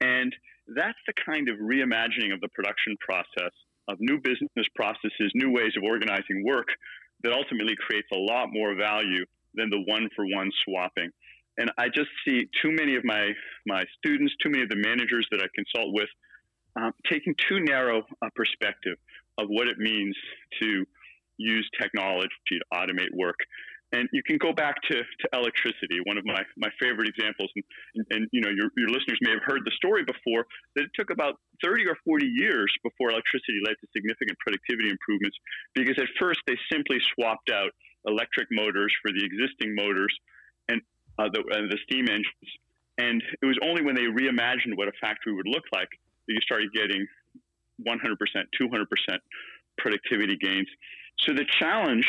And 0.00 0.34
that's 0.68 0.98
the 1.06 1.14
kind 1.24 1.48
of 1.48 1.56
reimagining 1.58 2.32
of 2.32 2.40
the 2.40 2.48
production 2.48 2.96
process, 3.00 3.52
of 3.88 3.96
new 4.00 4.18
business 4.18 4.68
processes, 4.74 5.32
new 5.34 5.52
ways 5.52 5.72
of 5.76 5.84
organizing 5.84 6.44
work 6.44 6.68
that 7.22 7.32
ultimately 7.32 7.74
creates 7.76 8.08
a 8.12 8.18
lot 8.18 8.48
more 8.52 8.74
value 8.74 9.24
than 9.54 9.70
the 9.70 9.80
one 9.86 10.08
for 10.14 10.26
one 10.26 10.50
swapping. 10.64 11.10
And 11.56 11.70
I 11.78 11.88
just 11.88 12.10
see 12.24 12.46
too 12.60 12.70
many 12.72 12.96
of 12.96 13.04
my, 13.04 13.32
my 13.66 13.84
students, 13.96 14.34
too 14.42 14.50
many 14.50 14.62
of 14.62 14.68
the 14.68 14.76
managers 14.76 15.26
that 15.30 15.40
I 15.40 15.48
consult 15.54 15.94
with, 15.94 16.08
um, 16.76 16.92
taking 17.10 17.34
too 17.48 17.60
narrow 17.60 18.04
a 18.22 18.30
perspective 18.34 18.96
of 19.38 19.48
what 19.48 19.68
it 19.68 19.78
means 19.78 20.16
to 20.62 20.84
use 21.38 21.68
technology 21.80 22.32
to 22.48 22.60
automate 22.72 23.12
work. 23.14 23.36
And 23.92 24.08
you 24.12 24.22
can 24.26 24.36
go 24.36 24.52
back 24.52 24.82
to, 24.90 24.96
to 24.98 25.26
electricity, 25.32 26.02
one 26.04 26.18
of 26.18 26.24
my, 26.26 26.42
my 26.58 26.68
favorite 26.80 27.08
examples. 27.08 27.50
And, 27.54 27.64
and, 27.94 28.06
and, 28.10 28.28
you 28.32 28.40
know, 28.40 28.50
your, 28.50 28.68
your 28.76 28.88
listeners 28.88 29.18
may 29.22 29.30
have 29.30 29.44
heard 29.46 29.62
the 29.64 29.70
story 29.76 30.02
before 30.02 30.44
that 30.74 30.84
it 30.84 30.90
took 30.94 31.10
about 31.10 31.38
30 31.62 31.86
or 31.86 31.96
40 32.04 32.26
years 32.26 32.72
before 32.82 33.10
electricity 33.10 33.62
led 33.64 33.76
to 33.80 33.86
significant 33.94 34.36
productivity 34.40 34.90
improvements 34.90 35.36
because 35.74 35.94
at 35.98 36.10
first 36.18 36.40
they 36.46 36.58
simply 36.70 36.98
swapped 37.14 37.50
out 37.50 37.70
electric 38.06 38.48
motors 38.50 38.92
for 39.00 39.12
the 39.12 39.22
existing 39.22 39.74
motors 39.74 40.14
and 40.68 40.82
uh, 41.18 41.30
the, 41.32 41.40
uh, 41.40 41.70
the 41.70 41.78
steam 41.86 42.08
engines. 42.10 42.50
And 42.98 43.22
it 43.40 43.46
was 43.46 43.58
only 43.62 43.84
when 43.84 43.94
they 43.94 44.10
reimagined 44.10 44.74
what 44.74 44.88
a 44.88 44.92
factory 45.00 45.32
would 45.32 45.46
look 45.46 45.64
like 45.72 45.88
you 46.28 46.40
started 46.42 46.72
getting 46.72 47.06
100%, 47.86 48.16
200% 48.60 49.18
productivity 49.78 50.36
gains. 50.36 50.68
So 51.20 51.32
the 51.32 51.44
challenge 51.58 52.06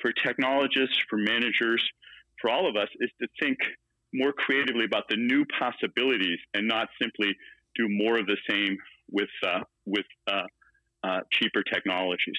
for 0.00 0.12
technologists, 0.12 0.98
for 1.08 1.16
managers, 1.16 1.82
for 2.40 2.50
all 2.50 2.68
of 2.68 2.76
us 2.76 2.88
is 3.00 3.10
to 3.20 3.28
think 3.40 3.58
more 4.12 4.32
creatively 4.32 4.84
about 4.84 5.04
the 5.08 5.16
new 5.16 5.44
possibilities 5.58 6.38
and 6.54 6.68
not 6.68 6.88
simply 7.00 7.34
do 7.74 7.88
more 7.88 8.18
of 8.18 8.26
the 8.26 8.36
same 8.48 8.76
with 9.10 9.28
uh, 9.46 9.60
with 9.86 10.04
uh, 10.26 10.42
uh, 11.04 11.20
cheaper 11.30 11.62
technologies. 11.62 12.36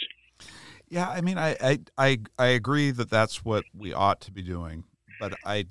Yeah, 0.90 1.10
I 1.10 1.22
mean, 1.22 1.38
I, 1.38 1.56
I, 1.60 1.80
I 1.98 2.20
I 2.38 2.46
agree 2.48 2.92
that 2.92 3.10
that's 3.10 3.44
what 3.44 3.64
we 3.76 3.94
ought 3.94 4.22
to 4.22 4.32
be 4.32 4.44
doing, 4.44 4.84
but 5.20 5.34
I, 5.44 5.66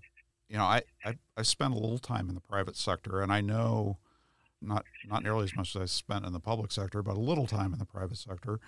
you 0.48 0.56
know, 0.56 0.64
I, 0.64 0.82
I 1.04 1.16
I 1.36 1.42
spent 1.42 1.74
a 1.74 1.78
little 1.78 1.98
time 1.98 2.28
in 2.28 2.34
the 2.34 2.40
private 2.40 2.76
sector, 2.76 3.20
and 3.20 3.32
I 3.32 3.40
know 3.40 3.98
not 4.62 4.84
not 5.08 5.22
nearly 5.22 5.44
as 5.44 5.56
much 5.56 5.74
as 5.76 5.82
I 5.82 5.86
spent 5.86 6.24
in 6.24 6.32
the 6.32 6.40
public 6.40 6.72
sector, 6.72 7.02
but 7.02 7.16
a 7.16 7.20
little 7.20 7.46
time 7.46 7.72
in 7.72 7.78
the 7.78 7.84
private 7.84 8.18
sector. 8.18 8.60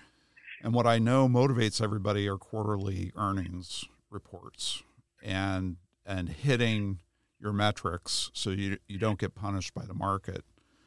And 0.61 0.73
what 0.73 0.87
I 0.87 0.99
know 0.99 1.27
motivates 1.27 1.81
everybody 1.81 2.27
are 2.27 2.37
quarterly 2.37 3.11
earnings 3.15 3.85
reports 4.09 4.83
and 5.23 5.77
and 6.05 6.29
hitting 6.29 6.99
your 7.39 7.53
metrics 7.53 8.29
so 8.33 8.49
you 8.49 8.77
you 8.87 8.97
don't 8.97 9.19
get 9.19 9.35
punished 9.35 9.73
by 9.73 9.85
the 9.85 9.93
market 9.93 10.43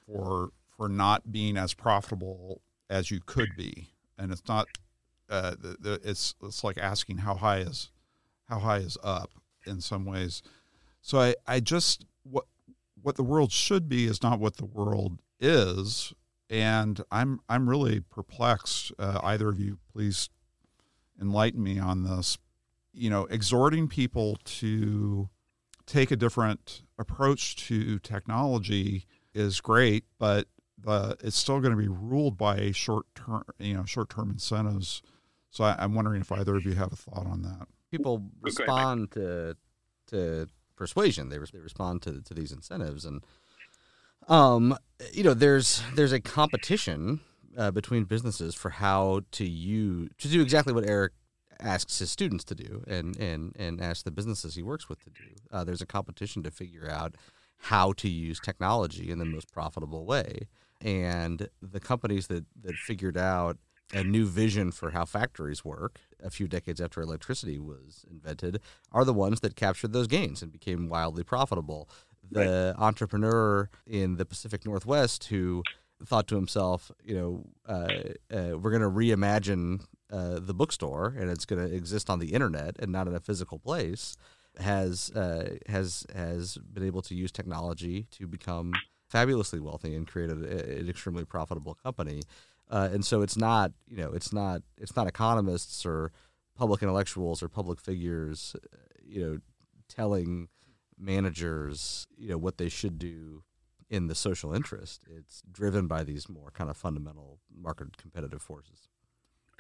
for 0.06 0.50
for 0.76 0.88
not 0.88 1.32
being 1.32 1.56
as 1.56 1.74
profitable 1.74 2.62
as 2.88 3.10
you 3.10 3.20
could 3.24 3.50
be. 3.56 3.88
And 4.16 4.32
it's 4.32 4.46
not 4.48 4.66
uh, 5.28 5.54
the, 5.60 5.76
the, 5.78 6.00
it's 6.04 6.34
it's 6.42 6.64
like 6.64 6.78
asking 6.78 7.18
how 7.18 7.34
high 7.34 7.58
is 7.58 7.90
how 8.48 8.60
high 8.60 8.78
is 8.78 8.96
up 9.02 9.30
in 9.66 9.80
some 9.80 10.04
ways. 10.04 10.42
So 11.02 11.20
I, 11.20 11.34
I 11.46 11.60
just 11.60 12.04
what 12.22 12.46
what 13.02 13.16
the 13.16 13.22
world 13.22 13.52
should 13.52 13.88
be 13.88 14.06
is 14.06 14.22
not 14.22 14.40
what 14.40 14.56
the 14.56 14.66
world 14.66 15.20
is 15.40 16.12
and 16.50 17.02
I'm 17.10 17.40
I'm 17.48 17.68
really 17.68 18.00
perplexed. 18.00 18.92
Uh, 18.98 19.20
either 19.22 19.48
of 19.48 19.60
you, 19.60 19.78
please 19.92 20.30
enlighten 21.20 21.62
me 21.62 21.78
on 21.78 22.04
this. 22.04 22.38
You 22.92 23.10
know, 23.10 23.26
exhorting 23.26 23.88
people 23.88 24.38
to 24.44 25.28
take 25.86 26.10
a 26.10 26.16
different 26.16 26.82
approach 26.98 27.56
to 27.68 27.98
technology 28.00 29.04
is 29.34 29.60
great, 29.60 30.04
but 30.18 30.46
the, 30.78 31.16
it's 31.22 31.36
still 31.36 31.60
going 31.60 31.72
to 31.72 31.80
be 31.80 31.88
ruled 31.88 32.36
by 32.36 32.70
short 32.72 33.06
term, 33.14 33.44
you 33.58 33.74
know, 33.74 33.84
short 33.84 34.10
term 34.10 34.30
incentives. 34.30 35.02
So 35.50 35.64
I, 35.64 35.82
am 35.82 35.94
wondering 35.94 36.20
if 36.20 36.32
either 36.32 36.56
of 36.56 36.64
you 36.64 36.74
have 36.74 36.92
a 36.92 36.96
thought 36.96 37.26
on 37.26 37.42
that. 37.42 37.68
People 37.90 38.24
respond 38.40 39.10
to 39.12 39.56
to 40.08 40.48
persuasion. 40.78 41.28
They, 41.28 41.38
they 41.52 41.58
respond 41.58 42.02
to 42.02 42.22
to 42.22 42.34
these 42.34 42.52
incentives, 42.52 43.04
and 43.04 43.22
um, 44.28 44.76
you 45.12 45.24
know, 45.24 45.34
there's 45.34 45.82
there's 45.94 46.12
a 46.12 46.20
competition 46.20 47.20
uh, 47.56 47.70
between 47.70 48.04
businesses 48.04 48.54
for 48.54 48.70
how 48.70 49.22
to 49.32 49.44
use 49.44 50.10
to 50.18 50.28
do 50.28 50.40
exactly 50.40 50.72
what 50.72 50.88
Eric 50.88 51.12
asks 51.60 51.98
his 51.98 52.10
students 52.10 52.44
to 52.44 52.54
do, 52.54 52.84
and 52.86 53.16
and 53.16 53.54
and 53.58 53.80
asks 53.80 54.02
the 54.02 54.10
businesses 54.10 54.54
he 54.54 54.62
works 54.62 54.88
with 54.88 55.02
to 55.04 55.10
do. 55.10 55.34
Uh, 55.50 55.64
there's 55.64 55.82
a 55.82 55.86
competition 55.86 56.42
to 56.42 56.50
figure 56.50 56.90
out 56.90 57.14
how 57.62 57.92
to 57.92 58.08
use 58.08 58.38
technology 58.38 59.10
in 59.10 59.18
the 59.18 59.24
most 59.24 59.50
profitable 59.52 60.04
way, 60.04 60.46
and 60.80 61.48
the 61.62 61.80
companies 61.80 62.26
that 62.28 62.44
that 62.62 62.74
figured 62.76 63.16
out 63.16 63.56
a 63.92 64.04
new 64.04 64.26
vision 64.26 64.70
for 64.70 64.90
how 64.90 65.04
factories 65.04 65.64
work 65.64 65.98
a 66.22 66.30
few 66.30 66.46
decades 66.46 66.80
after 66.80 67.00
electricity 67.00 67.58
was 67.58 68.04
invented 68.10 68.60
are 68.92 69.04
the 69.04 69.14
ones 69.14 69.40
that 69.40 69.56
captured 69.56 69.92
those 69.92 70.06
gains 70.06 70.42
and 70.42 70.52
became 70.52 70.88
wildly 70.88 71.22
profitable 71.22 71.88
the 72.30 72.74
right. 72.76 72.84
entrepreneur 72.84 73.70
in 73.86 74.16
the 74.16 74.24
Pacific 74.24 74.64
Northwest 74.64 75.24
who 75.24 75.62
thought 76.04 76.28
to 76.28 76.36
himself, 76.36 76.92
you 77.02 77.14
know, 77.14 77.44
uh, 77.66 78.34
uh, 78.34 78.58
we're 78.58 78.70
going 78.70 78.82
to 78.82 78.90
reimagine 78.90 79.84
uh, 80.12 80.38
the 80.38 80.54
bookstore 80.54 81.14
and 81.18 81.30
it's 81.30 81.44
going 81.44 81.66
to 81.66 81.74
exist 81.74 82.08
on 82.08 82.18
the 82.18 82.32
internet 82.32 82.76
and 82.78 82.92
not 82.92 83.08
in 83.08 83.14
a 83.14 83.20
physical 83.20 83.58
place, 83.58 84.16
has 84.58 85.10
uh, 85.10 85.56
has 85.66 86.04
has 86.14 86.56
been 86.56 86.84
able 86.84 87.02
to 87.02 87.14
use 87.14 87.30
technology 87.30 88.06
to 88.10 88.26
become 88.26 88.72
fabulously 89.08 89.60
wealthy 89.60 89.94
and 89.94 90.06
create 90.06 90.30
a, 90.30 90.78
an 90.78 90.88
extremely 90.88 91.24
profitable 91.24 91.74
company. 91.74 92.22
Uh, 92.70 92.88
and 92.92 93.04
so 93.04 93.22
it's 93.22 93.36
not, 93.36 93.72
you 93.86 93.96
know, 93.96 94.12
it's 94.12 94.32
not 94.32 94.62
it's 94.76 94.94
not 94.94 95.06
economists 95.06 95.86
or 95.86 96.12
public 96.56 96.82
intellectuals 96.82 97.42
or 97.42 97.48
public 97.48 97.80
figures, 97.80 98.54
you 99.04 99.20
know, 99.20 99.38
telling 99.88 100.48
managers, 100.98 102.06
you 102.16 102.28
know, 102.28 102.38
what 102.38 102.58
they 102.58 102.68
should 102.68 102.98
do 102.98 103.42
in 103.88 104.06
the 104.06 104.14
social 104.14 104.52
interest. 104.52 105.02
It's 105.08 105.42
driven 105.50 105.86
by 105.86 106.04
these 106.04 106.28
more 106.28 106.50
kind 106.52 106.68
of 106.68 106.76
fundamental 106.76 107.38
market 107.54 107.96
competitive 107.96 108.42
forces. 108.42 108.88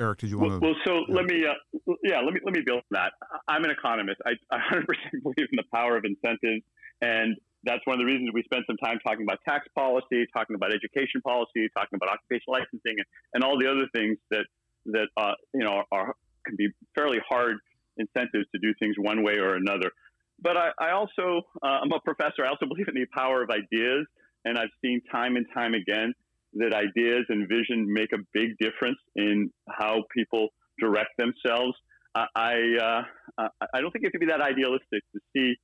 Eric, 0.00 0.20
did 0.20 0.30
you 0.30 0.38
want 0.38 0.52
to? 0.52 0.58
Well, 0.60 0.76
so 0.86 1.00
yeah. 1.08 1.14
let 1.14 1.24
me, 1.24 1.44
uh, 1.44 1.94
yeah, 2.04 2.20
let 2.20 2.32
me 2.32 2.40
let 2.44 2.54
me 2.54 2.62
build 2.64 2.78
on 2.78 2.82
that. 2.92 3.12
I'm 3.48 3.64
an 3.64 3.70
economist. 3.70 4.20
I 4.24 4.34
100% 4.72 4.84
believe 5.22 5.48
in 5.50 5.56
the 5.56 5.64
power 5.74 5.96
of 5.96 6.04
incentives, 6.04 6.62
and 7.00 7.36
that's 7.64 7.84
one 7.86 7.94
of 7.94 8.00
the 8.00 8.06
reasons 8.06 8.30
we 8.32 8.42
spend 8.44 8.64
some 8.66 8.76
time 8.76 8.98
talking 9.04 9.24
about 9.24 9.38
tax 9.46 9.66
policy, 9.74 10.26
talking 10.32 10.54
about 10.54 10.72
education 10.72 11.20
policy, 11.22 11.68
talking 11.76 11.96
about 11.96 12.10
occupational 12.10 12.60
licensing, 12.60 12.96
and, 12.98 13.06
and 13.34 13.44
all 13.44 13.58
the 13.58 13.66
other 13.66 13.86
things 13.94 14.18
that 14.30 14.46
that 14.86 15.08
uh, 15.16 15.32
you 15.54 15.64
know 15.64 15.82
are, 15.90 16.14
can 16.46 16.56
be 16.56 16.68
fairly 16.94 17.18
hard 17.28 17.56
incentives 17.96 18.46
to 18.54 18.58
do 18.60 18.72
things 18.78 18.94
one 18.98 19.24
way 19.24 19.38
or 19.38 19.54
another. 19.54 19.90
But 20.40 20.56
I, 20.56 20.70
I 20.78 20.90
also 20.92 21.42
uh, 21.62 21.82
I'm 21.82 21.92
a 21.92 22.00
professor. 22.00 22.44
I 22.44 22.48
also 22.48 22.66
believe 22.68 22.88
in 22.88 22.94
the 22.94 23.06
power 23.14 23.42
of 23.42 23.50
ideas, 23.50 24.06
and 24.44 24.56
I've 24.58 24.72
seen 24.82 25.00
time 25.10 25.36
and 25.36 25.46
time 25.52 25.74
again 25.74 26.14
that 26.54 26.72
ideas 26.72 27.26
and 27.28 27.46
vision 27.48 27.92
make 27.92 28.12
a 28.12 28.18
big 28.32 28.56
difference 28.58 28.98
in 29.16 29.50
how 29.68 30.04
people 30.14 30.48
direct 30.80 31.10
themselves. 31.18 31.76
I 32.14 33.04
uh, 33.38 33.48
I 33.74 33.80
don't 33.80 33.92
think 33.92 34.02
you 34.02 34.06
have 34.06 34.12
to 34.12 34.18
be 34.18 34.26
that 34.26 34.40
idealistic 34.40 35.02
to 35.12 35.20
see 35.34 35.54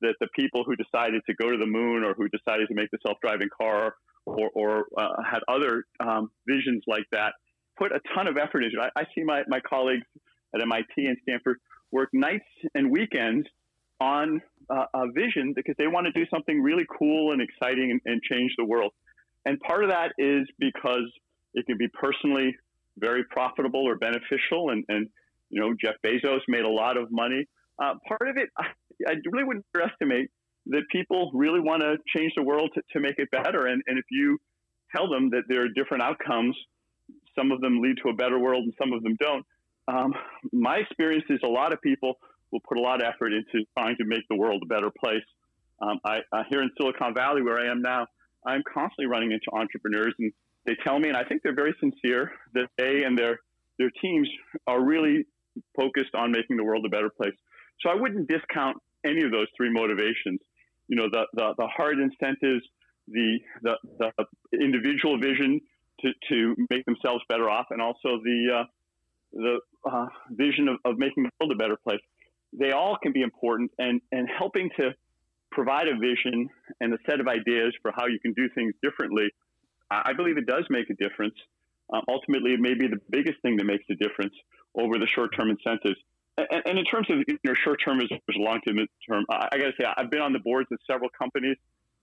that 0.00 0.14
the 0.20 0.28
people 0.34 0.64
who 0.64 0.76
decided 0.76 1.22
to 1.26 1.34
go 1.34 1.50
to 1.50 1.56
the 1.56 1.66
moon 1.66 2.04
or 2.04 2.14
who 2.14 2.28
decided 2.28 2.68
to 2.68 2.74
make 2.74 2.90
the 2.90 2.98
self-driving 3.06 3.48
car 3.56 3.94
or, 4.26 4.50
or 4.54 4.86
uh, 4.96 5.22
had 5.22 5.40
other 5.48 5.84
um, 6.00 6.30
visions 6.46 6.82
like 6.86 7.04
that 7.12 7.32
put 7.78 7.92
a 7.92 8.00
ton 8.14 8.26
of 8.26 8.36
effort 8.36 8.64
into 8.64 8.76
it. 8.78 8.90
I, 8.96 9.00
I 9.00 9.04
see 9.14 9.22
my, 9.22 9.42
my 9.48 9.60
colleagues 9.60 10.06
at 10.54 10.60
MIT 10.60 10.86
and 10.96 11.16
Stanford 11.22 11.58
work 11.92 12.10
nights 12.12 12.44
and 12.74 12.90
weekends 12.90 13.46
on 14.00 14.40
uh, 14.70 14.84
a 14.94 15.10
vision 15.12 15.52
because 15.54 15.74
they 15.78 15.86
want 15.86 16.06
to 16.06 16.12
do 16.12 16.26
something 16.32 16.60
really 16.60 16.86
cool 16.98 17.32
and 17.32 17.40
exciting 17.40 17.90
and, 17.90 18.00
and 18.04 18.22
change 18.22 18.52
the 18.58 18.64
world. 18.64 18.92
And 19.46 19.58
part 19.60 19.84
of 19.84 19.90
that 19.90 20.12
is 20.18 20.46
because 20.58 21.10
it 21.54 21.66
can 21.66 21.78
be 21.78 21.88
personally 21.88 22.54
very 22.98 23.24
profitable 23.24 23.88
or 23.88 23.96
beneficial. 23.96 24.70
And, 24.70 24.84
and 24.88 25.08
you 25.50 25.60
know, 25.60 25.74
Jeff 25.82 25.94
Bezos 26.04 26.40
made 26.48 26.64
a 26.64 26.68
lot 26.68 26.96
of 26.96 27.10
money. 27.10 27.46
Uh, 27.78 27.94
part 28.06 28.28
of 28.28 28.36
it, 28.36 28.50
I 28.58 29.14
really 29.30 29.44
wouldn't 29.44 29.66
underestimate 29.74 30.30
that 30.66 30.82
people 30.90 31.30
really 31.32 31.60
want 31.60 31.82
to 31.82 31.96
change 32.14 32.32
the 32.36 32.42
world 32.42 32.70
to, 32.74 32.82
to 32.92 33.00
make 33.00 33.18
it 33.18 33.30
better. 33.30 33.66
And, 33.66 33.82
and 33.86 33.98
if 33.98 34.04
you 34.10 34.38
tell 34.94 35.08
them 35.08 35.30
that 35.30 35.42
there 35.48 35.62
are 35.64 35.68
different 35.68 36.02
outcomes, 36.02 36.56
some 37.38 37.52
of 37.52 37.60
them 37.60 37.80
lead 37.80 37.96
to 38.04 38.10
a 38.10 38.14
better 38.14 38.38
world 38.38 38.64
and 38.64 38.74
some 38.78 38.92
of 38.92 39.02
them 39.02 39.16
don't. 39.20 39.46
Um, 39.86 40.12
my 40.52 40.76
experience 40.76 41.24
is 41.30 41.38
a 41.42 41.48
lot 41.48 41.72
of 41.72 41.80
people 41.80 42.18
will 42.50 42.60
put 42.60 42.76
a 42.76 42.80
lot 42.80 43.02
of 43.02 43.08
effort 43.08 43.32
into 43.32 43.64
trying 43.76 43.96
to 43.96 44.04
make 44.04 44.22
the 44.28 44.36
world 44.36 44.62
a 44.62 44.66
better 44.66 44.90
place. 44.90 45.24
Um, 45.80 46.00
I, 46.04 46.20
here 46.50 46.62
in 46.62 46.70
Silicon 46.78 47.14
Valley, 47.14 47.42
where 47.42 47.58
I 47.58 47.70
am 47.70 47.80
now, 47.80 48.06
I'm 48.44 48.62
constantly 48.72 49.06
running 49.06 49.32
into 49.32 49.46
entrepreneurs, 49.52 50.14
and 50.18 50.32
they 50.66 50.76
tell 50.84 50.98
me, 50.98 51.08
and 51.08 51.16
I 51.16 51.24
think 51.24 51.42
they're 51.42 51.54
very 51.54 51.74
sincere, 51.80 52.32
that 52.54 52.68
they 52.76 53.04
and 53.04 53.16
their 53.16 53.38
their 53.78 53.90
teams 54.02 54.28
are 54.66 54.82
really 54.82 55.24
focused 55.76 56.14
on 56.14 56.32
making 56.32 56.56
the 56.56 56.64
world 56.64 56.84
a 56.84 56.88
better 56.88 57.10
place. 57.10 57.34
So 57.80 57.90
I 57.90 57.94
wouldn't 57.94 58.28
discount 58.28 58.78
any 59.04 59.22
of 59.24 59.30
those 59.30 59.46
three 59.56 59.70
motivations. 59.70 60.40
You 60.88 60.96
know, 60.96 61.08
the 61.10 61.26
the, 61.34 61.54
the 61.58 61.66
hard 61.66 61.98
incentives, 61.98 62.64
the, 63.06 63.38
the 63.62 63.76
the 63.98 64.12
individual 64.52 65.18
vision 65.18 65.60
to, 66.00 66.12
to 66.28 66.66
make 66.70 66.84
themselves 66.84 67.22
better 67.28 67.48
off, 67.50 67.66
and 67.70 67.82
also 67.82 68.20
the 68.22 68.60
uh, 68.60 68.64
the 69.32 69.58
uh, 69.90 70.06
vision 70.30 70.68
of, 70.68 70.76
of 70.84 70.98
making 70.98 71.24
the 71.24 71.30
world 71.40 71.52
a 71.52 71.56
better 71.56 71.76
place. 71.76 72.00
They 72.52 72.72
all 72.72 72.96
can 73.02 73.12
be 73.12 73.22
important, 73.22 73.70
and 73.78 74.00
and 74.12 74.28
helping 74.28 74.70
to 74.78 74.94
provide 75.50 75.88
a 75.88 75.96
vision 75.96 76.48
and 76.80 76.92
a 76.92 76.98
set 77.08 77.20
of 77.20 77.28
ideas 77.28 77.74
for 77.82 77.92
how 77.94 78.06
you 78.06 78.18
can 78.20 78.32
do 78.32 78.48
things 78.54 78.74
differently. 78.82 79.30
I 79.90 80.12
believe 80.12 80.36
it 80.36 80.46
does 80.46 80.66
make 80.68 80.90
a 80.90 80.94
difference. 80.94 81.34
Uh, 81.92 82.00
ultimately, 82.08 82.52
it 82.52 82.60
may 82.60 82.74
be 82.74 82.86
the 82.86 83.00
biggest 83.08 83.40
thing 83.40 83.56
that 83.56 83.64
makes 83.64 83.84
a 83.90 83.94
difference 83.94 84.34
over 84.74 84.98
the 84.98 85.06
short-term 85.06 85.48
incentives. 85.48 85.96
And, 86.38 86.62
and 86.66 86.78
in 86.78 86.84
terms 86.84 87.08
of 87.10 87.18
you 87.26 87.38
know, 87.44 87.54
short-term 87.64 88.00
as 88.00 88.08
long-term, 88.36 88.78
term, 89.08 89.24
I, 89.28 89.48
I 89.52 89.58
got 89.58 89.64
to 89.66 89.72
say 89.78 89.86
I've 89.96 90.10
been 90.10 90.22
on 90.22 90.32
the 90.32 90.38
boards 90.38 90.68
of 90.70 90.78
several 90.86 91.10
companies. 91.18 91.56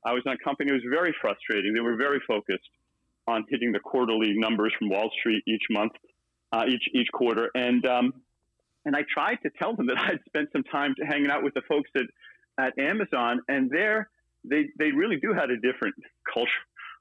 I 0.06 0.14
was 0.14 0.24
in 0.26 0.34
a 0.34 0.38
company 0.38 0.72
that 0.72 0.76
was 0.76 0.84
very 0.90 1.16
frustrating. 1.22 1.74
They 1.74 1.82
were 1.82 1.96
very 1.96 2.20
focused 2.28 2.70
on 3.28 3.46
hitting 3.50 3.72
the 3.72 3.80
quarterly 3.80 4.34
numbers 4.36 4.74
from 4.78 4.90
Wall 4.90 5.10
Street 5.20 5.44
each 5.48 5.64
month, 5.70 5.94
uh, 6.52 6.66
each 6.68 6.84
each 6.94 7.08
quarter, 7.12 7.50
and 7.56 7.86
um, 7.88 8.14
and 8.86 8.96
I 8.96 9.04
tried 9.12 9.38
to 9.44 9.50
tell 9.58 9.76
them 9.76 9.88
that 9.88 9.98
I'd 10.00 10.20
spent 10.28 10.50
some 10.52 10.64
time 10.64 10.94
hanging 11.10 11.32
out 11.32 11.44
with 11.44 11.54
the 11.54 11.62
folks 11.68 11.90
at 11.96 12.06
at 12.58 12.78
Amazon, 12.78 13.42
and 13.48 13.70
there 13.70 14.10
they 14.44 14.66
they 14.78 14.92
really 14.92 15.18
do 15.18 15.34
have 15.34 15.50
a 15.50 15.58
different 15.58 15.96
culture, 16.32 16.52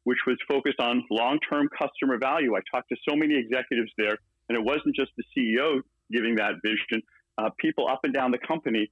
which 0.05 0.19
was 0.27 0.39
focused 0.49 0.81
on 0.81 1.05
long 1.11 1.39
term 1.49 1.69
customer 1.77 2.19
value. 2.19 2.57
I 2.57 2.61
talked 2.73 2.89
to 2.89 2.97
so 3.07 3.15
many 3.15 3.37
executives 3.37 3.91
there, 3.99 4.17
and 4.49 4.57
it 4.57 4.65
wasn't 4.65 4.97
just 4.97 5.11
the 5.17 5.25
CEO 5.37 5.81
giving 6.11 6.37
that 6.37 6.55
vision. 6.63 7.03
Uh, 7.39 7.51
people 7.59 7.89
up 7.89 8.01
and 8.05 8.15
down 8.15 8.31
the 8.31 8.39
company 8.39 8.91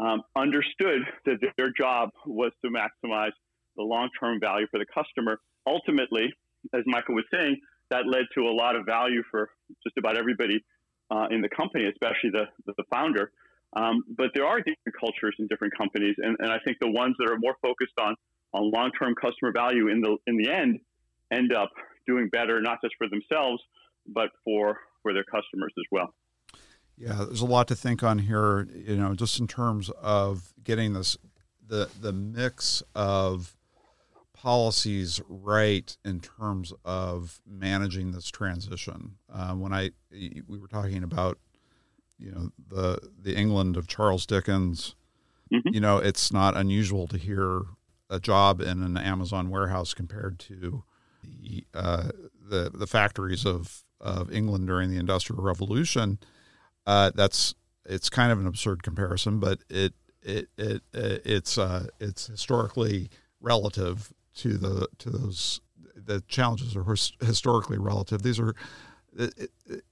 um, 0.00 0.22
understood 0.36 1.02
that 1.24 1.38
their 1.56 1.72
job 1.76 2.10
was 2.26 2.52
to 2.64 2.70
maximize 2.70 3.32
the 3.76 3.82
long 3.82 4.08
term 4.20 4.38
value 4.40 4.66
for 4.70 4.78
the 4.78 4.86
customer. 4.92 5.40
Ultimately, 5.66 6.32
as 6.74 6.82
Michael 6.86 7.14
was 7.14 7.24
saying, 7.32 7.56
that 7.90 8.06
led 8.06 8.24
to 8.34 8.42
a 8.42 8.52
lot 8.52 8.76
of 8.76 8.84
value 8.84 9.22
for 9.30 9.50
just 9.82 9.96
about 9.96 10.16
everybody 10.16 10.62
uh, 11.10 11.26
in 11.30 11.40
the 11.40 11.48
company, 11.48 11.86
especially 11.86 12.30
the, 12.30 12.44
the 12.66 12.84
founder. 12.92 13.30
Um, 13.76 14.02
but 14.16 14.30
there 14.34 14.46
are 14.46 14.58
different 14.58 14.96
cultures 14.98 15.34
in 15.38 15.46
different 15.48 15.76
companies, 15.76 16.14
and, 16.18 16.36
and 16.38 16.50
I 16.50 16.58
think 16.64 16.78
the 16.80 16.90
ones 16.90 17.16
that 17.18 17.30
are 17.30 17.38
more 17.38 17.56
focused 17.62 17.98
on 18.00 18.14
on 18.54 18.70
long 18.70 18.90
term 18.98 19.14
customer 19.20 19.52
value 19.52 19.88
in 19.88 20.00
the 20.00 20.16
in 20.26 20.38
the 20.38 20.50
end 20.50 20.80
end 21.30 21.52
up 21.52 21.70
doing 22.06 22.30
better, 22.32 22.60
not 22.62 22.78
just 22.82 22.94
for 22.96 23.08
themselves, 23.08 23.62
but 24.06 24.30
for 24.44 24.78
for 25.02 25.12
their 25.12 25.24
customers 25.24 25.72
as 25.78 25.84
well. 25.90 26.14
Yeah, 26.98 27.24
there's 27.26 27.40
a 27.40 27.46
lot 27.46 27.68
to 27.68 27.76
think 27.76 28.02
on 28.02 28.18
here. 28.18 28.66
You 28.74 28.96
know, 28.96 29.14
just 29.14 29.38
in 29.38 29.46
terms 29.46 29.90
of 30.02 30.52
getting 30.62 30.94
this 30.94 31.16
the 31.66 31.88
the 32.00 32.12
mix 32.12 32.82
of 32.94 33.56
policies 34.32 35.20
right 35.28 35.96
in 36.04 36.20
terms 36.20 36.72
of 36.84 37.40
managing 37.46 38.12
this 38.12 38.30
transition. 38.30 39.16
Uh, 39.32 39.54
when 39.54 39.72
I 39.72 39.90
we 40.10 40.58
were 40.58 40.68
talking 40.68 41.02
about 41.02 41.38
you 42.18 42.32
know 42.32 42.50
the 42.68 43.10
the 43.20 43.36
England 43.36 43.76
of 43.76 43.86
Charles 43.86 44.26
Dickens. 44.26 44.94
Mm-hmm. 45.52 45.68
You 45.72 45.80
know, 45.80 45.96
it's 45.96 46.30
not 46.30 46.56
unusual 46.56 47.06
to 47.06 47.16
hear 47.16 47.62
a 48.10 48.20
job 48.20 48.60
in 48.60 48.82
an 48.82 48.98
Amazon 48.98 49.48
warehouse 49.48 49.94
compared 49.94 50.38
to 50.40 50.84
the 51.22 51.64
uh, 51.74 52.10
the, 52.48 52.70
the 52.72 52.86
factories 52.86 53.46
of 53.46 53.84
of 54.00 54.32
England 54.32 54.66
during 54.66 54.90
the 54.90 54.98
Industrial 54.98 55.42
Revolution. 55.42 56.18
Uh, 56.88 57.10
that's 57.14 57.54
it's 57.84 58.08
kind 58.08 58.32
of 58.32 58.40
an 58.40 58.46
absurd 58.46 58.82
comparison, 58.82 59.38
but 59.40 59.58
it 59.68 59.92
it 60.22 60.48
it, 60.56 60.82
it 60.94 61.22
it's 61.26 61.58
uh, 61.58 61.86
it's 62.00 62.28
historically 62.28 63.10
relative 63.42 64.10
to 64.36 64.56
the 64.56 64.88
to 64.96 65.10
those 65.10 65.60
the 65.94 66.22
challenges 66.28 66.74
are 66.74 66.84
historically 67.20 67.76
relative. 67.76 68.22
These 68.22 68.40
are 68.40 68.54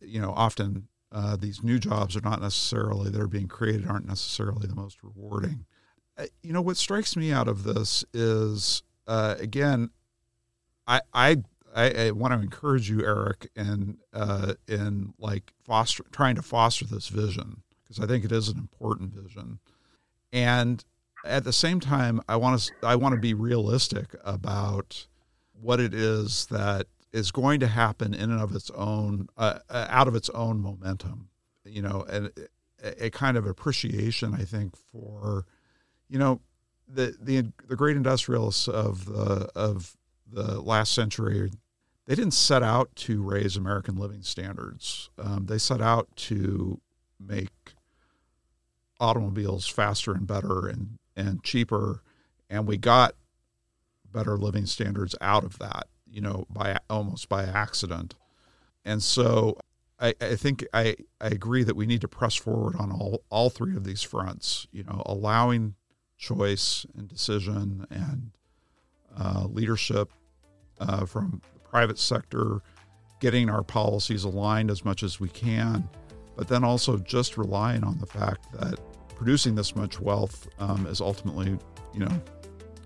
you 0.00 0.22
know 0.22 0.32
often 0.34 0.88
uh, 1.12 1.36
these 1.36 1.62
new 1.62 1.78
jobs 1.78 2.16
are 2.16 2.22
not 2.22 2.40
necessarily 2.40 3.10
that 3.10 3.20
are 3.20 3.26
being 3.26 3.46
created 3.46 3.86
aren't 3.86 4.08
necessarily 4.08 4.66
the 4.66 4.74
most 4.74 5.02
rewarding. 5.02 5.66
Uh, 6.16 6.24
you 6.42 6.54
know 6.54 6.62
what 6.62 6.78
strikes 6.78 7.14
me 7.14 7.30
out 7.30 7.46
of 7.46 7.64
this 7.64 8.06
is 8.14 8.82
uh, 9.06 9.34
again, 9.38 9.90
I 10.86 11.02
I 11.12 11.42
I, 11.76 12.06
I, 12.06 12.10
want 12.10 12.32
to 12.32 12.40
encourage 12.40 12.88
you, 12.88 13.04
Eric, 13.04 13.50
in 13.54 13.98
uh, 14.12 14.54
in 14.66 15.12
like 15.18 15.52
foster 15.64 16.04
trying 16.10 16.34
to 16.36 16.42
foster 16.42 16.86
this 16.86 17.08
vision 17.08 17.62
because 17.82 18.02
I 18.02 18.06
think 18.06 18.24
it 18.24 18.32
is 18.32 18.48
an 18.48 18.58
important 18.58 19.12
vision, 19.12 19.58
and 20.32 20.84
at 21.24 21.44
the 21.44 21.52
same 21.52 21.80
time, 21.80 22.20
I 22.28 22.36
want 22.36 22.60
to 22.60 22.72
I 22.82 22.96
want 22.96 23.14
to 23.14 23.20
be 23.20 23.34
realistic 23.34 24.14
about 24.24 25.06
what 25.60 25.80
it 25.80 25.94
is 25.94 26.46
that 26.46 26.86
is 27.12 27.30
going 27.30 27.60
to 27.60 27.66
happen 27.66 28.14
in 28.14 28.30
and 28.30 28.40
of 28.40 28.54
its 28.54 28.70
own, 28.70 29.28
uh, 29.38 29.58
uh, 29.70 29.86
out 29.88 30.08
of 30.08 30.14
its 30.14 30.28
own 30.30 30.60
momentum. 30.60 31.28
You 31.64 31.82
know, 31.82 32.06
and 32.08 32.30
a, 32.82 33.06
a, 33.06 33.10
kind 33.10 33.36
of 33.36 33.46
appreciation, 33.46 34.34
I 34.34 34.44
think, 34.44 34.76
for, 34.76 35.46
you 36.08 36.18
know, 36.18 36.40
the 36.86 37.16
the 37.20 37.50
the 37.66 37.74
great 37.74 37.96
industrialists 37.96 38.68
of 38.68 39.06
the 39.06 39.50
of 39.56 39.96
the 40.30 40.60
last 40.60 40.92
century. 40.92 41.50
They 42.06 42.14
didn't 42.14 42.34
set 42.34 42.62
out 42.62 42.94
to 42.96 43.22
raise 43.22 43.56
American 43.56 43.96
living 43.96 44.22
standards. 44.22 45.10
Um, 45.18 45.46
they 45.46 45.58
set 45.58 45.80
out 45.80 46.08
to 46.16 46.80
make 47.18 47.74
automobiles 49.00 49.66
faster 49.66 50.12
and 50.12 50.26
better 50.26 50.66
and 50.66 50.98
and 51.16 51.42
cheaper, 51.42 52.02
and 52.48 52.66
we 52.66 52.76
got 52.76 53.14
better 54.12 54.36
living 54.36 54.66
standards 54.66 55.14
out 55.20 55.44
of 55.44 55.58
that 55.58 55.88
you 56.10 56.20
know, 56.20 56.46
by 56.48 56.78
almost 56.88 57.28
by 57.28 57.44
accident. 57.44 58.14
And 58.84 59.02
so 59.02 59.58
I, 60.00 60.14
I 60.20 60.36
think 60.36 60.66
I, 60.72 60.96
I 61.20 61.28
agree 61.28 61.62
that 61.64 61.76
we 61.76 61.86
need 61.86 62.00
to 62.00 62.08
press 62.08 62.34
forward 62.34 62.76
on 62.76 62.90
all, 62.92 63.22
all 63.30 63.50
three 63.50 63.76
of 63.76 63.84
these 63.84 64.02
fronts, 64.02 64.66
you 64.72 64.84
know, 64.84 65.02
allowing 65.04 65.74
choice 66.16 66.86
and 66.96 67.08
decision 67.08 67.86
and 67.90 68.30
uh, 69.18 69.46
leadership 69.50 70.10
uh, 70.80 71.04
from 71.04 71.42
private 71.70 71.98
sector, 71.98 72.62
getting 73.20 73.48
our 73.48 73.62
policies 73.62 74.24
aligned 74.24 74.70
as 74.70 74.84
much 74.84 75.02
as 75.02 75.20
we 75.20 75.28
can, 75.28 75.88
but 76.36 76.48
then 76.48 76.64
also 76.64 76.98
just 76.98 77.36
relying 77.36 77.84
on 77.84 77.98
the 77.98 78.06
fact 78.06 78.52
that 78.52 78.78
producing 79.14 79.54
this 79.54 79.74
much 79.74 79.98
wealth 80.00 80.48
um, 80.58 80.86
is 80.86 81.00
ultimately, 81.00 81.58
you 81.94 82.00
know, 82.00 82.22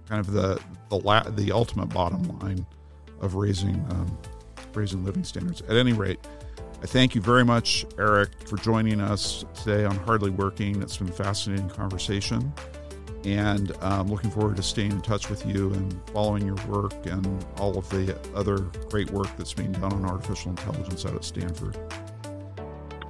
kind 0.09 0.21
of 0.21 0.33
the 0.33 0.61
the 0.89 0.97
la- 0.97 1.29
the 1.31 1.53
ultimate 1.53 1.89
bottom 1.89 2.23
line 2.41 2.65
of 3.21 3.35
raising 3.35 3.77
um, 3.91 4.19
raising 4.75 5.05
living 5.05 5.25
standards. 5.25 5.63
At 5.63 5.77
any 5.77 5.93
rate, 5.93 6.21
I 6.83 6.87
thank 6.87 7.15
you 7.15 7.21
very 7.21 7.45
much, 7.45 7.85
Eric, 7.99 8.31
for 8.47 8.57
joining 8.57 9.01
us 9.01 9.45
today 9.55 9.85
on 9.85 9.97
Hardly 9.97 10.31
Working. 10.31 10.81
It's 10.83 10.97
been 10.97 11.09
a 11.09 11.13
fascinating 11.13 11.69
conversation, 11.69 12.53
and 13.25 13.73
I'm 13.81 14.09
looking 14.09 14.31
forward 14.31 14.57
to 14.57 14.63
staying 14.63 14.93
in 14.93 15.01
touch 15.01 15.29
with 15.29 15.47
you 15.47 15.73
and 15.73 16.01
following 16.13 16.47
your 16.47 16.57
work 16.67 16.95
and 17.07 17.45
all 17.59 17.77
of 17.77 17.89
the 17.91 18.17
other 18.35 18.59
great 18.89 19.11
work 19.11 19.29
that's 19.37 19.53
being 19.53 19.73
done 19.73 19.93
on 19.93 20.05
artificial 20.05 20.51
intelligence 20.51 21.05
out 21.05 21.15
at 21.15 21.25
Stanford. 21.25 21.77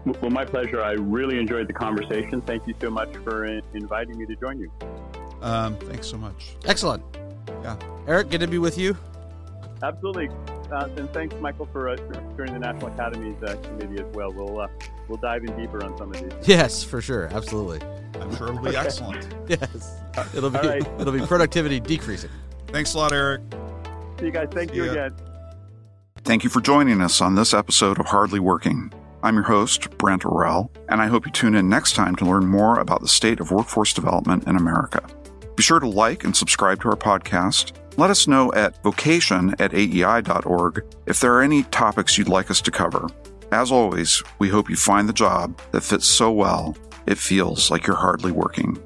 Well, 0.05 0.31
my 0.31 0.45
pleasure. 0.45 0.83
I 0.83 0.93
really 0.93 1.39
enjoyed 1.39 1.69
the 1.69 1.73
conversation. 1.73 2.41
Thank 2.41 2.67
you 2.67 2.75
so 2.81 2.91
much 2.91 3.15
for 3.19 3.45
inviting 3.45 4.19
me 4.19 4.27
to 4.27 4.37
join 4.37 4.59
you. 4.59 4.71
Um, 5.43 5.77
thanks 5.77 6.07
so 6.07 6.17
much. 6.17 6.57
Excellent. 6.67 7.03
Yeah. 7.63 7.77
Eric, 8.07 8.31
good 8.31 8.41
to 8.41 8.47
be 8.47 8.59
with 8.59 8.79
you. 8.79 8.97
Absolutely. 9.83 10.29
Uh, 10.71 10.89
and 10.97 11.11
thanks, 11.13 11.35
Michael, 11.41 11.67
for 11.73 11.89
uh, 11.89 11.97
joining 12.37 12.55
the 12.55 12.61
National 12.61 12.89
Academy's 12.89 13.43
uh, 13.43 13.57
committee 13.57 14.01
as 14.01 14.07
well. 14.15 14.33
We'll 14.33 14.61
uh, 14.61 14.69
we'll 15.09 15.19
dive 15.19 15.45
in 15.45 15.57
deeper 15.57 15.85
on 15.85 15.97
some 15.99 16.15
of 16.15 16.21
these. 16.21 16.49
Yes, 16.49 16.83
for 16.83 17.01
sure. 17.01 17.29
Absolutely. 17.33 17.81
I'm 18.15 18.35
sure 18.37 18.49
it'll 18.49 18.63
be 18.63 18.77
excellent. 18.77 19.27
Yes. 19.49 19.97
It'll 20.35 20.51
be 20.51 20.59
right. 20.59 20.87
it'll 20.99 21.13
be 21.13 21.25
productivity 21.25 21.79
decreasing. 21.79 22.31
Thanks 22.67 22.95
a 22.95 22.99
lot, 22.99 23.13
Eric. 23.13 23.43
See 24.19 24.27
you 24.27 24.33
guys. 24.33 24.49
Thank 24.51 24.71
See 24.71 24.77
you 24.77 24.85
ya. 24.87 24.91
again. 24.91 25.15
Thank 26.25 26.45
you 26.45 26.51
for 26.51 26.61
joining 26.61 27.01
us 27.01 27.21
on 27.21 27.37
this 27.37 27.55
episode 27.55 27.99
of 28.01 28.07
Hardly 28.07 28.41
Working. 28.41 28.93
I'm 29.23 29.35
your 29.35 29.45
host, 29.45 29.89
Brent 29.99 30.23
Orrell, 30.23 30.69
and 30.89 31.01
I 31.01 31.07
hope 31.07 31.27
you 31.27 31.33
tune 31.33 31.55
in 31.55 31.69
next 31.69 31.95
time 31.95 32.17
to 32.17 32.25
learn 32.25 32.47
more 32.47 32.79
about 32.81 33.03
the 33.03 33.09
state 33.09 33.39
of 33.39 33.51
workforce 33.51 33.93
development 33.93 34.47
in 34.47 34.57
America. 34.57 35.03
Be 35.57 35.63
sure 35.63 35.79
to 35.81 35.89
like 35.89 36.25
and 36.25 36.37
subscribe 36.37 36.81
to 36.83 36.89
our 36.89 36.97
podcast. 36.97 37.73
Let 37.97 38.11
us 38.11 38.27
know 38.27 38.53
at 38.55 38.83
vocation 38.83 39.55
at 39.59 39.73
aei.org 39.73 40.85
if 41.07 41.21
there 41.21 41.35
are 41.35 41.43
any 41.43 41.63
topics 41.65 42.19
you'd 42.19 42.29
like 42.29 42.51
us 42.51 42.61
to 42.63 42.71
cover. 42.71 43.09
As 43.53 43.71
always, 43.73 44.23
we 44.39 44.49
hope 44.49 44.71
you 44.71 44.77
find 44.77 45.09
the 45.09 45.13
job 45.13 45.61
that 45.73 45.83
fits 45.83 46.07
so 46.07 46.31
well 46.31 46.77
it 47.11 47.19
feels 47.19 47.71
like 47.73 47.87
you're 47.87 47.97
hardly 47.97 48.31
working. 48.31 48.79